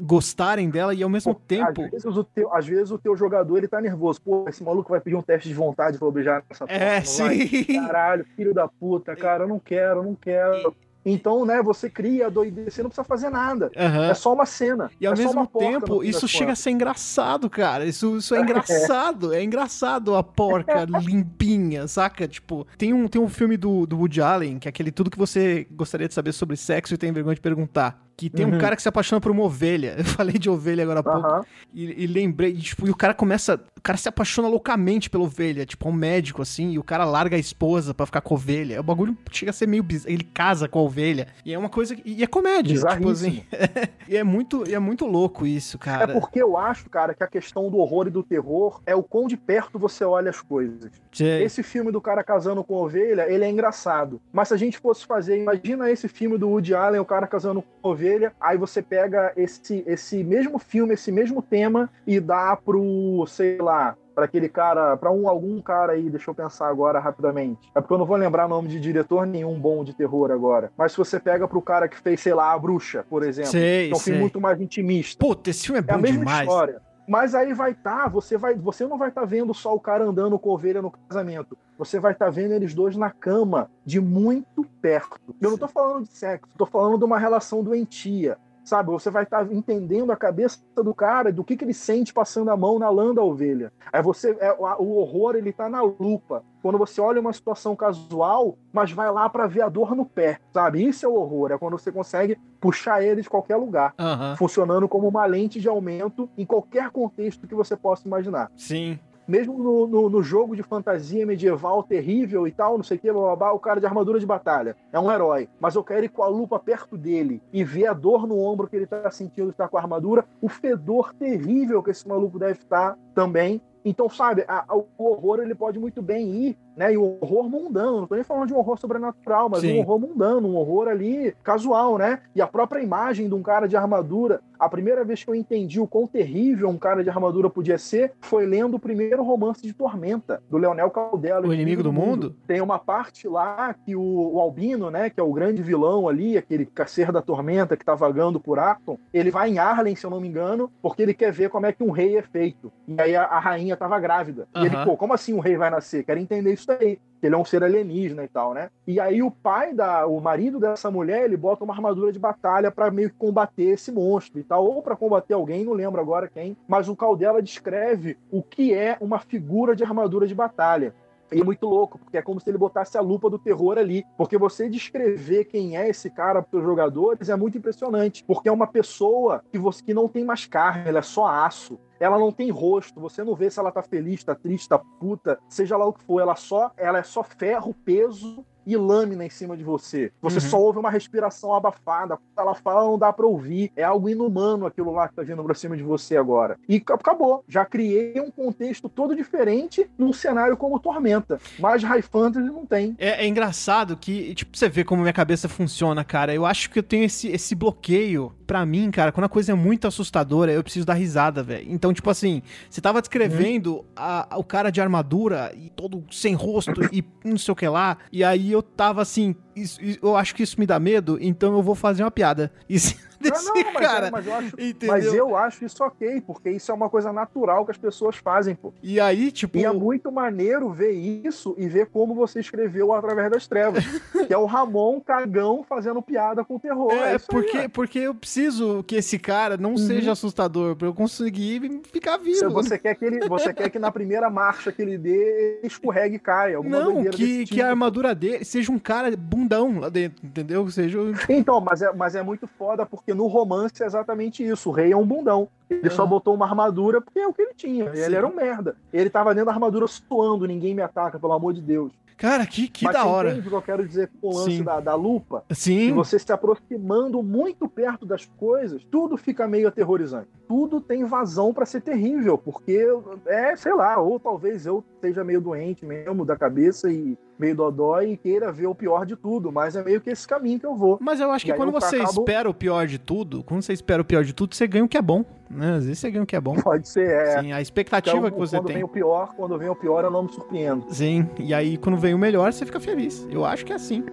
gostarem 0.01 0.71
dela 0.71 0.95
e 0.95 1.03
ao 1.03 1.09
mesmo 1.09 1.35
Pô, 1.35 1.41
tempo. 1.47 1.83
Às 1.85 1.91
vezes, 1.91 2.17
o 2.17 2.25
teu, 2.25 2.55
às 2.55 2.67
vezes 2.67 2.91
o 2.91 2.99
teu 2.99 3.17
jogador 3.17 3.59
ele 3.59 3.69
tá 3.69 3.81
nervoso. 3.81 4.21
Pô, 4.21 4.45
esse 4.49 4.63
maluco 4.63 4.91
vai 4.91 5.01
pedir 5.01 5.17
um 5.17 5.23
teste 5.23 5.49
de 5.49 5.55
vontade 5.55 5.99
pra 5.99 6.11
beijar 6.11 6.45
nessa 6.49 6.67
porta. 6.67 6.85
É, 6.85 7.01
sim. 7.03 7.23
Vai? 7.23 7.87
Caralho, 7.87 8.25
filho 8.37 8.55
da 8.55 8.69
puta, 8.69 9.17
cara, 9.17 9.45
eu 9.45 9.49
não 9.49 9.59
quero, 9.59 10.01
eu 10.01 10.05
não 10.05 10.15
quero. 10.15 10.75
Então, 11.05 11.45
né, 11.45 11.61
você 11.61 11.91
cria 11.91 12.27
a 12.27 12.31
doideira, 12.31 12.71
você 12.71 12.83
não 12.83 12.89
precisa 12.89 13.05
fazer 13.05 13.29
nada. 13.29 13.71
Uhum. 13.77 14.05
É 14.05 14.15
só 14.15 14.33
uma 14.33 14.47
cena. 14.47 14.91
E 15.01 15.07
ao 15.07 15.15
é 15.15 15.17
mesmo 15.17 15.47
tempo, 15.47 16.05
isso 16.05 16.29
chega 16.29 16.53
a 16.53 16.57
ser 16.57 16.71
engraçado, 16.71 17.51
cara. 17.51 17.85
Isso, 17.85 18.17
isso 18.17 18.35
é 18.35 18.41
engraçado. 18.43 19.33
É, 19.33 19.39
é 19.39 19.43
engraçado 19.43 20.15
a 20.15 20.23
porca 20.23 20.85
limpinha, 21.05 21.89
saca? 21.89 22.29
Tipo, 22.29 22.67
tem 22.79 22.93
um, 22.93 23.09
tem 23.09 23.21
um 23.21 23.29
filme 23.29 23.57
do, 23.57 23.85
do 23.87 23.99
Woody 23.99 24.23
Allen, 24.23 24.59
que 24.59 24.69
é 24.69 24.71
aquele 24.71 24.93
tudo 24.93 25.11
que 25.11 25.19
você 25.19 25.67
gostaria 25.73 26.07
de 26.07 26.15
saber 26.15 26.33
sobre 26.33 26.57
sexo 26.57 26.95
e 26.95 26.99
tem 26.99 27.13
vergonha 27.13 27.35
de 27.35 27.41
perguntar 27.41 28.01
que 28.17 28.29
tem 28.31 28.47
uhum. 28.47 28.55
um 28.55 28.59
cara 28.59 28.77
que 28.77 28.83
se 28.83 28.89
apaixona 28.89 29.21
por 29.21 29.31
uma 29.31 29.43
ovelha. 29.43 29.95
Eu 29.99 30.05
falei 30.05 30.39
de 30.39 30.49
ovelha 30.49 30.83
agora 30.83 31.01
há 31.01 31.03
pouco. 31.03 31.29
Uhum. 31.29 31.41
E, 31.73 32.05
e, 32.05 32.07
lembrei, 32.07 32.55
tipo, 32.55 32.87
e 32.87 32.91
o 32.91 32.97
cara 32.97 33.15
começa. 33.15 33.61
O 33.77 33.81
cara 33.83 33.99
se 33.99 34.09
apaixona 34.09 34.49
loucamente 34.49 35.11
pela 35.11 35.25
ovelha, 35.25 35.67
tipo, 35.67 35.89
um 35.89 35.93
médico, 35.93 36.43
assim, 36.43 36.73
e 36.73 36.79
o 36.79 36.85
cara 36.85 37.05
larga 37.05 37.37
a 37.37 37.39
esposa 37.39 37.93
para 37.93 38.07
ficar 38.07 38.21
com 38.21 38.35
a 38.35 38.37
ovelha. 38.37 38.81
O 38.81 38.83
bagulho 38.83 39.17
chega 39.31 39.51
a 39.51 39.53
ser 39.53 39.67
meio 39.67 39.83
bizarro. 39.83 40.13
Ele 40.13 40.25
casa 40.25 40.69
com 40.69 40.79
a 40.79 40.83
ovelha. 40.83 41.27
E 41.45 41.53
é 41.53 41.59
uma 41.59 41.69
coisa. 41.69 41.97
E 42.05 42.23
é 42.23 42.27
comédia. 42.27 42.77
Tipo 42.77 43.11
assim. 43.11 43.43
e, 44.09 44.17
é 44.17 44.23
muito, 44.23 44.69
e 44.69 44.75
é 44.75 44.79
muito 44.79 45.07
louco 45.07 45.47
isso, 45.47 45.79
cara. 45.79 46.13
É 46.13 46.21
porque 46.21 46.41
eu 46.41 46.57
acho, 46.57 46.89
cara, 46.89 47.15
que 47.15 47.25
a 47.25 47.27
questão 47.27 47.71
do 47.71 47.79
horror 47.79 48.07
e 48.07 48.11
do 48.11 48.23
terror 48.23 48.81
é 48.87 48.95
o 48.95 49.03
quão 49.03 49.27
de 49.27 49.37
perto 49.37 49.79
você 49.79 50.05
olha 50.05 50.31
as 50.31 50.41
coisas. 50.41 50.91
Sim. 51.11 51.43
Esse 51.43 51.63
filme 51.63 51.91
do 51.91 52.01
cara 52.01 52.23
casando 52.23 52.63
com 52.63 52.77
a 52.77 52.83
ovelha, 52.83 53.27
ele 53.29 53.45
é 53.45 53.51
engraçado. 53.51 54.21
Mas 54.33 54.49
se 54.49 54.55
a 54.55 54.57
gente 54.57 54.79
fosse 54.79 55.05
fazer, 55.05 55.39
imagina 55.39 55.91
esse 55.91 56.09
filme 56.09 56.39
do 56.39 56.49
Woody 56.49 56.75
Allen, 56.75 57.01
o 57.01 57.05
cara 57.05 57.27
casando 57.27 57.63
com 57.63 57.89
a 57.89 57.93
ovelha 57.93 58.02
ovelha, 58.03 58.33
aí 58.41 58.59
você 58.59 58.83
pega 58.83 59.33
esse, 59.37 59.85
esse 59.87 60.25
mesmo 60.25 60.59
filme, 60.59 60.95
esse 60.95 61.13
mesmo 61.13 61.41
tema 61.41 61.89
e 62.07 62.19
dá 62.19 62.57
pro, 62.57 63.25
sei 63.29 63.59
lá, 63.59 63.97
para 64.15 64.25
aquele 64.25 64.49
cara, 64.49 64.97
para 64.97 65.11
um 65.11 65.29
algum 65.29 65.61
cara 65.63 65.93
aí, 65.93 66.11
deixa 66.11 66.31
eu 66.31 66.35
pensar 66.35 66.69
agora 66.69 66.99
rapidamente. 66.99 67.71
É 67.75 67.81
porque 67.81 67.95
eu 67.95 67.99
não 67.99 68.05
vou 68.05 68.17
lembrar 68.17 68.49
nome 68.49 68.69
de 68.69 68.79
diretor 68.79 69.27
nenhum 69.27 69.59
bom 69.59 69.85
de 69.85 69.95
terror 69.95 70.31
agora. 70.31 70.71
Mas 70.77 70.93
se 70.93 70.99
você 70.99 71.19
pega 71.19 71.49
pro 71.49 71.63
cara 71.63 71.89
que 71.89 71.99
fez, 71.99 72.21
sei 72.21 72.35
lá, 72.35 72.53
A 72.53 72.59
Bruxa, 72.59 73.05
por 73.09 73.23
exemplo, 73.23 73.53
sei, 73.53 73.91
é 73.91 73.95
um 73.95 73.99
filme 73.99 74.21
muito 74.21 74.41
mais 74.41 74.61
intimista. 74.61 75.25
Puta, 75.25 75.49
esse 75.51 75.65
filme 75.65 75.79
é 75.79 75.83
bom 75.83 75.97
demais. 75.97 76.05
É 76.05 76.09
a 76.09 76.13
mesma 76.13 76.25
demais. 76.25 76.49
história. 76.49 76.92
Mas 77.07 77.35
aí 77.35 77.53
vai 77.53 77.73
estar, 77.73 78.05
tá, 78.05 78.09
você 78.09 78.37
vai, 78.37 78.55
você 78.55 78.87
não 78.87 78.97
vai 78.97 79.09
estar 79.09 79.23
tá 79.23 79.27
vendo 79.27 79.53
só 79.53 79.75
o 79.75 79.81
cara 79.81 80.05
andando 80.05 80.39
com 80.39 80.51
ovelha 80.51 80.81
no 80.81 80.91
casamento. 80.91 81.59
Você 81.77 81.99
vai 81.99 82.13
estar 82.13 82.27
tá 82.27 82.31
vendo 82.31 82.53
eles 82.53 82.75
dois 82.75 82.97
na 82.97 83.11
cama, 83.11 83.71
de 83.85 84.01
muito 84.01 84.65
perto. 84.81 85.35
Eu 85.41 85.49
não 85.49 85.55
estou 85.55 85.69
falando 85.69 86.05
de 86.05 86.13
sexo, 86.13 86.49
estou 86.51 86.67
falando 86.67 86.99
de 86.99 87.05
uma 87.05 87.19
relação 87.19 87.63
doentia 87.63 88.39
sabe? 88.65 88.91
Você 88.91 89.11
vai 89.11 89.25
estar 89.25 89.45
tá 89.45 89.55
entendendo 89.55 90.13
a 90.13 90.17
cabeça 90.17 90.59
do 90.77 90.95
cara, 90.95 91.33
do 91.33 91.45
que, 91.45 91.57
que 91.57 91.65
ele 91.65 91.75
sente 91.75 92.13
passando 92.13 92.51
a 92.51 92.57
mão 92.57 92.79
na 92.79 92.89
lã 92.91 93.15
da 93.15 93.23
ovelha. 93.23 93.73
Aí 93.93 94.03
você, 94.03 94.37
é, 94.41 94.53
o 94.53 94.97
horror 94.97 95.35
ele 95.37 95.53
tá 95.53 95.69
na 95.69 95.83
lupa. 95.83 96.45
Quando 96.63 96.79
você 96.79 97.01
olha 97.01 97.21
uma 97.21 97.33
situação 97.33 97.75
casual, 97.75 98.57
mas 98.73 98.93
vai 98.93 99.11
lá 99.11 99.29
para 99.29 99.47
ver 99.47 99.63
a 99.63 99.69
dor 99.69 99.97
no 99.97 100.07
pé, 100.07 100.39
sabe? 100.53 100.87
Isso 100.87 101.05
é 101.05 101.09
o 101.09 101.15
horror, 101.15 101.51
é 101.51 101.59
quando 101.59 101.77
você 101.77 101.91
consegue 101.91 102.39
puxar 102.61 103.03
ele 103.03 103.23
de 103.23 103.29
qualquer 103.29 103.57
lugar, 103.57 103.95
uhum. 103.99 104.37
funcionando 104.37 104.89
como 104.89 105.09
uma 105.09 105.27
lente 105.27 105.61
de 105.61 105.69
aumento 105.69 106.31
em 106.39 106.47
qualquer 106.47 106.91
contexto 106.91 107.49
que 107.49 107.55
você 107.55 107.77
possa 107.77 108.07
imaginar. 108.07 108.51
Sim 108.57 108.99
mesmo 109.33 109.57
no, 109.57 109.87
no, 109.87 110.11
no, 110.11 110.23
jogo 110.23 110.55
de 110.55 110.63
fantasia 110.63 111.25
medieval 111.25 111.83
terrível 111.83 112.47
e 112.47 112.53
tal, 112.53 112.77
não 112.77 112.85
sei 112.85 112.99
o 112.99 113.01
que, 113.01 113.11
blá, 113.11 113.23
blá, 113.23 113.37
blá, 113.37 113.53
o 113.55 113.59
cara 113.59 113.81
de 113.81 113.87
armadura 113.87 114.21
de 114.21 114.27
batalha 114.27 114.77
é 114.93 115.01
um 115.01 115.11
herói, 115.11 115.49
mas 115.59 115.75
eu 115.75 115.83
quero 115.83 116.05
ir 116.05 116.11
com 116.11 116.23
a 116.23 116.29
lupa 116.29 116.59
perto 116.59 116.99
dele 116.99 117.41
e 117.51 117.65
ver 117.65 117.87
a 117.87 117.95
dor 117.95 118.27
no 118.27 118.39
ombro 118.39 118.69
que 118.69 118.77
ele 118.77 118.87
tá 118.87 119.11
sentindo 119.11 119.49
estar 119.49 119.69
com 119.69 119.79
a 119.79 119.81
armadura, 119.81 120.27
o 120.39 120.51
fedor 120.51 121.15
terrível 121.15 121.83
que 121.83 121.91
esse 121.91 122.07
maluco 122.07 122.39
deve 122.39 122.59
estar 122.59 122.99
também. 123.15 123.59
Então, 123.83 124.07
sabe, 124.11 124.45
a, 124.47 124.67
a, 124.69 124.77
o 124.77 124.87
horror 124.99 125.41
ele 125.41 125.55
pode 125.55 125.79
muito 125.79 126.03
bem 126.03 126.29
ir 126.29 126.59
né? 126.77 126.93
E 126.93 126.97
o 126.97 127.19
horror 127.21 127.49
mundano, 127.49 128.01
não 128.01 128.07
tô 128.07 128.15
nem 128.15 128.25
falando 128.25 128.47
de 128.47 128.55
um 128.55 128.59
horror 128.59 128.79
sobrenatural, 128.79 129.49
mas 129.49 129.61
Sim. 129.61 129.79
um 129.79 129.81
horror 129.81 129.99
mundano, 129.99 130.49
um 130.49 130.57
horror 130.57 130.89
ali 130.89 131.35
casual, 131.43 131.99
né? 131.99 132.21
E 132.35 132.41
a 132.41 132.47
própria 132.47 132.81
imagem 132.81 133.29
de 133.29 133.35
um 133.35 133.43
cara 133.43 133.67
de 133.67 133.77
armadura, 133.77 134.41
a 134.59 134.69
primeira 134.69 135.05
vez 135.05 135.25
que 135.25 135.31
eu 135.31 135.35
entendi 135.35 135.81
o 135.81 135.87
quão 135.87 136.07
terrível 136.07 136.69
um 136.69 136.79
cara 136.79 137.03
de 137.03 137.11
armadura 137.11 137.51
podia 137.51 137.77
ser, 137.79 138.13
foi 138.21 138.47
lendo 138.47 138.75
o 138.75 138.79
primeiro 138.79 139.23
romance 139.23 139.63
de 139.63 139.73
Tormenta, 139.73 140.43
do 140.49 140.57
Leonel 140.57 140.91
Caldela. 140.91 141.47
O 141.47 141.53
Inimigo 141.53 141.83
do, 141.83 141.93
mundo. 141.93 142.07
mundo. 142.07 142.37
Tem 142.47 142.61
uma 142.61 142.79
parte 142.79 143.27
lá 143.27 143.75
que 143.75 143.97
o, 143.97 144.03
o, 144.35 144.41
Albino, 144.41 144.91
né, 144.91 145.11
que 145.11 145.19
é 145.19 145.23
o 145.23 145.33
grande 145.33 145.63
vilão 145.63 146.09
ali, 146.09 146.39
aquele 146.39 146.65
caceiro 146.65 147.13
da 147.13 147.21
Tormenta 147.21 147.77
que 147.77 147.85
tá 147.85 147.95
vagando 147.95 148.39
por 148.39 148.59
Acton, 148.59 148.99
ele 149.13 149.31
vai 149.31 149.51
em 149.51 149.59
Arlen, 149.59 149.97
se 149.97 150.07
eu 150.07 150.11
não 150.11 150.21
me 150.21 150.29
engano, 150.29 150.71
porque 150.81 151.03
ele 151.03 151.15
quer 151.15 151.33
ver 151.33 151.51
como 151.51 151.67
é 151.67 151.73
que 151.73 151.83
um 151.83 151.91
rei 151.91 152.17
é 152.17 152.23
feito. 152.23 152.73
E 152.87 153.01
aí 153.01 153.17
a, 153.17 153.25
a 153.25 153.41
rainha 153.41 153.77
tava 153.77 153.99
grávida. 153.99 154.47
E 154.55 154.67
ele, 154.67 154.77
pô, 154.85 154.97
como 154.97 155.13
assim 155.13 155.35
um 155.35 155.41
rei 155.41 155.57
vai 155.57 155.71
nascer? 155.71 156.05
Quero 156.05 156.21
entender 156.21 156.53
isso 156.53 156.62
isso 156.63 156.79
daí. 156.79 156.99
Ele 157.23 157.37
é 157.37 157.39
um 157.39 157.45
ser 157.45 157.63
alienígena 157.63 158.25
e 158.25 158.29
tal, 158.29 158.53
né? 158.53 158.69
E 158.85 158.99
aí 158.99 159.23
o 159.23 159.31
pai 159.31 159.73
da, 159.73 160.07
o 160.07 160.21
marido 160.21 160.59
dessa 160.59 160.91
mulher, 160.91 161.25
ele 161.25 161.37
bota 161.37 161.63
uma 161.63 161.73
armadura 161.73 162.11
de 162.11 162.19
batalha 162.19 162.69
para 162.69 162.91
meio 162.91 163.11
que 163.11 163.17
combater 163.17 163.65
esse 163.65 163.93
monstro 163.93 164.41
e 164.41 164.43
tal, 164.43 164.67
ou 164.67 164.83
para 164.83 164.97
combater 164.97 165.35
alguém, 165.35 165.65
não 165.65 165.73
lembro 165.73 166.01
agora 166.01 166.29
quem. 166.29 166.57
Mas 166.67 166.89
o 166.89 166.97
Caldela 166.97 167.41
descreve 167.41 168.19
o 168.31 168.43
que 168.43 168.75
é 168.75 168.97
uma 169.01 169.21
figura 169.21 169.77
de 169.77 169.85
armadura 169.85 170.27
de 170.27 170.35
batalha 170.35 170.93
E 171.33 171.41
é 171.41 171.45
muito 171.45 171.67
louco, 171.67 171.99
porque 171.99 172.17
é 172.17 172.23
como 172.23 172.41
se 172.41 172.51
ele 172.51 172.59
botasse 172.59 172.97
a 172.97 173.01
lupa 173.01 173.29
do 173.31 173.39
terror 173.39 173.79
ali. 173.79 174.05
Porque 174.17 174.37
você 174.37 174.69
descrever 174.69 175.45
quem 175.45 175.77
é 175.77 175.89
esse 175.89 176.11
cara 176.11 176.43
para 176.43 176.59
os 176.59 176.65
jogadores 176.65 177.29
é 177.29 177.37
muito 177.37 177.59
impressionante. 177.59 178.25
Porque 178.25 178.49
é 178.49 178.53
uma 178.53 178.67
pessoa 178.67 179.43
que, 179.51 179.59
você, 179.59 179.83
que 179.83 179.95
não 179.95 180.09
tem 180.09 180.25
mais 180.25 180.47
carne, 180.47 180.89
ela 180.89 180.99
é 180.99 181.03
só 181.03 181.27
aço 181.27 181.79
ela 182.01 182.19
não 182.19 182.33
tem 182.33 182.51
rosto, 182.51 183.01
você 183.01 183.23
não 183.23 183.37
vê 183.37 183.49
se 183.49 183.61
ela 183.61 183.71
tá 183.71 183.81
feliz, 183.81 184.25
tá 184.25 184.35
triste, 184.35 184.69
tá 184.69 184.77
puta, 184.77 185.39
seja 185.49 185.77
lá 185.77 185.87
o 185.87 185.93
que 185.93 186.03
for, 186.03 186.21
ela 186.21 186.35
só, 186.35 186.73
ela 186.77 186.99
é 186.99 187.03
só 187.05 187.23
ferro, 187.23 187.73
peso 187.73 188.45
e 188.67 188.77
lâmina 188.77 189.25
em 189.25 189.31
cima 189.31 189.57
de 189.57 189.65
você. 189.65 190.13
Você 190.21 190.37
uhum. 190.37 190.51
só 190.51 190.61
ouve 190.61 190.79
uma 190.79 190.91
respiração 190.91 191.55
abafada. 191.55 192.17
Quando 192.17 192.47
ela 192.47 192.55
fala, 192.55 192.85
não 192.85 192.99
dá 192.99 193.13
pra 193.13 193.27
ouvir. 193.27 193.73
É 193.77 193.83
algo 193.83 194.09
inumano 194.09 194.67
aquilo 194.67 194.93
lá 194.93 195.09
que 195.09 195.15
tá 195.15 195.23
vindo 195.23 195.43
pra 195.43 195.55
cima 195.55 195.77
de 195.77 195.83
você 195.83 196.17
agora. 196.17 196.59
E 196.69 196.77
acabou. 196.77 197.45
Já 197.49 197.65
criei 197.65 198.21
um 198.21 198.31
contexto 198.31 198.89
todo 198.89 199.17
diferente 199.17 199.89
num 199.99 200.13
cenário 200.13 200.57
como 200.57 200.79
Tormenta. 200.79 201.41
Mas 201.59 201.83
High 201.83 202.03
Fantasy 202.03 202.47
não 202.47 202.67
tem. 202.67 202.95
É, 202.99 203.25
é 203.25 203.27
engraçado 203.27 203.97
que, 203.97 204.35
tipo, 204.35 204.57
você 204.57 204.69
vê 204.69 204.85
como 204.85 205.03
minha 205.03 205.13
cabeça 205.13 205.49
funciona, 205.49 206.05
cara. 206.05 206.35
Eu 206.35 206.47
acho 206.47 206.71
que 206.71 206.79
eu 206.79 206.83
tenho 206.83 207.05
esse, 207.05 207.29
esse 207.29 207.55
bloqueio. 207.55 208.33
Pra 208.47 208.67
mim, 208.67 208.91
cara, 208.91 209.13
quando 209.13 209.25
a 209.25 209.31
coisa 209.31 209.53
é 209.53 209.55
muito 209.55 209.87
assustadora, 209.87 210.53
eu 210.53 210.63
preciso 210.63 210.85
dar 210.85 210.95
risada, 210.95 211.43
velho. 211.43 211.67
Então, 211.71 211.93
tipo 211.93 212.11
assim, 212.11 212.43
você 212.69 212.81
tava 212.81 213.01
descrevendo 213.01 213.77
uhum. 213.77 213.85
a, 213.97 214.35
a, 214.35 214.39
o 214.39 214.45
cara 214.45 214.71
de 214.71 214.81
armadura 214.81 215.53
e 215.57 215.71
todo 215.71 216.05
sem 216.11 216.35
rosto 216.35 216.73
e 216.93 217.03
não 217.25 217.39
sei 217.39 217.53
o 217.53 217.57
que 217.57 217.67
lá. 217.67 217.97
E 218.13 218.23
aí 218.23 218.52
eu 218.53 218.63
tava 218.63 219.03
assim, 219.03 219.35
isso, 219.55 219.81
eu 220.03 220.17
acho 220.17 220.35
que 220.35 220.43
isso 220.43 220.59
me 220.59 220.67
dá 220.67 220.79
medo, 220.79 221.19
então 221.21 221.53
eu 221.55 221.63
vou 221.63 221.75
fazer 221.75 222.03
uma 222.03 222.11
piada. 222.11 222.53
E 222.69 222.79
se 222.79 222.97
desse 223.31 223.47
não, 223.47 223.55
não, 223.55 223.73
mas 223.73 223.87
cara. 223.87 224.07
É, 224.09 224.11
mas, 224.11 224.27
eu 224.27 224.35
acho, 224.35 224.57
mas, 224.87 225.15
eu 225.15 225.37
acho, 225.37 225.65
isso 225.65 225.85
ok, 225.85 226.21
porque 226.21 226.51
isso 226.51 226.71
é 226.71 226.75
uma 226.75 226.91
coisa 226.91 227.13
natural 227.13 227.65
que 227.65 227.71
as 227.71 227.79
pessoas 227.79 228.17
fazem, 228.17 228.55
pô. 228.55 228.73
E 228.83 229.01
aí, 229.01 229.31
tipo. 229.31 229.59
E 229.59 229.65
é 229.65 229.73
muito 229.73 230.11
maneiro 230.11 230.71
ver 230.71 230.93
isso 230.93 231.55
e 231.57 231.69
ver 231.69 231.87
como 231.87 232.15
você 232.15 232.41
escreveu 232.41 232.93
através 232.93 233.31
das 233.31 233.47
trevas. 233.47 233.85
que 234.27 234.33
é 234.33 234.39
o 234.39 234.47
Ramon 234.47 235.01
cagão 235.01 235.65
fazendo 235.69 236.03
piada 236.03 236.45
com 236.45 236.57
o 236.57 236.61
terror. 236.61 236.93
É, 236.93 237.15
é 237.15 237.19
porque, 237.19 237.57
aí, 237.59 237.69
porque 237.69 237.99
eu 238.01 238.15
preciso 238.15 238.83
que 238.85 238.97
esse 238.97 239.19
cara 239.19 239.57
não 239.57 239.73
uhum. 239.73 239.79
seja 239.79 240.13
assustador, 240.13 240.77
pra 240.77 240.89
eu 240.89 240.95
conseguir 240.95 241.83
ficar 241.93 242.17
vivo. 242.17 242.51
Você 242.51 242.79
quer 242.79 242.95
que 242.95 243.05
ele. 243.05 243.29
Você 243.29 243.53
quer 243.53 243.71
que 243.71 243.79
na 243.79 243.93
primeira 243.93 244.29
marcha 244.29 244.73
que 244.73 244.83
ele 244.83 244.99
dê, 244.99 245.59
ele 245.59 245.67
escorregue 245.67 246.17
e 246.17 246.19
caia. 246.19 246.61
Não, 246.61 247.05
que, 247.05 247.45
tipo. 247.45 247.55
que 247.55 247.63
a 247.63 247.71
armadura 247.71 248.15
dele 248.15 248.45
seja 248.45 248.73
um 248.73 248.79
cara 248.79 249.15
bundão 249.17 249.81
lá 249.81 249.89
dentro, 249.89 250.25
entendeu? 250.25 250.69
Seja. 250.71 250.99
Então, 251.29 251.61
mas 251.61 251.83
é, 251.83 251.93
mas 251.93 252.15
é 252.15 252.23
muito 252.23 252.47
foda 252.47 252.85
porque 252.85 253.12
porque 253.13 253.15
no 253.15 253.27
romance 253.27 253.83
é 253.83 253.87
exatamente 253.87 254.43
isso. 254.43 254.71
O 254.71 254.73
rei 254.73 254.93
é 254.93 254.97
um 254.97 255.07
bundão. 255.07 255.49
Ele 255.69 255.91
só 255.91 256.05
botou 256.05 256.35
uma 256.35 256.47
armadura 256.47 257.01
porque 257.01 257.19
é 257.19 257.27
o 257.27 257.33
que 257.33 257.43
ele 257.43 257.55
tinha. 257.55 257.93
Sim. 257.95 258.01
Ele 258.01 258.17
era 258.17 258.27
um 258.27 258.35
merda. 258.35 258.77
Ele 258.93 259.09
tava 259.09 259.35
dentro 259.35 259.47
da 259.47 259.53
armadura 259.53 259.87
suando, 259.87 260.47
ninguém 260.47 260.75
me 260.75 260.83
ataca, 260.83 261.19
pelo 261.19 261.33
amor 261.33 261.55
de 261.55 261.61
Deus. 261.61 261.93
Cara, 262.17 262.47
que, 262.47 262.69
que 262.69 262.85
Mas 262.85 262.95
da 262.95 263.05
hora. 263.05 263.31
Entende 263.31 263.49
o 263.49 263.51
que 263.51 263.57
eu 263.57 263.63
quero 263.63 263.87
dizer 263.87 264.11
com 264.21 264.29
o 264.29 264.37
lance 264.37 264.63
da, 264.63 264.81
da, 264.81 264.95
lupa? 264.95 265.45
Sim. 265.51 265.89
E 265.89 265.93
você 265.93 266.19
se 266.19 266.33
aproximando 266.33 267.23
muito 267.23 267.69
perto 267.69 268.07
das 268.07 268.27
coisas, 268.37 268.85
tudo 268.85 269.17
fica 269.17 269.49
meio 269.49 269.67
aterrorizante. 269.67 270.29
Tudo 270.53 270.83
tem 270.83 271.03
vazão 271.03 271.55
para 271.55 271.65
ser 271.65 271.81
terrível, 271.81 272.37
porque 272.37 272.87
é, 273.25 273.57
sei 273.57 273.73
lá, 273.73 273.99
ou 273.99 274.21
talvez 274.21 274.67
eu 274.67 274.85
esteja 274.97 275.25
meio 275.25 275.41
doente 275.41 275.87
mesmo 275.87 276.27
da 276.27 276.37
cabeça 276.37 276.93
e 276.93 277.17
meio 277.39 277.57
dodói 277.57 278.11
e 278.11 278.17
queira 278.19 278.53
ver 278.53 278.67
o 278.67 278.75
pior 278.75 279.07
de 279.07 279.17
tudo, 279.17 279.51
mas 279.51 279.75
é 279.77 279.83
meio 279.83 279.99
que 279.99 280.11
esse 280.11 280.29
caminho 280.29 280.61
que 280.61 280.67
eu 280.67 280.77
vou. 280.77 280.99
Mas 281.01 281.21
eu 281.21 281.31
acho 281.31 281.47
que 281.47 281.55
quando 281.55 281.73
você 281.73 281.97
acabo... 281.97 282.21
espera 282.21 282.51
o 282.51 282.53
pior 282.53 282.87
de 282.87 282.99
tudo, 282.99 283.43
quando 283.43 283.63
você 283.63 283.73
espera 283.73 284.03
o 284.03 284.05
pior 284.05 284.25
de 284.25 284.35
tudo, 284.35 284.55
você 284.55 284.67
ganha 284.67 284.85
o 284.85 284.89
que 284.89 284.99
é 284.99 285.03
bom, 285.03 285.25
né? 285.49 285.77
Às 285.77 285.87
vezes 285.87 286.01
você 286.01 286.11
ganha 286.11 286.23
o 286.23 286.27
que 286.27 286.37
é 286.37 286.41
bom. 286.41 286.55
Pode 286.57 286.87
ser, 286.87 287.09
é. 287.09 287.41
Sim, 287.41 287.53
a 287.53 287.63
expectativa 287.63 288.19
então, 288.19 288.31
que 288.31 288.39
você 288.39 288.59
quando 288.59 288.67
tem. 288.67 288.75
Quando 288.75 288.83
vem 288.83 288.85
o 288.85 288.89
pior, 288.89 289.35
quando 289.35 289.59
vem 289.59 289.71
o 289.71 289.75
pior, 289.75 290.05
eu 290.05 290.11
não 290.11 290.25
me 290.25 290.33
surpreendo. 290.35 290.85
Sim, 290.91 291.27
e 291.39 291.55
aí 291.55 291.79
quando 291.79 291.97
vem 291.97 292.13
o 292.13 292.19
melhor, 292.19 292.53
você 292.53 292.67
fica 292.67 292.79
feliz. 292.79 293.27
Eu 293.31 293.43
acho 293.47 293.65
que 293.65 293.73
é 293.73 293.77
assim. 293.77 294.05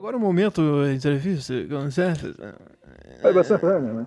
Agora 0.00 0.16
o 0.16 0.20
momento 0.20 0.62
entrevista, 0.86 1.52
com 1.68 1.90
certeza. 1.90 2.54
Vai 3.22 3.34
bastante, 3.34 3.66
né? 3.66 4.06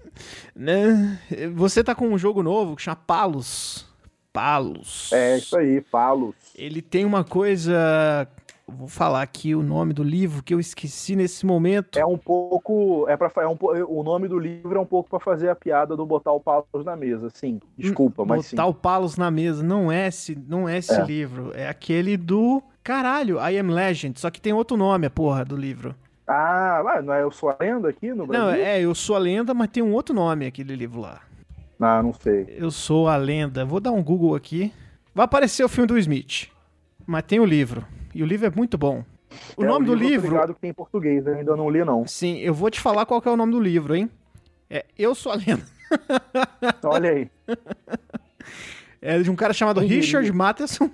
né? 0.56 1.20
Você 1.54 1.84
tá 1.84 1.94
com 1.94 2.08
um 2.08 2.18
jogo 2.18 2.42
novo 2.42 2.76
que 2.76 2.82
chama 2.82 2.96
Palos. 2.96 3.86
Palos. 4.34 5.14
É, 5.14 5.38
isso 5.38 5.56
aí, 5.56 5.82
Palos. 5.82 6.34
Ele 6.56 6.82
tem 6.82 7.06
uma 7.06 7.24
coisa. 7.24 8.28
Vou 8.68 8.88
falar 8.88 9.22
aqui 9.22 9.54
o 9.54 9.62
nome 9.62 9.94
do 9.94 10.02
livro 10.02 10.42
que 10.42 10.56
eu 10.56 10.60
esqueci 10.60 11.16
nesse 11.16 11.46
momento. 11.46 12.00
É 12.00 12.06
um 12.08 12.18
pouco. 12.18 13.06
É 13.08 13.16
para 13.16 13.32
é 13.44 13.48
um, 13.48 13.56
o 13.88 14.02
nome 14.02 14.28
do 14.28 14.40
livro 14.40 14.76
é 14.76 14.82
um 14.82 14.88
pouco 14.88 15.12
para 15.12 15.20
fazer 15.20 15.50
a 15.50 15.56
piada 15.56 15.96
do 15.96 16.08
botar 16.08 16.32
o 16.32 16.40
Palos 16.40 16.84
na 16.84 16.96
mesa. 16.96 17.30
Sim, 17.36 17.62
desculpa, 17.78 18.26
mas 18.26 18.50
botar 18.50 18.64
sim. 18.64 18.70
o 18.70 18.74
Palos 18.74 19.16
na 19.16 19.30
mesa. 19.30 19.62
Não 19.62 19.92
é 19.92 20.08
esse, 20.08 20.36
não 20.48 20.68
é 20.68 20.80
esse 20.80 21.00
é. 21.00 21.06
livro. 21.06 21.52
É 21.54 21.68
aquele 21.68 22.18
do. 22.18 22.64
Caralho, 22.84 23.38
I 23.38 23.58
Am 23.58 23.72
Legend. 23.72 24.20
Só 24.20 24.30
que 24.30 24.42
tem 24.42 24.54
outro 24.54 24.76
nome, 24.76 25.08
a 25.08 25.10
porra 25.10 25.46
do 25.46 25.56
livro. 25.56 25.96
Ah, 26.28 27.02
não 27.04 27.14
é 27.14 27.24
Eu 27.24 27.32
Sou 27.32 27.50
a 27.50 27.58
Lenda 27.60 27.90
aqui 27.90 28.14
no 28.14 28.26
Brasil? 28.28 28.46
Não, 28.46 28.54
é 28.54 28.82
Eu 28.82 28.94
Sou 28.96 29.16
a 29.16 29.20
Lenda, 29.20 29.54
mas 29.54 29.70
tem 29.70 29.84
um 29.84 29.94
outro 29.94 30.14
nome 30.14 30.46
aquele 30.46 30.76
livro 30.76 31.02
lá. 31.02 31.22
Ah, 31.80 32.02
não 32.02 32.14
sei. 32.14 32.46
Eu 32.58 32.72
sou 32.72 33.10
a 33.10 33.18
lenda. 33.18 33.66
Vou 33.66 33.82
dar 33.82 33.92
um 33.92 34.02
Google 34.02 34.36
aqui. 34.36 34.72
Vai 35.14 35.26
aparecer 35.26 35.66
o 35.66 35.70
filme 35.70 35.88
do 35.88 35.98
Smith. 35.98 36.50
Mas 37.06 37.24
tem 37.24 37.42
o 37.42 37.46
livro. 37.46 37.86
E 38.16 38.24
o 38.24 38.26
livro 38.26 38.48
é 38.48 38.50
muito 38.50 38.78
bom. 38.78 39.04
O 39.58 39.64
é, 39.64 39.68
nome 39.68 39.90
o 39.90 39.94
livro, 39.94 40.00
do 40.00 40.10
livro. 40.10 40.28
Obrigado 40.28 40.54
que 40.54 40.62
tem 40.62 40.70
em 40.70 40.74
português, 40.74 41.26
eu 41.26 41.34
ainda 41.34 41.56
não 41.56 41.70
li, 41.70 41.84
não. 41.84 42.08
Sim, 42.08 42.38
eu 42.38 42.54
vou 42.54 42.70
te 42.70 42.80
falar 42.80 43.06
qual 43.06 43.22
é 43.26 43.30
o 43.30 43.36
nome 43.36 43.52
do 43.52 43.60
livro, 43.60 43.96
hein? 43.96 44.10
É 44.70 44.86
Eu 44.98 45.14
Sou 45.14 45.32
a 45.32 45.36
Lenda. 45.36 45.66
Olha 46.84 47.10
aí. 47.10 47.30
É 49.06 49.20
de 49.20 49.30
um 49.30 49.36
cara 49.36 49.52
chamado 49.52 49.82
Richard 49.82 50.32
Matheson. 50.32 50.90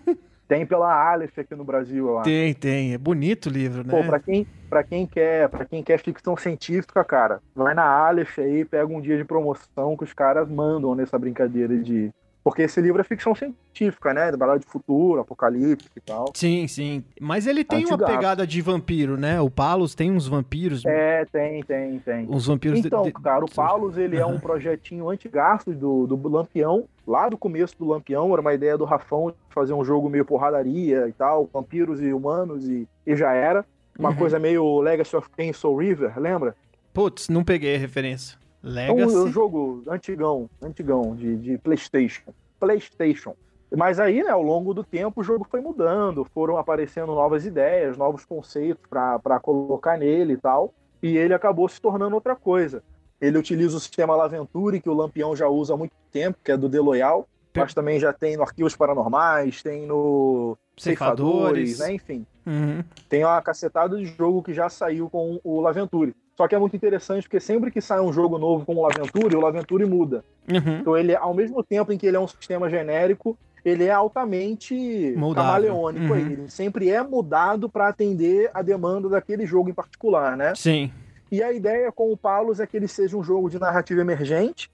Tem 0.50 0.66
pela 0.66 0.92
Aleph 0.92 1.38
aqui 1.38 1.54
no 1.54 1.64
Brasil, 1.64 2.08
eu 2.08 2.18
acho. 2.18 2.28
Tem, 2.28 2.56
tem. 2.56 2.94
É 2.96 2.98
bonito 2.98 3.46
o 3.46 3.50
livro, 3.52 3.86
né? 3.86 3.92
Pô, 3.92 4.04
pra 4.04 4.20
quem, 4.20 4.48
pra 4.68 4.84
quem 4.84 5.06
quer, 5.06 5.48
para 5.48 5.64
quem 5.64 5.84
quer 5.84 6.00
ficção 6.00 6.36
científica, 6.36 7.04
cara, 7.04 7.40
vai 7.56 7.76
na 7.76 7.84
Aleph 7.84 8.40
aí, 8.40 8.66
pega 8.66 8.92
um 8.92 9.00
dia 9.00 9.16
de 9.16 9.24
promoção 9.24 9.96
que 9.96 10.04
os 10.04 10.12
caras 10.12 10.50
mandam 10.50 10.96
nessa 10.96 11.20
brincadeira 11.20 11.78
de 11.78 12.10
porque 12.44 12.64
esse 12.64 12.80
livro 12.80 13.02
é 13.02 13.04
ficção 13.04 13.36
científica, 13.36 14.14
né? 14.14 14.32
Balada 14.36 14.60
de 14.60 14.66
futuro, 14.66 15.20
apocalipse 15.20 15.90
e 15.96 16.02
tal. 16.02 16.32
Sim, 16.34 16.68
sim. 16.68 17.04
Mas 17.20 17.46
ele 17.46 17.64
tem 17.64 17.86
uma 17.86 17.98
pegada 17.98 18.48
de 18.48 18.62
vampiro, 18.62 19.18
né? 19.18 19.42
O 19.42 19.50
Palos 19.50 19.94
tem 19.94 20.12
uns 20.12 20.28
vampiros. 20.28 20.86
É, 20.86 21.26
tem, 21.26 21.62
tem, 21.64 22.00
tem. 22.00 22.28
Uns 22.30 22.48
vampiros. 22.48 22.80
Então, 22.80 23.04
de... 23.04 23.12
cara, 23.12 23.44
o 23.44 23.52
Palos, 23.52 23.98
ele 23.98 24.16
uhum. 24.18 24.22
é 24.22 24.26
um 24.26 24.40
projetinho 24.40 25.10
antigasto 25.10 25.74
do, 25.74 26.08
do 26.08 26.30
Lampião. 26.30 26.86
Lá 27.06 27.28
do 27.28 27.38
começo 27.38 27.76
do 27.78 27.86
Lampião, 27.86 28.32
era 28.32 28.42
uma 28.42 28.54
ideia 28.54 28.78
do 28.78 28.86
Rafão 28.86 29.34
fazer 29.50 29.74
um 29.74 29.84
jogo 29.84 30.10
meio 30.10 30.24
porradaria 30.24 31.08
e 31.08 31.12
tal, 31.12 31.50
vampiros 31.52 32.02
e 32.02 32.14
humanos, 32.14 32.68
e, 32.70 32.88
e 33.06 33.16
já 33.16 33.34
era. 33.34 33.66
Uma 33.98 34.10
uhum. 34.10 34.16
coisa 34.16 34.40
meio 34.40 34.80
Legacy 34.80 35.16
of 35.16 35.30
Kain 35.36 35.52
Soul 35.52 35.78
River, 35.78 36.18
lembra? 36.18 36.56
Putz, 36.94 37.28
não 37.28 37.44
peguei 37.44 37.76
a 37.76 37.80
referência. 37.80 38.38
Legacy. 38.64 39.16
É 39.16 39.18
um, 39.20 39.24
um 39.24 39.32
jogo 39.32 39.84
antigão, 39.88 40.50
antigão, 40.62 41.16
de, 41.16 41.36
de 41.38 41.58
PlayStation. 41.58 42.34
PlayStation. 42.60 43.36
Mas 43.76 44.00
aí, 44.00 44.24
né, 44.24 44.30
ao 44.30 44.42
longo 44.42 44.74
do 44.74 44.84
tempo, 44.84 45.22
o 45.22 45.24
jogo 45.24 45.46
foi 45.50 45.62
mudando, 45.62 46.26
foram 46.34 46.58
aparecendo 46.58 47.14
novas 47.14 47.46
ideias, 47.46 47.98
novos 47.98 48.26
conceitos 48.26 48.84
para 48.90 49.40
colocar 49.40 49.98
nele 49.98 50.34
e 50.34 50.38
tal, 50.38 50.74
e 51.04 51.16
ele 51.16 51.34
acabou 51.34 51.70
se 51.70 51.80
tornando 51.80 52.16
outra 52.16 52.36
coisa. 52.36 52.84
Ele 53.22 53.38
utiliza 53.38 53.78
o 53.78 53.80
sistema 53.80 54.16
Laventure, 54.16 54.82
que 54.82 54.90
o 54.90 54.94
Lampião 54.94 55.36
já 55.36 55.48
usa 55.48 55.74
há 55.74 55.78
muito 55.78 55.94
tempo, 56.12 56.40
que 56.44 56.52
é 56.52 56.58
do 56.58 56.70
The 56.70 56.80
Loyal, 56.80 57.28
mas 57.56 57.74
também 57.74 58.00
já 58.00 58.12
tem 58.12 58.38
no 58.38 58.44
Arquivos 58.44 58.76
Paranormais, 58.76 59.62
tem 59.62 59.86
no 59.86 60.58
Ceifadores, 60.78 61.78
Ceifadores 61.78 61.80
né, 61.80 61.94
enfim. 61.94 62.26
Uhum. 62.50 62.84
Tem 63.08 63.24
uma 63.24 63.40
cacetada 63.44 63.96
de 63.96 64.06
jogo 64.06 64.42
que 64.42 64.54
já 64.54 64.68
saiu 64.70 65.08
com 65.08 65.40
o 65.44 65.62
Laventure. 65.62 66.16
Só 66.36 66.48
que 66.48 66.56
é 66.56 66.58
muito 66.58 66.76
interessante 66.76 67.24
porque 67.24 67.40
sempre 67.40 67.70
que 67.70 67.80
sai 67.80 68.00
um 68.00 68.12
jogo 68.12 68.40
novo 68.40 68.66
com 68.66 68.76
o 68.76 68.82
Laventure, 68.82 69.36
o 69.36 69.42
Laventure 69.42 69.86
muda. 69.86 70.24
Uhum. 70.50 70.80
Então 70.80 70.98
ele, 70.98 71.16
ao 71.16 71.34
mesmo 71.34 71.62
tempo 71.64 71.94
em 71.94 71.98
que 71.98 72.08
ele 72.08 72.18
é 72.18 72.20
um 72.20 72.28
sistema 72.28 72.70
genérico, 72.70 73.38
ele 73.64 73.84
é 73.84 73.92
altamente 73.92 74.74
Mudável. 75.16 75.34
camaleônico. 75.36 76.14
Uhum. 76.14 76.20
Ele 76.20 76.50
sempre 76.50 76.90
é 76.90 77.04
mudado 77.04 77.70
para 77.70 77.90
atender 77.90 78.50
a 78.54 78.62
demanda 78.62 79.08
daquele 79.10 79.46
jogo 79.46 79.70
em 79.70 79.74
particular, 79.74 80.36
né? 80.36 80.54
Sim. 80.56 80.92
E 81.32 81.44
a 81.44 81.52
ideia 81.52 81.92
com 81.92 82.12
o 82.12 82.18
Paulus 82.18 82.60
é 82.60 82.66
que 82.66 82.76
ele 82.76 82.88
seja 82.88 83.16
um 83.16 83.24
jogo 83.24 83.50
de 83.50 83.60
narrativa 83.60 84.02
emergente, 84.02 84.72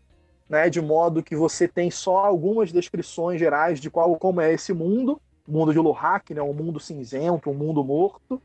né? 0.47 0.69
De 0.69 0.79
modo 0.79 1.23
que 1.23 1.35
você 1.35 1.67
tem 1.67 1.91
só 1.91 2.17
algumas 2.25 2.71
descrições 2.71 3.39
gerais 3.39 3.79
de 3.81 3.89
qual 3.89 4.15
como 4.17 4.39
é 4.39 4.53
esse 4.53 4.71
mundo, 4.71 5.19
mundo 5.47 5.73
de 5.73 5.79
Lohak, 5.79 6.33
né? 6.33 6.41
Um 6.41 6.53
mundo 6.53 6.79
cinzento, 6.79 7.49
um 7.49 7.53
mundo 7.53 7.83
morto 7.83 8.41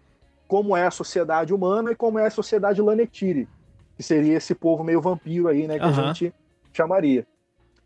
como 0.51 0.76
é 0.76 0.84
a 0.84 0.90
sociedade 0.90 1.55
humana 1.55 1.92
e 1.92 1.94
como 1.94 2.18
é 2.18 2.26
a 2.26 2.30
sociedade 2.30 2.82
Lanetiri, 2.82 3.48
que 3.96 4.03
seria 4.03 4.36
esse 4.36 4.53
povo 4.53 4.82
meio 4.82 5.01
vampiro 5.01 5.46
aí, 5.46 5.68
né, 5.68 5.78
que 5.78 5.84
uhum. 5.84 5.90
a 5.90 6.12
gente 6.12 6.34
chamaria. 6.72 7.24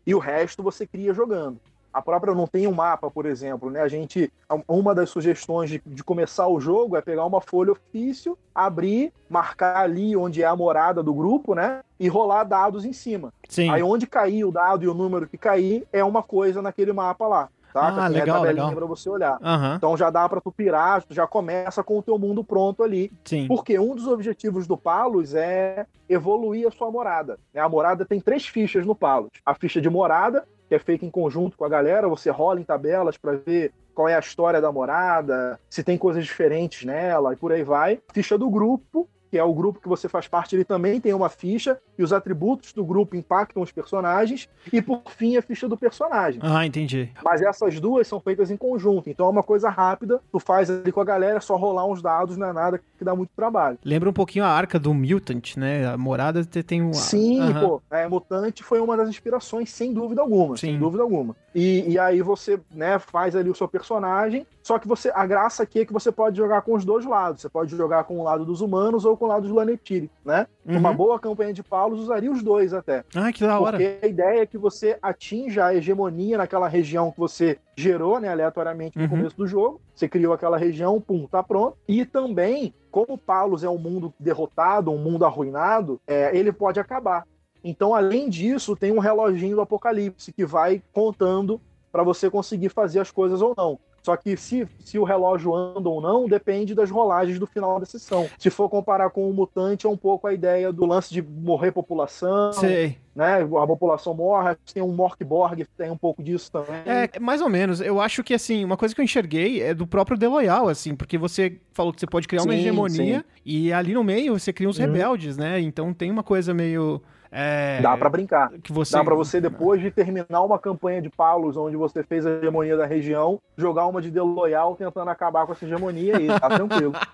E 0.03 0.15
o 0.15 0.19
resto 0.19 0.63
você 0.63 0.87
cria 0.87 1.13
jogando. 1.13 1.59
a 1.93 2.01
própria 2.01 2.33
não 2.33 2.47
tem 2.47 2.65
um 2.67 2.73
mapa, 2.73 3.09
por 3.09 3.27
exemplo, 3.27 3.69
né? 3.69 3.81
A 3.81 3.87
gente, 3.87 4.33
uma 4.67 4.95
das 4.95 5.11
sugestões 5.11 5.69
de, 5.69 5.81
de 5.85 6.03
começar 6.03 6.47
o 6.47 6.59
jogo 6.59 6.97
é 6.97 7.01
pegar 7.01 7.23
uma 7.25 7.39
folha 7.39 7.71
ofício, 7.71 8.37
abrir, 8.53 9.13
marcar 9.29 9.77
ali 9.77 10.17
onde 10.17 10.41
é 10.41 10.45
a 10.45 10.55
morada 10.55 11.03
do 11.03 11.13
grupo, 11.13 11.53
né? 11.53 11.81
E 11.99 12.07
rolar 12.07 12.43
dados 12.43 12.83
em 12.83 12.91
cima. 12.93 13.31
Sim. 13.47 13.69
Aí 13.69 13.81
onde 13.81 14.07
cair 14.07 14.43
o 14.43 14.51
dado 14.51 14.83
e 14.83 14.87
o 14.87 14.93
número 14.93 15.27
que 15.27 15.37
cair 15.37 15.87
é 15.93 16.03
uma 16.03 16.23
coisa 16.23 16.61
naquele 16.61 16.91
mapa 16.91 17.27
lá. 17.27 17.49
Tá? 17.75 17.89
Ah, 17.89 17.93
Tem 17.93 18.03
a 18.03 18.07
legal, 18.07 18.37
tabelinha 18.37 18.63
legal. 18.67 18.75
pra 18.77 18.85
você 18.85 19.09
olhar. 19.09 19.37
Aham, 19.43 19.75
Então 19.75 19.97
já 19.97 20.09
dá 20.09 20.29
pra 20.29 20.39
tu 20.39 20.49
pirar, 20.49 21.03
tu 21.03 21.13
já 21.13 21.27
começa 21.27 21.83
com 21.83 21.99
o 21.99 22.01
teu 22.01 22.17
mundo 22.17 22.41
pronto 22.41 22.81
ali. 22.81 23.11
sim. 23.25 23.47
Porque 23.49 23.77
um 23.77 23.93
dos 23.93 24.07
objetivos 24.07 24.65
do 24.65 24.77
Palos 24.77 25.35
é 25.35 25.85
evoluir 26.07 26.65
a 26.65 26.71
sua 26.71 26.89
morada. 26.89 27.37
né? 27.53 27.59
A 27.59 27.67
morada 27.67 28.05
tem 28.05 28.21
três 28.21 28.45
fichas 28.47 28.85
no 28.85 28.95
Palos. 28.95 29.29
A 29.45 29.53
ficha 29.53 29.81
de 29.81 29.89
morada, 29.89 30.45
que 30.69 30.75
é 30.75 30.79
feita 30.79 31.05
em 31.05 31.09
conjunto 31.11 31.57
com 31.57 31.65
a 31.65 31.69
galera, 31.69 32.07
você 32.07 32.29
rola 32.29 32.61
em 32.61 32.63
tabelas 32.63 33.17
para 33.17 33.33
ver 33.33 33.73
qual 33.93 34.07
é 34.07 34.15
a 34.15 34.19
história 34.19 34.61
da 34.61 34.71
morada, 34.71 35.59
se 35.69 35.83
tem 35.83 35.97
coisas 35.97 36.23
diferentes 36.23 36.85
nela 36.85 37.33
e 37.33 37.35
por 37.35 37.51
aí 37.51 37.63
vai. 37.63 37.99
Ficha 38.13 38.37
do 38.37 38.49
grupo, 38.49 39.09
que 39.31 39.37
é 39.37 39.43
o 39.43 39.53
grupo 39.53 39.79
que 39.79 39.87
você 39.87 40.07
faz 40.07 40.27
parte, 40.27 40.55
ele 40.55 40.63
também 40.65 40.99
tem 41.01 41.13
uma 41.13 41.29
ficha, 41.29 41.77
e 41.97 42.03
os 42.03 42.13
atributos 42.13 42.73
do 42.73 42.85
grupo 42.85 43.15
impactam 43.15 43.61
os 43.63 43.71
personagens. 43.71 44.47
E 44.71 44.81
por 44.81 45.01
fim, 45.09 45.37
a 45.37 45.41
ficha 45.41 45.67
do 45.67 45.77
personagem. 45.77 46.39
Ah, 46.43 46.65
entendi. 46.65 47.09
Mas 47.23 47.41
essas 47.41 47.79
duas 47.79 48.07
são 48.07 48.19
feitas 48.19 48.51
em 48.51 48.57
conjunto, 48.57 49.09
então 49.09 49.27
é 49.27 49.29
uma 49.29 49.43
coisa 49.43 49.69
rápida, 49.69 50.21
tu 50.31 50.39
faz 50.39 50.69
ali 50.69 50.91
com 50.91 51.01
a 51.01 51.05
galera, 51.05 51.37
é 51.37 51.41
só 51.41 51.55
rolar 51.55 51.85
uns 51.85 52.01
dados, 52.01 52.37
não 52.37 52.47
é 52.47 52.53
nada 52.53 52.81
que 52.97 53.03
dá 53.03 53.15
muito 53.15 53.31
trabalho. 53.35 53.77
Lembra 53.83 54.09
um 54.09 54.13
pouquinho 54.13 54.45
a 54.45 54.49
arca 54.49 54.79
do 54.79 54.93
Mutant, 54.93 55.55
né? 55.57 55.85
A 55.87 55.97
morada 55.97 56.43
te- 56.43 56.63
tem 56.63 56.81
um. 56.81 56.93
Sim, 56.93 57.41
Aham. 57.41 57.59
pô, 57.59 57.81
é, 57.91 58.07
Mutante 58.07 58.63
foi 58.63 58.79
uma 58.79 58.95
das 58.95 59.09
inspirações, 59.09 59.69
sem 59.69 59.93
dúvida 59.93 60.21
alguma, 60.21 60.55
Sim. 60.57 60.67
sem 60.67 60.79
dúvida 60.79 61.03
alguma. 61.03 61.35
E, 61.53 61.91
e 61.91 61.99
aí 61.99 62.21
você, 62.21 62.59
né, 62.71 62.99
faz 62.99 63.35
ali 63.35 63.49
o 63.49 63.55
seu 63.55 63.67
personagem, 63.67 64.45
só 64.65 64.79
que 64.79 64.87
você, 64.87 65.11
a 65.13 65.27
graça 65.27 65.61
aqui 65.61 65.81
é 65.81 65.85
que 65.85 65.93
você 65.93 66.11
pode 66.11 66.35
jogar 66.37 66.63
com 66.63 66.73
os 66.73 66.83
dois 66.83 67.05
lados, 67.05 67.39
você 67.41 67.47
pode 67.47 67.77
jogar 67.77 68.03
com 68.05 68.19
o 68.19 68.23
lado 68.23 68.43
dos 68.43 68.61
humanos 68.61 69.05
ou 69.05 69.15
com 69.15 69.25
o 69.25 69.27
lado 69.27 69.43
dos 69.43 69.51
Lanetiri, 69.51 70.09
né? 70.25 70.47
Uhum. 70.65 70.79
Uma 70.79 70.91
boa 70.91 71.19
campanha 71.19 71.53
de 71.53 71.61
Paulos 71.61 71.99
usaria 71.99 72.31
os 72.31 72.41
dois 72.41 72.73
até. 72.73 73.03
Ah, 73.13 73.31
que 73.31 73.45
da 73.45 73.59
hora. 73.59 73.77
Porque 73.77 73.99
a 74.01 74.07
ideia 74.07 74.41
é 74.41 74.45
que 74.47 74.57
você 74.57 74.97
atinja 75.03 75.67
a 75.67 75.75
hegemonia 75.75 76.39
naquela 76.39 76.67
região 76.67 77.11
que 77.11 77.19
você 77.19 77.59
gerou, 77.77 78.19
né, 78.19 78.27
aleatoriamente 78.27 78.97
no 78.97 79.03
Uhum. 79.03 79.09
começo 79.11 79.37
do 79.37 79.45
jogo. 79.45 79.79
Você 79.93 80.09
criou 80.09 80.33
aquela 80.33 80.57
região, 80.57 80.99
pum, 80.99 81.27
tá 81.27 81.43
pronto. 81.43 81.77
E 81.87 82.03
também, 82.03 82.73
como 82.89 83.19
Palos 83.19 83.63
é 83.63 83.69
um 83.69 83.77
mundo 83.77 84.11
derrotado, 84.19 84.89
um 84.89 84.97
mundo 84.97 85.25
arruinado, 85.25 86.01
é, 86.07 86.35
ele 86.35 86.51
pode 86.51 86.79
acabar. 86.79 87.27
Então, 87.63 87.93
além 87.93 88.29
disso, 88.29 88.75
tem 88.75 88.91
um 88.91 88.97
reloginho 88.99 89.57
do 89.57 89.61
apocalipse 89.61 90.33
que 90.33 90.43
vai 90.43 90.81
contando 90.91 91.61
para 91.91 92.01
você 92.01 92.31
conseguir 92.31 92.69
fazer 92.69 92.99
as 92.99 93.11
coisas 93.11 93.43
ou 93.43 93.53
não. 93.55 93.77
Só 94.05 94.15
que 94.15 94.37
se, 94.37 94.67
se 94.81 94.99
o 94.99 95.03
relógio 95.03 95.55
anda 95.55 95.89
ou 95.89 95.99
não, 95.99 96.27
depende 96.27 96.75
das 96.75 96.91
rolagens 96.91 97.39
do 97.39 97.47
final 97.47 97.79
da 97.79 97.87
sessão. 97.87 98.29
Se 98.37 98.51
for 98.51 98.69
comparar 98.69 99.09
com 99.09 99.27
o 99.27 99.33
mutante, 99.33 99.87
é 99.87 99.89
um 99.89 99.97
pouco 99.97 100.27
a 100.27 100.33
ideia 100.33 100.71
do 100.71 100.85
lance 100.85 101.11
de 101.11 101.23
morrer 101.23 101.71
população, 101.71 102.53
Sei. 102.53 102.97
né? 103.15 103.41
A 103.41 103.65
população 103.65 104.13
morre, 104.13 104.55
tem 104.71 104.83
um 104.83 104.93
Morkborg 104.93 105.65
tem 105.75 105.89
um 105.89 105.97
pouco 105.97 106.21
disso 106.21 106.51
também. 106.51 106.83
É, 106.85 107.19
mais 107.19 107.41
ou 107.41 107.49
menos. 107.49 107.81
Eu 107.81 107.99
acho 107.99 108.23
que, 108.23 108.35
assim, 108.35 108.63
uma 108.63 108.77
coisa 108.77 108.93
que 108.93 109.01
eu 109.01 109.05
enxerguei 109.05 109.59
é 109.63 109.73
do 109.73 109.87
próprio 109.87 110.19
The 110.19 110.27
Loyal, 110.27 110.69
assim, 110.69 110.95
porque 110.95 111.17
você 111.17 111.57
falou 111.73 111.91
que 111.91 111.99
você 111.99 112.05
pode 112.05 112.27
criar 112.27 112.43
uma 112.43 112.53
Sim, 112.53 112.59
hegemonia 112.59 113.17
sim. 113.19 113.41
e 113.43 113.73
ali 113.73 113.95
no 113.95 114.03
meio 114.03 114.37
você 114.37 114.53
cria 114.53 114.69
uns 114.69 114.77
Uhum. 114.77 114.85
rebeldes, 114.85 115.35
né? 115.35 115.59
Então 115.59 115.91
tem 115.95 116.11
uma 116.11 116.21
coisa 116.21 116.53
meio. 116.53 117.01
É, 117.37 117.81
Dá 117.81 117.97
pra 117.97 118.09
brincar. 118.09 118.49
que 118.63 118.71
você 118.71 118.95
Dá 118.95 119.03
pra 119.03 119.13
você, 119.13 119.41
depois 119.41 119.81
de 119.81 119.91
terminar 119.91 120.41
uma 120.41 120.57
campanha 120.57 121.01
de 121.01 121.09
Palos, 121.09 121.57
onde 121.57 121.75
você 121.75 122.01
fez 122.01 122.25
a 122.25 122.31
hegemonia 122.31 122.77
da 122.77 122.85
região, 122.85 123.41
jogar 123.57 123.87
uma 123.87 124.01
de 124.01 124.09
Deloyal 124.09 124.73
tentando 124.77 125.09
acabar 125.09 125.45
com 125.45 125.51
essa 125.51 125.65
hegemonia 125.65 126.15
aí, 126.15 126.27
tá 126.27 126.49
tranquilo. 126.49 126.93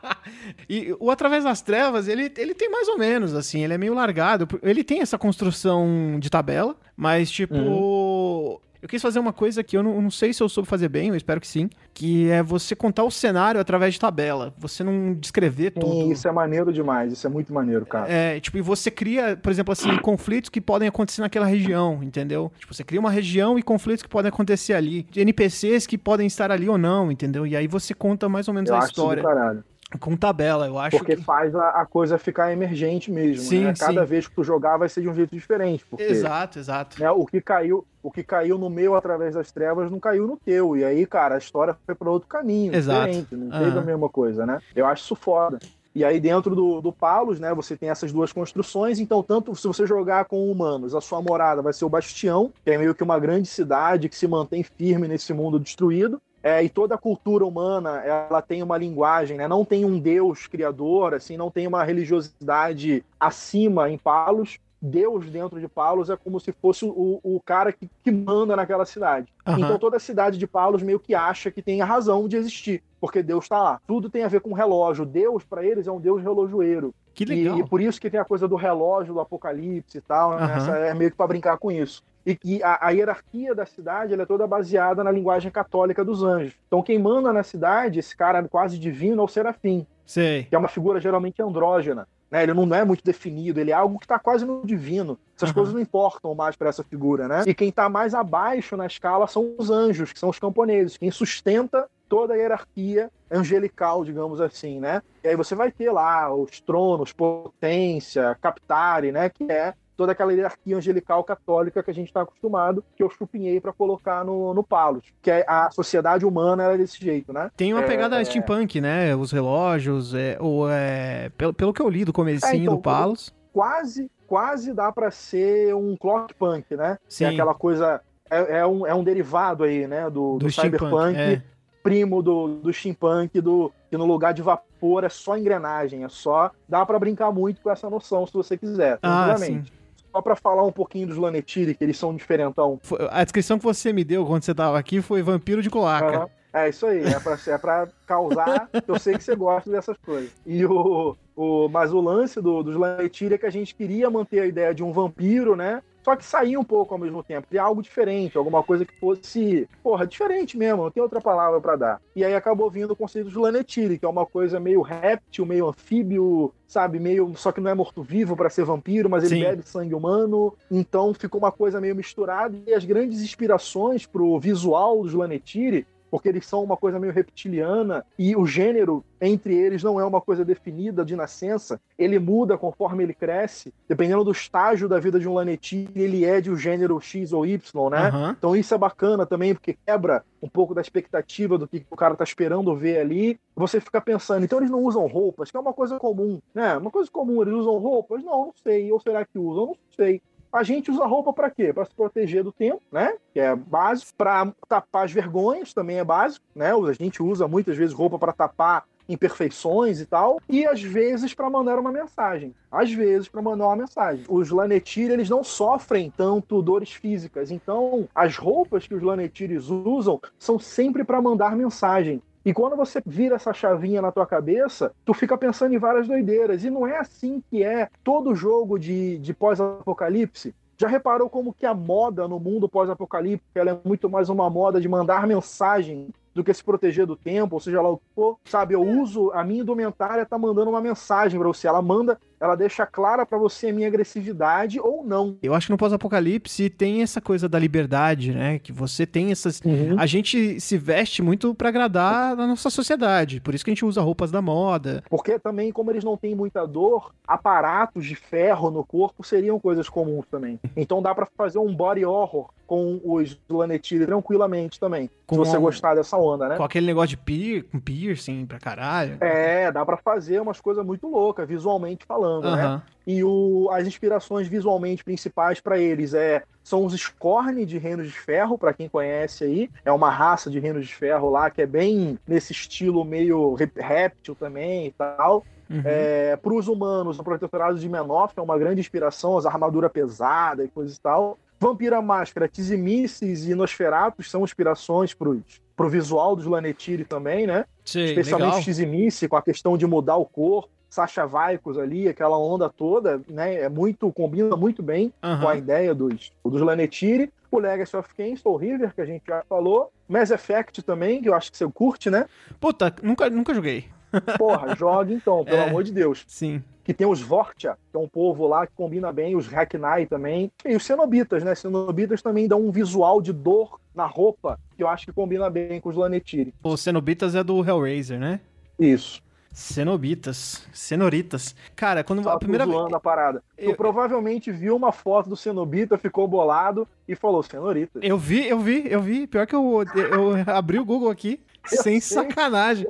E 0.70 0.96
o 1.00 1.10
Através 1.10 1.44
das 1.44 1.62
Trevas, 1.62 2.08
ele, 2.08 2.32
ele 2.38 2.54
tem 2.54 2.70
mais 2.70 2.88
ou 2.88 2.98
menos, 2.98 3.34
assim, 3.34 3.64
ele 3.64 3.74
é 3.74 3.78
meio 3.78 3.94
largado. 3.94 4.48
Ele 4.62 4.84
tem 4.84 5.02
essa 5.02 5.18
construção 5.18 6.18
de 6.20 6.30
tabela, 6.30 6.76
mas, 6.96 7.30
tipo. 7.32 7.56
Uhum. 7.56 8.58
Eu 8.82 8.90
quis 8.90 9.02
fazer 9.02 9.20
uma 9.20 9.32
coisa 9.32 9.64
que 9.64 9.78
eu 9.78 9.84
não, 9.84 10.02
não 10.02 10.10
sei 10.10 10.34
se 10.34 10.42
eu 10.42 10.50
soube 10.50 10.68
fazer 10.68 10.90
bem, 10.90 11.10
eu 11.10 11.16
espero 11.16 11.40
que 11.40 11.48
sim, 11.48 11.70
que 11.94 12.30
é 12.30 12.42
você 12.42 12.76
contar 12.76 13.04
o 13.04 13.12
cenário 13.12 13.62
através 13.62 13.94
de 13.94 14.00
tabela. 14.00 14.54
Você 14.58 14.84
não 14.84 15.14
descrever 15.14 15.72
tudo. 15.72 16.12
Isso 16.12 16.28
é 16.28 16.32
maneiro 16.32 16.74
demais, 16.74 17.14
isso 17.14 17.28
é 17.28 17.30
muito 17.30 17.54
maneiro, 17.54 17.86
cara. 17.86 18.12
É, 18.12 18.40
tipo, 18.40 18.58
e 18.58 18.62
você 18.62 18.90
cria, 18.90 19.38
por 19.38 19.52
exemplo, 19.52 19.72
assim, 19.72 19.96
conflitos 20.00 20.50
que 20.50 20.60
podem 20.60 20.88
acontecer 20.88 21.22
naquela 21.22 21.46
região, 21.46 22.02
entendeu? 22.02 22.52
Tipo, 22.58 22.74
você 22.74 22.84
cria 22.84 23.00
uma 23.00 23.12
região 23.12 23.60
e 23.60 23.62
conflitos 23.62 24.02
que 24.02 24.10
podem 24.10 24.30
acontecer 24.30 24.74
ali. 24.74 25.06
NPCs 25.16 25.86
que 25.86 25.98
podem 25.98 26.26
estar 26.26 26.52
ali 26.52 26.68
ou 26.68 26.78
não, 26.78 27.12
entendeu? 27.12 27.46
E 27.46 27.56
aí 27.56 27.68
você 27.68 27.94
conta 27.94 28.28
mais 28.28 28.48
ou 28.48 28.54
menos 28.54 28.70
Eu 28.70 28.76
a 28.76 28.80
acho 28.80 28.88
isso 28.88 28.96
do 28.96 29.02
história. 29.02 29.24
caralho. 29.24 29.64
Com 30.00 30.16
tabela, 30.16 30.68
eu 30.68 30.80
acho 30.80 30.98
Porque 30.98 31.18
que... 31.18 31.24
faz 31.24 31.54
a, 31.54 31.82
a 31.82 31.86
coisa 31.86 32.18
ficar 32.18 32.52
emergente 32.52 33.12
mesmo, 33.12 33.44
Sim, 33.44 33.66
né? 33.66 33.74
Cada 33.78 34.02
sim. 34.02 34.08
vez 34.08 34.28
que 34.28 34.36
tu 34.36 34.44
jogar 34.44 34.78
vai 34.78 34.88
ser 34.88 35.02
de 35.02 35.10
um 35.10 35.14
jeito 35.14 35.36
diferente. 35.36 35.86
Porque 35.86 36.04
Exato, 36.04 36.60
exato. 36.60 37.00
né, 37.00 37.12
o 37.12 37.26
que 37.26 37.42
caiu 37.42 37.86
o 38.04 38.10
que 38.10 38.24
caiu 38.24 38.58
no 38.58 38.70
meu 38.70 38.96
através 38.96 39.36
das 39.36 39.52
trevas 39.52 39.92
não 39.92 40.00
caiu 40.00 40.26
no 40.26 40.36
teu. 40.38 40.76
E 40.76 40.84
aí, 40.84 41.06
cara, 41.06 41.36
a 41.36 41.38
história 41.38 41.76
foi 41.86 41.94
para 41.94 42.10
outro 42.10 42.28
caminho, 42.28 42.74
Exato. 42.74 43.08
diferente, 43.08 43.36
não 43.36 43.50
teve 43.52 43.72
Aham. 43.72 43.80
a 43.80 43.86
mesma 43.86 44.10
coisa, 44.10 44.46
né? 44.46 44.60
Eu 44.76 44.88
acho 44.88 45.04
isso 45.04 45.16
foda. 45.16 45.60
E 45.94 46.06
aí, 46.06 46.20
dentro 46.20 46.56
do, 46.56 46.82
do 46.82 46.92
Palos, 46.92 47.40
né, 47.40 47.54
você 47.54 47.76
tem 47.76 47.90
essas 47.90 48.14
duas 48.14 48.32
construções. 48.32 48.98
Então, 49.00 49.22
tanto 49.22 49.54
se 49.56 49.68
você 49.68 49.86
jogar 49.86 50.26
com 50.26 50.50
humanos, 50.50 50.96
a 50.96 51.02
sua 51.02 51.22
morada 51.22 51.62
vai 51.62 51.74
ser 51.74 51.84
o 51.84 51.90
Bastião, 51.90 52.52
que 52.64 52.72
é 52.72 52.78
meio 52.78 52.96
que 52.96 53.04
uma 53.04 53.20
grande 53.20 53.48
cidade 53.48 54.08
que 54.08 54.16
se 54.16 54.28
mantém 54.28 54.64
firme 54.64 55.08
nesse 55.08 55.34
mundo 55.34 55.60
destruído. 55.60 56.22
É, 56.44 56.64
e 56.64 56.70
toda 56.70 56.96
a 56.96 56.98
cultura 56.98 57.46
humana, 57.46 58.02
ela 58.04 58.42
tem 58.42 58.64
uma 58.64 58.78
linguagem, 58.78 59.38
né? 59.38 59.48
Não 59.48 59.64
tem 59.64 59.86
um 59.86 60.00
deus 60.00 60.48
criador, 60.48 61.14
assim, 61.14 61.38
não 61.38 61.52
tem 61.52 61.68
uma 61.68 61.84
religiosidade 61.84 63.06
acima 63.20 63.90
em 63.90 63.98
Palos. 63.98 64.58
Deus 64.82 65.30
dentro 65.30 65.60
de 65.60 65.68
Palos 65.68 66.10
é 66.10 66.18
como 66.18 66.40
se 66.40 66.52
fosse 66.52 66.84
o, 66.84 67.20
o 67.22 67.40
cara 67.40 67.72
que, 67.72 67.88
que 68.04 68.10
manda 68.10 68.56
naquela 68.56 68.84
cidade. 68.84 69.32
Aham. 69.46 69.60
Então 69.60 69.78
toda 69.78 69.98
a 69.98 70.00
cidade 70.00 70.40
de 70.40 70.48
Palos 70.48 70.82
meio 70.82 71.00
que 71.00 71.14
acha 71.14 71.52
que 71.52 71.62
tem 71.62 71.82
a 71.82 71.86
razão 71.86 72.28
de 72.28 72.36
existir, 72.36 72.82
porque 73.00 73.22
Deus 73.22 73.46
está 73.46 73.62
lá. 73.62 73.80
Tudo 73.86 74.10
tem 74.10 74.24
a 74.24 74.28
ver 74.28 74.42
com 74.42 74.54
relógio. 74.54 75.06
Deus, 75.06 75.44
para 75.44 75.64
eles, 75.64 75.86
é 75.86 75.92
um 75.92 76.00
Deus 76.00 76.24
relojoeiro. 76.24 76.96
Que 77.14 77.24
E, 77.24 77.28
legal. 77.28 77.60
e 77.60 77.68
por 77.68 77.82
isso 77.82 78.00
que 78.00 78.10
tem 78.10 78.20
a 78.20 78.26
coisa 78.26 78.48
do 78.48 78.56
relógio, 78.56 79.14
do 79.14 79.20
apocalipse 79.20 79.98
e 79.98 80.02
tal, 80.02 80.36
né? 80.38 80.90
É 80.90 80.94
meio 80.94 81.12
que 81.12 81.18
para 81.18 81.28
brincar 81.28 81.58
com 81.58 81.72
isso. 81.72 82.04
E 82.26 82.36
que 82.36 82.62
a, 82.64 82.78
a 82.88 82.90
hierarquia 82.92 83.54
da 83.56 83.66
cidade 83.66 84.14
é 84.14 84.26
toda 84.26 84.46
baseada 84.48 85.04
na 85.04 85.12
linguagem 85.12 85.52
católica 85.52 86.06
dos 86.06 86.24
anjos. 86.24 86.54
Então 86.68 86.82
quem 86.84 87.00
manda 87.00 87.34
na 87.34 87.44
cidade, 87.44 88.00
esse 88.00 88.16
cara 88.16 88.48
quase 88.48 88.78
divino, 88.78 89.22
é 89.22 89.26
o 89.26 89.28
Serafim, 89.28 89.86
Sei. 90.06 90.44
que 90.44 90.56
é 90.56 90.58
uma 90.58 90.68
figura 90.68 91.00
geralmente 91.00 91.42
andrógena. 91.42 92.08
Né? 92.30 92.44
Ele 92.44 92.54
não 92.54 92.74
é 92.74 92.86
muito 92.86 93.04
definido, 93.04 93.60
ele 93.60 93.72
é 93.72 93.74
algo 93.74 94.00
que 94.00 94.06
está 94.06 94.18
quase 94.18 94.46
no 94.46 94.62
divino. 94.66 95.18
Essas 95.36 95.50
Aham. 95.50 95.54
coisas 95.56 95.74
não 95.74 95.82
importam 95.82 96.34
mais 96.34 96.56
para 96.56 96.70
essa 96.70 96.84
figura, 96.84 97.28
né? 97.28 97.44
E 97.46 97.54
quem 97.54 97.68
está 97.70 97.90
mais 97.90 98.14
abaixo 98.16 98.78
na 98.78 98.86
escala 98.86 99.28
são 99.28 99.54
os 99.58 99.70
anjos, 99.70 100.14
que 100.14 100.20
são 100.20 100.30
os 100.30 100.40
camponeses, 100.40 100.96
quem 100.98 101.12
sustenta 101.12 101.90
toda 102.12 102.34
a 102.34 102.36
hierarquia 102.38 103.10
angelical, 103.32 104.04
digamos 104.04 104.42
assim, 104.42 104.82
né? 104.82 105.02
E 105.24 105.30
aí 105.30 105.36
você 105.38 105.56
vai 105.56 105.72
ter 105.72 105.90
lá 105.90 106.30
os 106.36 106.60
tronos, 106.60 107.14
potência, 107.14 108.38
captare, 108.42 109.14
né? 109.14 109.30
Que 109.30 109.50
é 109.50 109.74
toda 109.96 110.12
aquela 110.12 110.34
hierarquia 110.34 110.76
angelical 110.76 111.24
católica 111.24 111.82
que 111.82 111.90
a 111.90 111.94
gente 111.94 112.08
está 112.08 112.24
acostumado, 112.24 112.84
que 112.98 113.02
eu 113.02 113.10
chupinhei 113.10 113.62
para 113.62 113.72
colocar 113.72 114.26
no, 114.26 114.54
no 114.54 114.62
Palos. 114.62 115.06
Que 115.22 115.32
é 115.32 115.46
a 115.48 115.72
sociedade 115.72 116.26
humana 116.26 116.64
era 116.64 116.78
desse 116.78 117.00
jeito, 117.00 117.32
né? 117.32 117.50
Tem 117.56 117.74
uma 117.74 117.84
É, 117.84 117.88
pegada 117.88 118.20
é. 118.20 118.26
steampunk, 118.26 118.82
né? 118.82 119.16
Os 119.16 119.32
relógios, 119.32 120.14
é, 120.14 120.38
ou 120.38 120.70
é, 120.70 121.30
pelo, 121.38 121.54
pelo 121.54 121.74
que 121.74 121.82
eu 121.82 121.88
li 121.88 122.04
do 122.04 122.12
comecinho 122.12 122.52
É, 122.54 122.58
então, 122.58 122.76
do 122.76 122.82
Palos. 122.82 123.34
quase, 123.54 124.12
quase 124.28 124.74
dá 124.74 124.92
para 124.92 125.12
ser 125.12 125.74
um 125.76 125.96
clock 125.96 126.34
punk, 126.34 126.76
né? 126.76 126.98
Sim. 127.08 127.24
É 127.24 127.28
aquela 127.30 127.54
coisa. 127.54 128.02
É, 128.30 128.60
é 128.60 128.68
um, 128.68 128.88
é 128.88 128.94
um 128.96 129.04
derivado 129.04 129.64
aí, 129.64 129.88
né? 129.88 130.10
Do, 130.10 130.38
do, 130.38 130.46
do 130.46 130.52
cyberpunk, 130.52 131.16
É. 131.18 131.42
primo 131.84 132.22
do, 132.22 132.48
do 132.56 132.74
steampunk, 132.74 133.40
do, 133.42 133.72
que 133.90 133.98
no 133.98 134.06
lugar 134.06 134.34
de 134.34 134.42
vapor 134.42 135.04
é 135.04 135.10
só 135.10 135.38
engrenagem, 135.38 136.04
é 136.04 136.10
só. 136.10 136.52
Dá 136.68 136.86
para 136.86 137.00
brincar 137.00 137.32
muito 137.32 137.62
com 137.62 137.70
essa 137.70 137.90
noção 137.90 138.26
se 138.26 138.34
você 138.34 138.58
quiser, 138.58 139.00
Ah, 139.02 139.28
tranquilamente. 139.28 139.74
Só 140.12 140.22
para 140.22 140.36
falar 140.36 140.64
um 140.64 140.72
pouquinho 140.72 141.08
dos 141.08 141.18
Lanetiri, 141.18 141.74
que 141.74 141.84
eles 141.84 141.98
são 141.98 142.14
diferentão. 142.14 142.80
A 143.10 143.24
descrição 143.24 143.58
que 143.58 143.64
você 143.64 143.94
me 143.94 144.04
deu 144.04 144.26
quando 144.26 144.44
você 144.44 144.54
tava 144.54 144.78
aqui 144.78 145.02
foi 145.02 145.22
vampiro 145.22 145.62
de 145.62 145.70
colaca. 145.70 146.18
Aham. 146.18 146.30
É 146.54 146.68
isso 146.68 146.86
aí, 146.86 147.02
é 147.06 147.18
pra, 147.18 147.38
é 147.48 147.58
pra 147.58 147.88
causar. 148.06 148.70
eu 148.86 149.00
sei 149.00 149.18
que 149.18 149.24
você 149.24 149.36
gosta 149.36 149.72
dessas 149.72 149.96
coisas. 149.98 150.32
E 150.46 150.66
o, 150.66 151.16
o, 151.34 151.70
mas 151.70 151.94
o 151.94 152.02
lance 152.02 152.42
do, 152.42 152.62
dos 152.62 152.76
Lanetiri 152.76 153.36
é 153.36 153.38
que 153.38 153.46
a 153.46 153.52
gente 153.52 153.74
queria 153.74 154.10
manter 154.10 154.42
a 154.42 154.46
ideia 154.46 154.76
de 154.76 154.84
um 154.84 154.92
vampiro, 154.92 155.56
né? 155.56 155.82
Só 156.04 156.16
que 156.16 156.26
sair 156.26 156.58
um 156.58 156.64
pouco 156.64 156.94
ao 156.94 157.00
mesmo 157.00 157.24
tempo, 157.24 157.48
criar 157.48 157.64
algo 157.64 157.82
diferente, 157.82 158.38
alguma 158.38 158.64
coisa 158.64 158.86
que 158.86 159.00
fosse, 159.00 159.68
porra, 159.84 160.06
diferente 160.06 160.58
mesmo, 160.58 160.84
não 160.84 160.92
tem 160.92 161.02
outra 161.02 161.22
palavra 161.22 161.60
para 161.62 161.76
dar. 161.76 162.02
E 162.16 162.24
aí 162.24 162.36
acabou 162.36 162.70
vindo 162.70 162.92
o 162.92 162.96
conceito 162.96 163.30
de 163.30 163.38
Lanetiri, 163.38 163.98
que 163.98 164.06
é 164.06 164.10
uma 164.10 164.26
coisa 164.26 164.60
meio 164.60 164.82
réptil, 164.82 165.46
meio 165.46 165.70
anfíbio, 165.70 166.54
sabe, 166.68 167.00
meio, 167.00 167.34
só 167.36 167.52
que 167.52 167.62
não 167.62 167.70
é 167.70 167.74
morto-vivo 167.74 168.36
para 168.36 168.50
ser 168.50 168.64
vampiro, 168.64 169.10
mas 169.10 169.24
ele 169.24 169.36
Sim. 169.36 169.42
bebe 169.42 169.64
sangue 169.64 169.94
humano, 169.94 170.54
então 170.70 171.14
ficou 171.14 171.40
uma 171.40 171.52
coisa 171.52 171.82
meio 171.82 171.96
misturada, 171.96 172.58
e 172.66 172.74
as 172.74 172.86
grandes 172.86 173.22
inspirações 173.22 174.06
pro 174.06 174.40
visual 174.40 175.04
dos 175.04 175.14
Lanetiri 175.14 175.86
porque 176.12 176.28
eles 176.28 176.46
são 176.46 176.62
uma 176.62 176.76
coisa 176.76 177.00
meio 177.00 177.14
reptiliana 177.14 178.06
e 178.20 178.36
o 178.36 178.46
gênero 178.46 179.04
entre 179.22 179.56
eles 179.56 179.82
não 179.82 180.00
é 180.00 180.04
uma 180.04 180.20
coisa 180.20 180.44
definida 180.44 181.06
de 181.06 181.16
nascença, 181.16 181.80
ele 181.98 182.18
muda 182.20 182.58
conforme 182.58 183.04
ele 183.04 183.14
cresce, 183.14 183.72
dependendo 183.88 184.24
do 184.24 184.32
estágio 184.32 184.90
da 184.90 185.00
vida 185.00 185.20
de 185.20 185.28
um 185.28 185.34
Lanetiri, 185.34 185.92
ele 185.96 186.26
é 186.26 186.42
de 186.42 186.50
um 186.52 186.58
gênero 186.58 187.00
X 187.00 187.32
ou 187.32 187.46
Y, 187.46 187.90
né? 187.90 188.08
Aham. 188.08 188.36
Então 188.38 188.56
isso 188.56 188.74
é 188.74 188.78
bacana 188.78 189.26
também, 189.26 189.54
porque 189.54 189.78
quebra 189.86 190.24
um 190.42 190.50
pouco 190.50 190.74
da 190.74 190.82
expectativa 190.82 191.58
do 191.58 191.68
que 191.68 191.86
o 191.90 191.96
cara 191.96 192.16
tá 192.16 192.24
esperando 192.24 192.76
ver 192.76 193.00
ali. 193.00 193.40
Você 193.56 193.80
fica 193.80 194.02
pensando, 194.02 194.44
então 194.44 194.58
eles 194.58 194.72
não 194.72 194.84
usam 194.84 195.06
roupas, 195.06 195.52
que 195.52 195.58
é 195.58 195.60
uma 195.60 195.74
coisa 195.74 196.00
comum, 196.00 196.42
né? 196.54 196.76
Uma 196.78 196.90
coisa 196.90 197.10
comum, 197.12 197.44
eles 197.44 197.54
usam 197.54 197.78
roupas? 197.78 198.24
Não, 198.24 198.48
não 198.48 198.54
sei. 198.64 198.92
Ou 198.92 199.00
será 199.00 199.24
que 199.24 199.38
usam? 199.38 199.68
Não 199.68 199.78
sei. 199.96 200.22
A 200.52 200.64
gente 200.64 200.92
usa 200.92 201.06
roupa 201.06 201.32
para 201.32 201.50
quê? 201.50 201.72
Para 201.72 201.86
se 201.86 201.96
proteger 201.96 202.44
do 202.44 202.52
tempo, 202.52 202.82
né? 202.92 203.14
Que 203.34 203.40
é 203.40 203.56
básico. 203.56 204.12
Para 204.18 204.52
tapar 204.68 205.06
as 205.06 205.12
vergonhas 205.12 205.74
também 205.74 205.98
é 205.98 206.04
básico, 206.04 206.46
né? 206.56 206.72
A 206.72 206.94
gente 206.94 207.24
usa 207.24 207.48
muitas 207.48 207.78
vezes 207.78 207.94
roupa 207.94 208.20
para 208.20 208.34
tapar 208.34 208.86
imperfeições 209.10 210.00
e 210.00 210.06
tal, 210.06 210.40
e 210.48 210.66
às 210.66 210.82
vezes 210.82 211.34
para 211.34 211.50
mandar 211.50 211.78
uma 211.78 211.92
mensagem. 211.92 212.54
Às 212.72 212.94
vezes 212.94 213.28
para 213.28 213.42
mandar 213.42 213.68
uma 213.68 213.76
mensagem. 213.76 214.24
Os 214.30 214.50
Lanetir, 214.50 215.12
eles 215.12 215.30
não 215.30 215.44
sofrem 215.44 216.12
tanto 216.16 216.62
dores 216.62 216.92
físicas, 216.94 217.52
então 217.52 218.08
as 218.16 218.38
roupas 218.38 218.88
que 218.88 218.96
os 218.96 219.02
Lanetires 219.02 219.70
usam 219.70 220.20
são 220.40 220.58
sempre 220.58 221.04
para 221.04 221.22
mandar 221.22 221.56
mensagem. 221.56 222.22
E 222.44 222.54
quando 222.54 222.76
você 222.76 223.02
vira 223.06 223.36
essa 223.36 223.54
chavinha 223.54 224.02
na 224.02 224.12
tua 224.12 224.26
cabeça, 224.26 224.92
tu 225.06 225.14
fica 225.14 225.38
pensando 225.38 225.74
em 225.76 225.78
várias 225.78 226.08
doideiras. 226.08 226.64
E 226.64 226.70
não 226.70 226.88
é 226.88 226.98
assim 226.98 227.42
que 227.50 227.64
é 227.64 227.88
todo 228.04 228.36
jogo 228.36 228.80
de, 228.80 229.20
de 229.20 229.34
pós-apocalipse. 229.34 230.56
Já 230.78 230.88
reparou 230.88 231.30
como 231.30 231.54
que 231.54 231.66
a 231.66 231.76
moda 231.76 232.28
no 232.28 232.40
mundo 232.40 232.68
pós-apocalíptico 232.68 233.52
ela 233.54 233.72
é 233.72 233.80
muito 233.88 234.10
mais 234.10 234.30
uma 234.30 234.50
moda 234.50 234.82
de 234.82 234.90
mandar 234.90 235.28
mensagem 235.28 236.08
do 236.34 236.44
que 236.44 236.54
se 236.54 236.64
proteger 236.64 237.06
do 237.06 237.16
tempo, 237.16 237.56
ou 237.56 237.60
seja 237.60 237.82
lá 237.82 237.90
o 237.90 237.98
que 237.98 238.04
for, 238.16 238.38
sabe? 238.46 238.74
Eu 238.74 238.82
uso 238.82 239.32
a 239.32 239.44
minha 239.44 239.62
indumentária 239.62 240.26
tá 240.26 240.38
mandando 240.38 240.72
uma 240.72 240.82
mensagem 240.82 241.40
para 241.40 241.48
você. 241.48 241.68
Ela 241.68 241.82
manda, 241.82 242.20
ela 242.42 242.56
deixa 242.56 242.86
clara 242.88 243.26
para 243.26 243.38
você 243.38 243.68
a 243.70 243.74
minha 243.74 243.88
agressividade 243.88 244.80
ou 244.80 245.04
não. 245.06 245.38
Eu 245.44 245.54
acho 245.54 245.68
que 245.68 245.72
no 245.72 245.78
pós-apocalipse 245.78 246.70
tem 246.70 247.02
essa 247.04 247.22
coisa 247.22 247.48
da 247.48 247.60
liberdade, 247.60 248.34
né? 248.34 248.58
Que 248.60 248.72
você 248.72 249.06
tem 249.06 249.32
essas. 249.32 249.62
A 249.98 250.06
gente 250.06 250.60
se 250.60 250.78
veste 250.78 251.22
muito 251.22 251.54
pra 251.54 251.70
agradar 251.70 252.32
a 252.40 252.48
nossa 252.48 252.70
sociedade. 252.70 253.40
Por 253.40 253.54
isso 253.54 253.64
que 253.64 253.70
a 253.70 253.74
gente 253.74 253.86
usa 253.86 254.02
roupas 254.02 254.32
da 254.32 254.42
moda. 254.42 255.04
Porque 255.10 255.38
também, 255.38 255.72
como 255.72 255.92
eles 255.92 256.04
não 256.04 256.18
têm 256.18 256.34
muita 256.36 256.66
dor, 256.66 257.14
aparatos 257.28 258.06
de 258.06 258.16
ferro 258.16 258.72
no 258.72 258.84
corpo 258.84 259.24
seriam 259.24 259.60
coisas 259.60 259.88
comuns 259.88 260.26
também. 260.30 260.60
Então 260.76 261.02
dá 261.02 261.14
para 261.14 261.28
fazer 261.38 261.60
um 261.60 261.74
body 261.76 262.04
horror 262.06 262.50
com 262.66 263.02
os 263.04 263.38
Lanetiri 263.50 264.06
tranquilamente 264.06 264.80
também. 264.80 265.10
Com 265.28 265.36
se 265.36 265.40
você 265.40 265.58
um- 265.58 265.62
gostar 265.62 265.94
dessa 265.94 266.16
onda, 266.18 266.48
né? 266.48 266.56
Com 266.56 266.64
aquele 266.64 266.86
negócio 266.88 267.10
de 267.10 267.18
pier, 267.18 267.64
com 267.64 267.80
piercing 267.80 268.46
pra 268.46 268.60
caralho. 268.60 269.18
É, 269.20 269.70
dá 269.74 269.86
pra 269.86 269.98
fazer 269.98 270.42
umas 270.42 270.62
coisas 270.62 270.86
muito 270.86 271.06
loucas, 271.10 271.46
visualmente 271.48 272.06
falando, 272.06 272.31
né? 272.40 272.64
Aham. 272.64 272.84
E 273.06 273.24
o, 273.24 273.68
as 273.72 273.88
inspirações 273.88 274.48
visualmente 274.48 275.04
principais 275.04 275.60
pra 275.60 275.80
eles 275.80 276.14
é 276.14 276.44
são 276.64 276.86
os 276.86 276.94
Scorn 276.94 277.66
de 277.66 277.78
Reinos 277.80 278.08
de 278.08 278.14
Ferro, 278.14 278.58
pra 278.58 278.74
quem 278.74 278.88
conhece 278.88 279.44
aí. 279.44 279.70
É 279.84 279.92
uma 279.92 280.12
raça 280.12 280.50
de 280.50 280.60
Reinos 280.60 280.86
de 280.88 280.94
Ferro 280.94 281.30
lá 281.30 281.50
que 281.50 281.62
é 281.62 281.66
bem 281.66 282.20
nesse 282.28 282.54
estilo 282.54 283.04
meio 283.04 283.56
réptil 283.76 284.36
também 284.36 284.88
e 284.88 284.92
tal. 284.92 285.44
Uhum. 285.70 285.82
É, 285.84 286.36
para 286.36 286.54
os 286.54 286.68
humanos, 286.68 287.18
o 287.18 287.24
Protetorado 287.24 287.80
de 287.80 287.90
Menoff 287.90 288.34
é 288.38 288.42
uma 288.42 288.58
grande 288.58 288.82
inspiração, 288.82 289.38
as 289.38 289.46
armaduras 289.46 289.92
pesadas 289.92 290.66
e 290.66 290.70
coisa 290.70 290.94
e 290.94 291.00
tal. 291.00 291.38
Vampira 291.60 292.02
Máscara, 292.02 292.48
Tizimices 292.48 293.48
e 293.48 293.56
Nosferatus 293.56 294.30
são 294.30 294.44
inspirações 294.44 295.14
pro, 295.14 295.42
pro 295.76 295.90
visual 295.90 296.36
dos 296.36 296.46
Lanetiri 296.46 297.06
também, 297.06 297.48
né? 297.48 297.66
Sei, 297.86 298.06
Especialmente 298.06 298.50
legal. 298.50 298.64
Tizimice, 298.64 299.28
com 299.28 299.36
a 299.36 299.42
questão 299.42 299.78
de 299.78 299.86
mudar 299.86 300.18
o 300.18 300.26
corpo. 300.26 300.70
Sasha 300.92 301.26
Vaikos 301.26 301.78
ali, 301.80 302.10
aquela 302.10 302.38
onda 302.38 302.70
toda, 302.70 303.22
né? 303.30 303.56
É 303.56 303.70
muito, 303.70 304.12
combina 304.12 304.56
muito 304.58 304.84
bem 304.84 305.14
com 305.42 305.48
a 305.48 305.56
ideia 305.56 305.96
dos, 305.96 306.34
dos 306.46 306.62
Lanetiri. 306.62 307.32
O 307.50 307.60
Legacy 307.60 307.96
of 307.96 308.14
Kain, 308.14 308.36
Soul 308.36 308.58
River, 308.58 308.94
que 308.94 309.00
a 309.02 309.06
gente 309.06 309.24
já 309.26 309.42
falou. 309.48 309.90
Mass 310.08 310.32
Effect 310.32 310.82
também, 310.84 311.22
que 311.22 311.30
eu 311.30 311.34
acho 311.34 311.50
que 311.50 311.58
você 311.58 311.66
curte, 311.70 312.10
né? 312.10 312.26
Puta, 312.60 312.94
nunca, 313.02 313.30
nunca 313.30 313.54
joguei. 313.54 313.86
Porra, 314.38 314.76
joga 314.76 315.14
então, 315.14 315.44
pelo 315.46 315.58
É. 315.58 315.70
amor 315.70 315.84
de 315.84 315.94
Deus. 315.94 316.26
Sim. 316.28 316.62
que 316.84 316.94
tem 316.96 317.06
os 317.08 317.22
Vortia, 317.22 317.78
que 317.92 317.96
é 317.96 318.00
um 318.00 318.08
povo 318.08 318.48
lá 318.48 318.66
que 318.68 318.74
combina 318.76 319.14
bem, 319.14 319.36
os 319.36 319.48
Hacknai 319.48 320.08
também, 320.08 320.52
e 320.66 320.76
os 320.76 320.84
Cenobitas, 320.84 321.44
né? 321.44 321.54
Cenobitas 321.56 322.22
também 322.24 322.48
dão 322.48 322.60
um 322.60 322.72
visual 322.72 323.22
de 323.22 323.32
dor 323.32 323.80
na 323.96 324.06
roupa 324.08 324.60
que 324.76 324.82
eu 324.84 324.88
acho 324.88 325.06
que 325.06 325.14
combina 325.14 325.48
bem 325.50 325.80
com 325.80 325.90
os 325.90 325.96
Lanetiri. 325.96 326.54
O 326.64 326.76
Cenobitas 326.76 327.36
é 327.36 327.44
do 327.44 327.64
Hellraiser, 327.64 328.20
né? 328.20 328.40
Isso. 328.80 329.22
Cenobitas. 329.52 330.66
Cenoritas. 330.74 331.56
Cara, 331.76 332.04
quando 332.04 332.24
Só 332.24 332.32
a 332.32 332.40
primeira 332.40 332.66
vez. 332.66 332.94
a 332.94 333.00
parada. 333.00 333.44
Tu 333.58 333.66
Eu- 333.66 333.76
provavelmente 333.76 334.52
viu 334.52 334.76
uma 334.76 334.92
foto 334.92 335.30
do 335.30 335.36
Cenobita, 335.36 335.98
ficou 335.98 336.28
bolado 336.28 336.88
e 337.08 337.16
falou 337.16 337.44
Cenorita. 337.44 338.00
Eu 338.02 338.18
vi, 338.18 338.48
eu 338.48 338.60
vi, 338.60 338.84
eu 338.90 339.02
vi. 339.02 339.28
Pior 339.28 339.46
que 339.46 339.56
eu, 339.56 339.84
eu 339.96 340.32
abri 340.56 340.80
o 340.80 340.86
Google 340.86 341.10
aqui, 341.10 341.40
Eu 341.72 341.82
sem 341.84 342.00
sei. 342.00 342.18
sacanagem. 342.18 342.88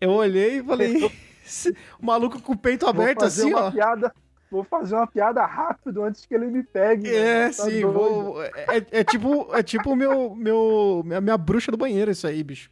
Eu 0.00 0.10
olhei 0.10 0.58
e 0.58 0.62
falei. 0.62 1.10
"Esse- 1.46 1.76
O 2.00 2.06
maluco 2.06 2.40
com 2.42 2.52
o 2.52 2.58
peito 2.58 2.86
Vou 2.86 2.90
aberto 2.90 3.20
fazer 3.20 3.42
assim, 3.42 3.52
uma 3.54 3.66
ó. 3.66 3.70
piada. 3.70 4.12
Vou 4.50 4.64
fazer 4.64 4.96
uma 4.96 5.06
piada 5.06 5.46
rápido 5.46 6.02
antes 6.02 6.26
que 6.26 6.34
ele 6.34 6.46
me 6.46 6.64
pegue. 6.64 7.08
É, 7.08 7.42
mano. 7.42 7.54
Tá 7.56 7.62
sim, 7.64 7.80
doido. 7.82 7.92
vou. 7.92 8.42
É, 8.42 8.84
é 8.90 9.04
tipo, 9.04 9.48
é 9.54 9.62
tipo 9.62 9.92
o 9.92 9.96
meu, 9.96 10.34
meu, 10.34 11.02
minha, 11.04 11.20
minha 11.20 11.38
bruxa 11.38 11.70
do 11.70 11.76
banheiro, 11.78 12.10
isso 12.10 12.26
aí, 12.26 12.42
bicho. 12.42 12.68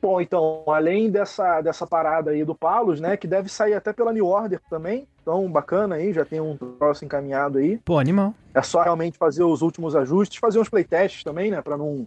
Bom, 0.00 0.20
então, 0.20 0.62
além 0.68 1.10
dessa, 1.10 1.60
dessa 1.60 1.86
parada 1.86 2.30
aí 2.30 2.44
do 2.44 2.54
Palos, 2.54 3.00
né, 3.00 3.16
que 3.16 3.26
deve 3.26 3.48
sair 3.48 3.74
até 3.74 3.92
pela 3.92 4.12
New 4.12 4.26
Order 4.26 4.60
também, 4.70 5.08
então 5.20 5.50
bacana 5.50 5.96
aí, 5.96 6.12
já 6.12 6.24
tem 6.24 6.40
um 6.40 6.56
troço 6.56 7.04
encaminhado 7.04 7.58
aí. 7.58 7.78
Pô, 7.78 7.98
animal. 7.98 8.32
É 8.54 8.62
só 8.62 8.82
realmente 8.82 9.18
fazer 9.18 9.42
os 9.42 9.60
últimos 9.60 9.96
ajustes, 9.96 10.38
fazer 10.38 10.60
uns 10.60 10.68
playtests 10.68 11.24
também, 11.24 11.50
né, 11.50 11.60
para 11.60 11.76
não 11.76 12.06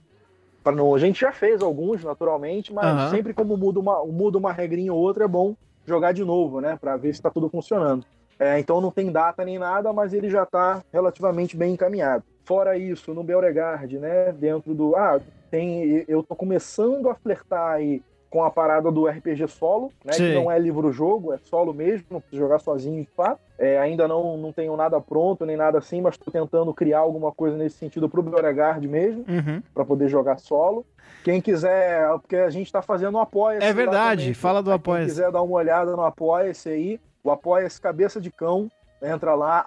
para 0.63 0.75
não, 0.75 0.93
a 0.93 0.99
gente 0.99 1.19
já 1.19 1.31
fez 1.31 1.61
alguns 1.63 2.03
naturalmente, 2.03 2.71
mas 2.71 3.09
sempre 3.09 3.33
como 3.33 3.57
muda 3.57 3.79
uma 3.79 4.05
muda 4.05 4.37
uma 4.37 4.53
regrinha 4.53 4.93
ou 4.93 4.99
outra 4.99 5.23
é 5.25 5.27
bom 5.27 5.55
jogar 5.87 6.11
de 6.11 6.23
novo, 6.23 6.61
né, 6.61 6.77
para 6.79 6.95
ver 6.97 7.13
se 7.13 7.21
tá 7.21 7.31
tudo 7.31 7.49
funcionando. 7.49 8.05
É, 8.39 8.59
então 8.59 8.79
não 8.79 8.91
tem 8.91 9.11
data 9.11 9.43
nem 9.43 9.59
nada, 9.59 9.91
mas 9.91 10.13
ele 10.13 10.29
já 10.29 10.45
tá 10.45 10.83
relativamente 10.93 11.57
bem 11.57 11.73
encaminhado. 11.73 12.23
Fora 12.45 12.77
isso, 12.77 13.13
no 13.13 13.23
Beauregard, 13.23 13.99
né, 13.99 14.31
dentro 14.31 14.73
do 14.73 14.95
ah, 14.95 15.19
tem 15.51 16.03
eu 16.07 16.23
tô 16.23 16.35
começando 16.35 17.09
a 17.09 17.13
flertar 17.15 17.73
aí 17.73 18.01
com 18.29 18.41
a 18.45 18.49
parada 18.49 18.89
do 18.89 19.05
RPG 19.05 19.45
solo, 19.49 19.91
né? 20.05 20.13
Sim. 20.13 20.29
Que 20.29 20.35
não 20.35 20.49
é 20.49 20.57
livro-jogo, 20.57 21.33
é 21.33 21.37
solo 21.37 21.73
mesmo, 21.73 22.05
não 22.09 22.21
precisa 22.21 22.41
jogar 22.41 22.59
sozinho 22.59 23.01
de 23.03 23.09
fato. 23.13 23.41
É, 23.59 23.77
ainda 23.77 24.07
não, 24.07 24.37
não 24.37 24.53
tenho 24.53 24.73
nada 24.77 25.01
pronto, 25.01 25.45
nem 25.45 25.57
nada 25.57 25.79
assim, 25.79 25.99
mas 25.99 26.13
estou 26.15 26.31
tentando 26.31 26.73
criar 26.73 26.99
alguma 26.99 27.33
coisa 27.33 27.57
nesse 27.57 27.75
sentido 27.77 28.07
pro 28.07 28.23
Beauregard 28.23 28.87
mesmo, 28.87 29.25
Uhum. 29.27 29.61
para 29.73 29.83
poder 29.83 30.07
jogar 30.07 30.37
solo. 30.39 30.85
Quem 31.25 31.41
quiser, 31.41 32.07
porque 32.19 32.37
a 32.37 32.49
gente 32.49 32.67
está 32.67 32.81
fazendo 32.81 33.17
um 33.17 33.19
apoia-se. 33.21 33.65
É 33.67 33.73
verdade, 33.73 34.21
também. 34.21 34.33
fala 34.33 34.63
do 34.63 34.69
Quem 34.69 34.75
Apoia-se. 34.75 35.09
quiser 35.09 35.29
dar 35.29 35.41
uma 35.41 35.53
olhada 35.57 35.91
no 35.93 36.01
Apoia-se 36.01 36.69
aí, 36.69 37.01
o 37.21 37.29
Apoia-se 37.31 37.81
Cabeça 37.81 38.21
de 38.21 38.31
Cão, 38.31 38.71
entra 39.03 39.35
lá, 39.35 39.59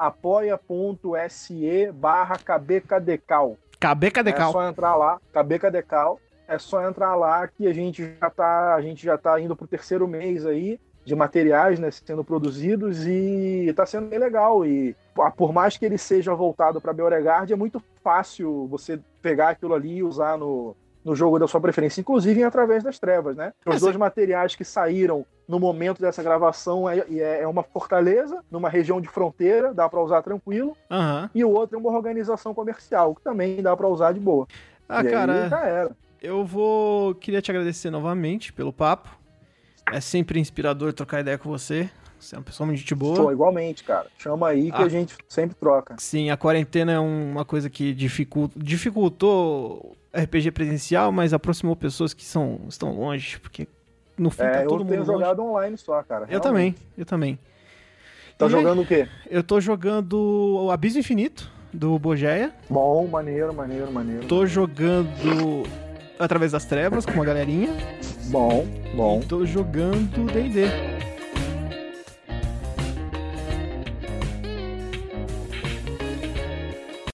apoia.se 0.69 1.93
barra 1.93 2.37
kbkdecal. 2.39 3.57
Cabeca 3.85 4.25
de 4.25 4.31
É 4.31 4.37
só 4.51 4.67
entrar 4.67 4.97
lá, 4.97 5.21
Cabeca 5.31 5.71
Decal. 5.71 6.19
É 6.49 6.59
só 6.59 6.87
entrar 6.89 7.15
lá 7.15 7.47
que 7.47 7.67
a 7.67 7.73
gente 7.73 8.17
já 8.19 8.31
tá, 8.31 8.75
a 8.75 8.81
gente 8.81 9.05
já 9.05 9.19
tá 9.19 9.39
indo 9.39 9.55
pro 9.55 9.67
terceiro 9.67 10.09
mês 10.09 10.47
aí 10.47 10.81
de 11.05 11.15
materiais, 11.15 11.79
né, 11.79 11.91
sendo 11.91 12.25
produzidos 12.25 13.07
e 13.07 13.71
tá 13.77 13.85
sendo 13.85 14.09
bem 14.09 14.19
legal 14.19 14.65
e 14.65 14.97
por 15.37 15.53
mais 15.53 15.77
que 15.77 15.85
ele 15.85 15.99
seja 15.99 16.35
voltado 16.35 16.81
para 16.81 16.95
Beauregard, 16.95 17.53
é 17.53 17.57
muito 17.57 17.79
fácil 18.03 18.67
você 18.69 18.99
pegar 19.21 19.51
aquilo 19.51 19.75
ali 19.75 19.97
e 19.97 20.03
usar 20.03 20.39
no, 20.39 20.75
no 21.05 21.15
jogo 21.15 21.39
da 21.39 21.47
sua 21.47 21.61
preferência, 21.61 22.01
inclusive 22.01 22.41
em 22.41 22.45
através 22.45 22.83
das 22.83 22.99
trevas, 22.99 23.37
né? 23.37 23.53
Os 23.67 23.77
É, 23.77 23.81
dois 23.81 23.93
sim. 23.93 23.99
materiais 23.99 24.57
que 24.57 24.65
saíram 24.65 25.27
no 25.49 25.59
momento 25.61 26.01
dessa 26.01 26.23
gravação 26.23 26.89
é, 26.89 26.99
é 27.01 27.43
é 27.43 27.47
uma 27.47 27.63
fortaleza 27.63 28.43
numa 28.51 28.69
região 28.69 29.01
de 29.01 29.09
fronteira, 29.09 29.75
dá 29.75 29.89
para 29.89 30.01
usar 30.03 30.23
tranquilo, 30.23 30.77
Aham. 30.91 31.31
e 31.35 31.45
o 31.45 31.51
outro 31.51 31.77
é 31.77 31.81
uma 31.81 31.91
organização 31.91 32.55
comercial, 32.55 33.15
que 33.15 33.23
também 33.23 33.61
dá 33.63 33.77
para 33.77 33.89
usar 33.89 34.13
de 34.13 34.21
boa. 34.21 34.47
Ah, 34.89 35.03
e 35.03 35.11
cara, 35.11 35.49
já 35.49 35.61
era. 35.67 35.91
eu 36.23 36.45
vou. 36.45 37.15
Queria 37.15 37.41
te 37.43 37.51
agradecer 37.51 37.91
novamente 37.91 38.53
pelo 38.53 38.73
papo. 38.73 39.09
É 39.93 40.01
sempre 40.01 40.41
inspirador 40.41 40.93
trocar 40.95 41.21
ideia 41.21 41.37
com 41.37 41.49
você 41.51 41.91
Você 42.19 42.35
é 42.35 42.39
uma 42.39 42.45
pessoa 42.45 42.67
muito 42.67 42.79
gente 42.79 42.95
boa. 42.95 43.15
Pô, 43.17 43.31
igualmente, 43.33 43.85
cara. 43.85 44.07
Chama 44.17 44.49
aí 44.49 44.71
que 44.73 44.81
Ah. 44.81 44.87
a 44.87 44.89
gente 44.89 45.15
sempre 45.29 45.55
troca. 45.57 45.97
Sim, 45.99 46.31
a 46.31 46.39
quarentena 46.39 46.93
é 46.93 46.99
uma 46.99 47.45
coisa 47.45 47.69
que 47.69 47.93
dificul- 47.93 48.51
dificultou 48.57 49.95
RPG 50.13 50.51
presencial, 50.53 51.13
mas 51.13 51.35
aproximou 51.35 51.77
pessoas 51.77 52.15
que 52.15 52.25
são, 52.25 52.61
estão 52.69 52.93
longe, 52.95 53.39
porque 53.41 53.67
no 54.19 54.31
fim 54.31 54.39
tá 54.39 54.45
É, 54.49 54.63
todo 54.63 54.83
eu 54.83 54.87
tenho 54.87 55.01
mundo 55.01 55.07
longe. 55.13 55.13
jogado 55.25 55.43
online 55.45 55.77
só, 55.79 56.03
cara. 56.03 56.23
Eu 56.25 56.41
realmente. 56.41 56.43
também, 56.43 56.75
eu 56.99 57.05
também. 57.05 57.39
Tá 58.39 58.47
E- 58.47 58.51
jogando 58.51 58.83
o 58.83 58.87
quê? 58.87 59.09
Eu 59.31 59.43
tô 59.43 59.61
jogando 59.61 60.65
o 60.65 60.71
Abismo 60.71 61.01
Infinito, 61.01 61.51
do 61.73 61.99
Bogeia. 61.99 62.53
Bom, 62.69 63.07
maneiro, 63.07 63.53
maneiro, 63.55 63.91
maneiro. 63.93 64.27
Tô 64.27 64.45
jogando 64.47 65.65
Através 66.19 66.53
das 66.53 66.65
Trevas, 66.65 67.05
com 67.05 67.13
uma 67.13 67.25
galerinha. 67.25 67.71
Bom, 68.27 68.65
bom. 68.95 69.21
E 69.21 69.27
tô 69.27 69.45
jogando 69.45 70.31
D&D. 70.33 70.63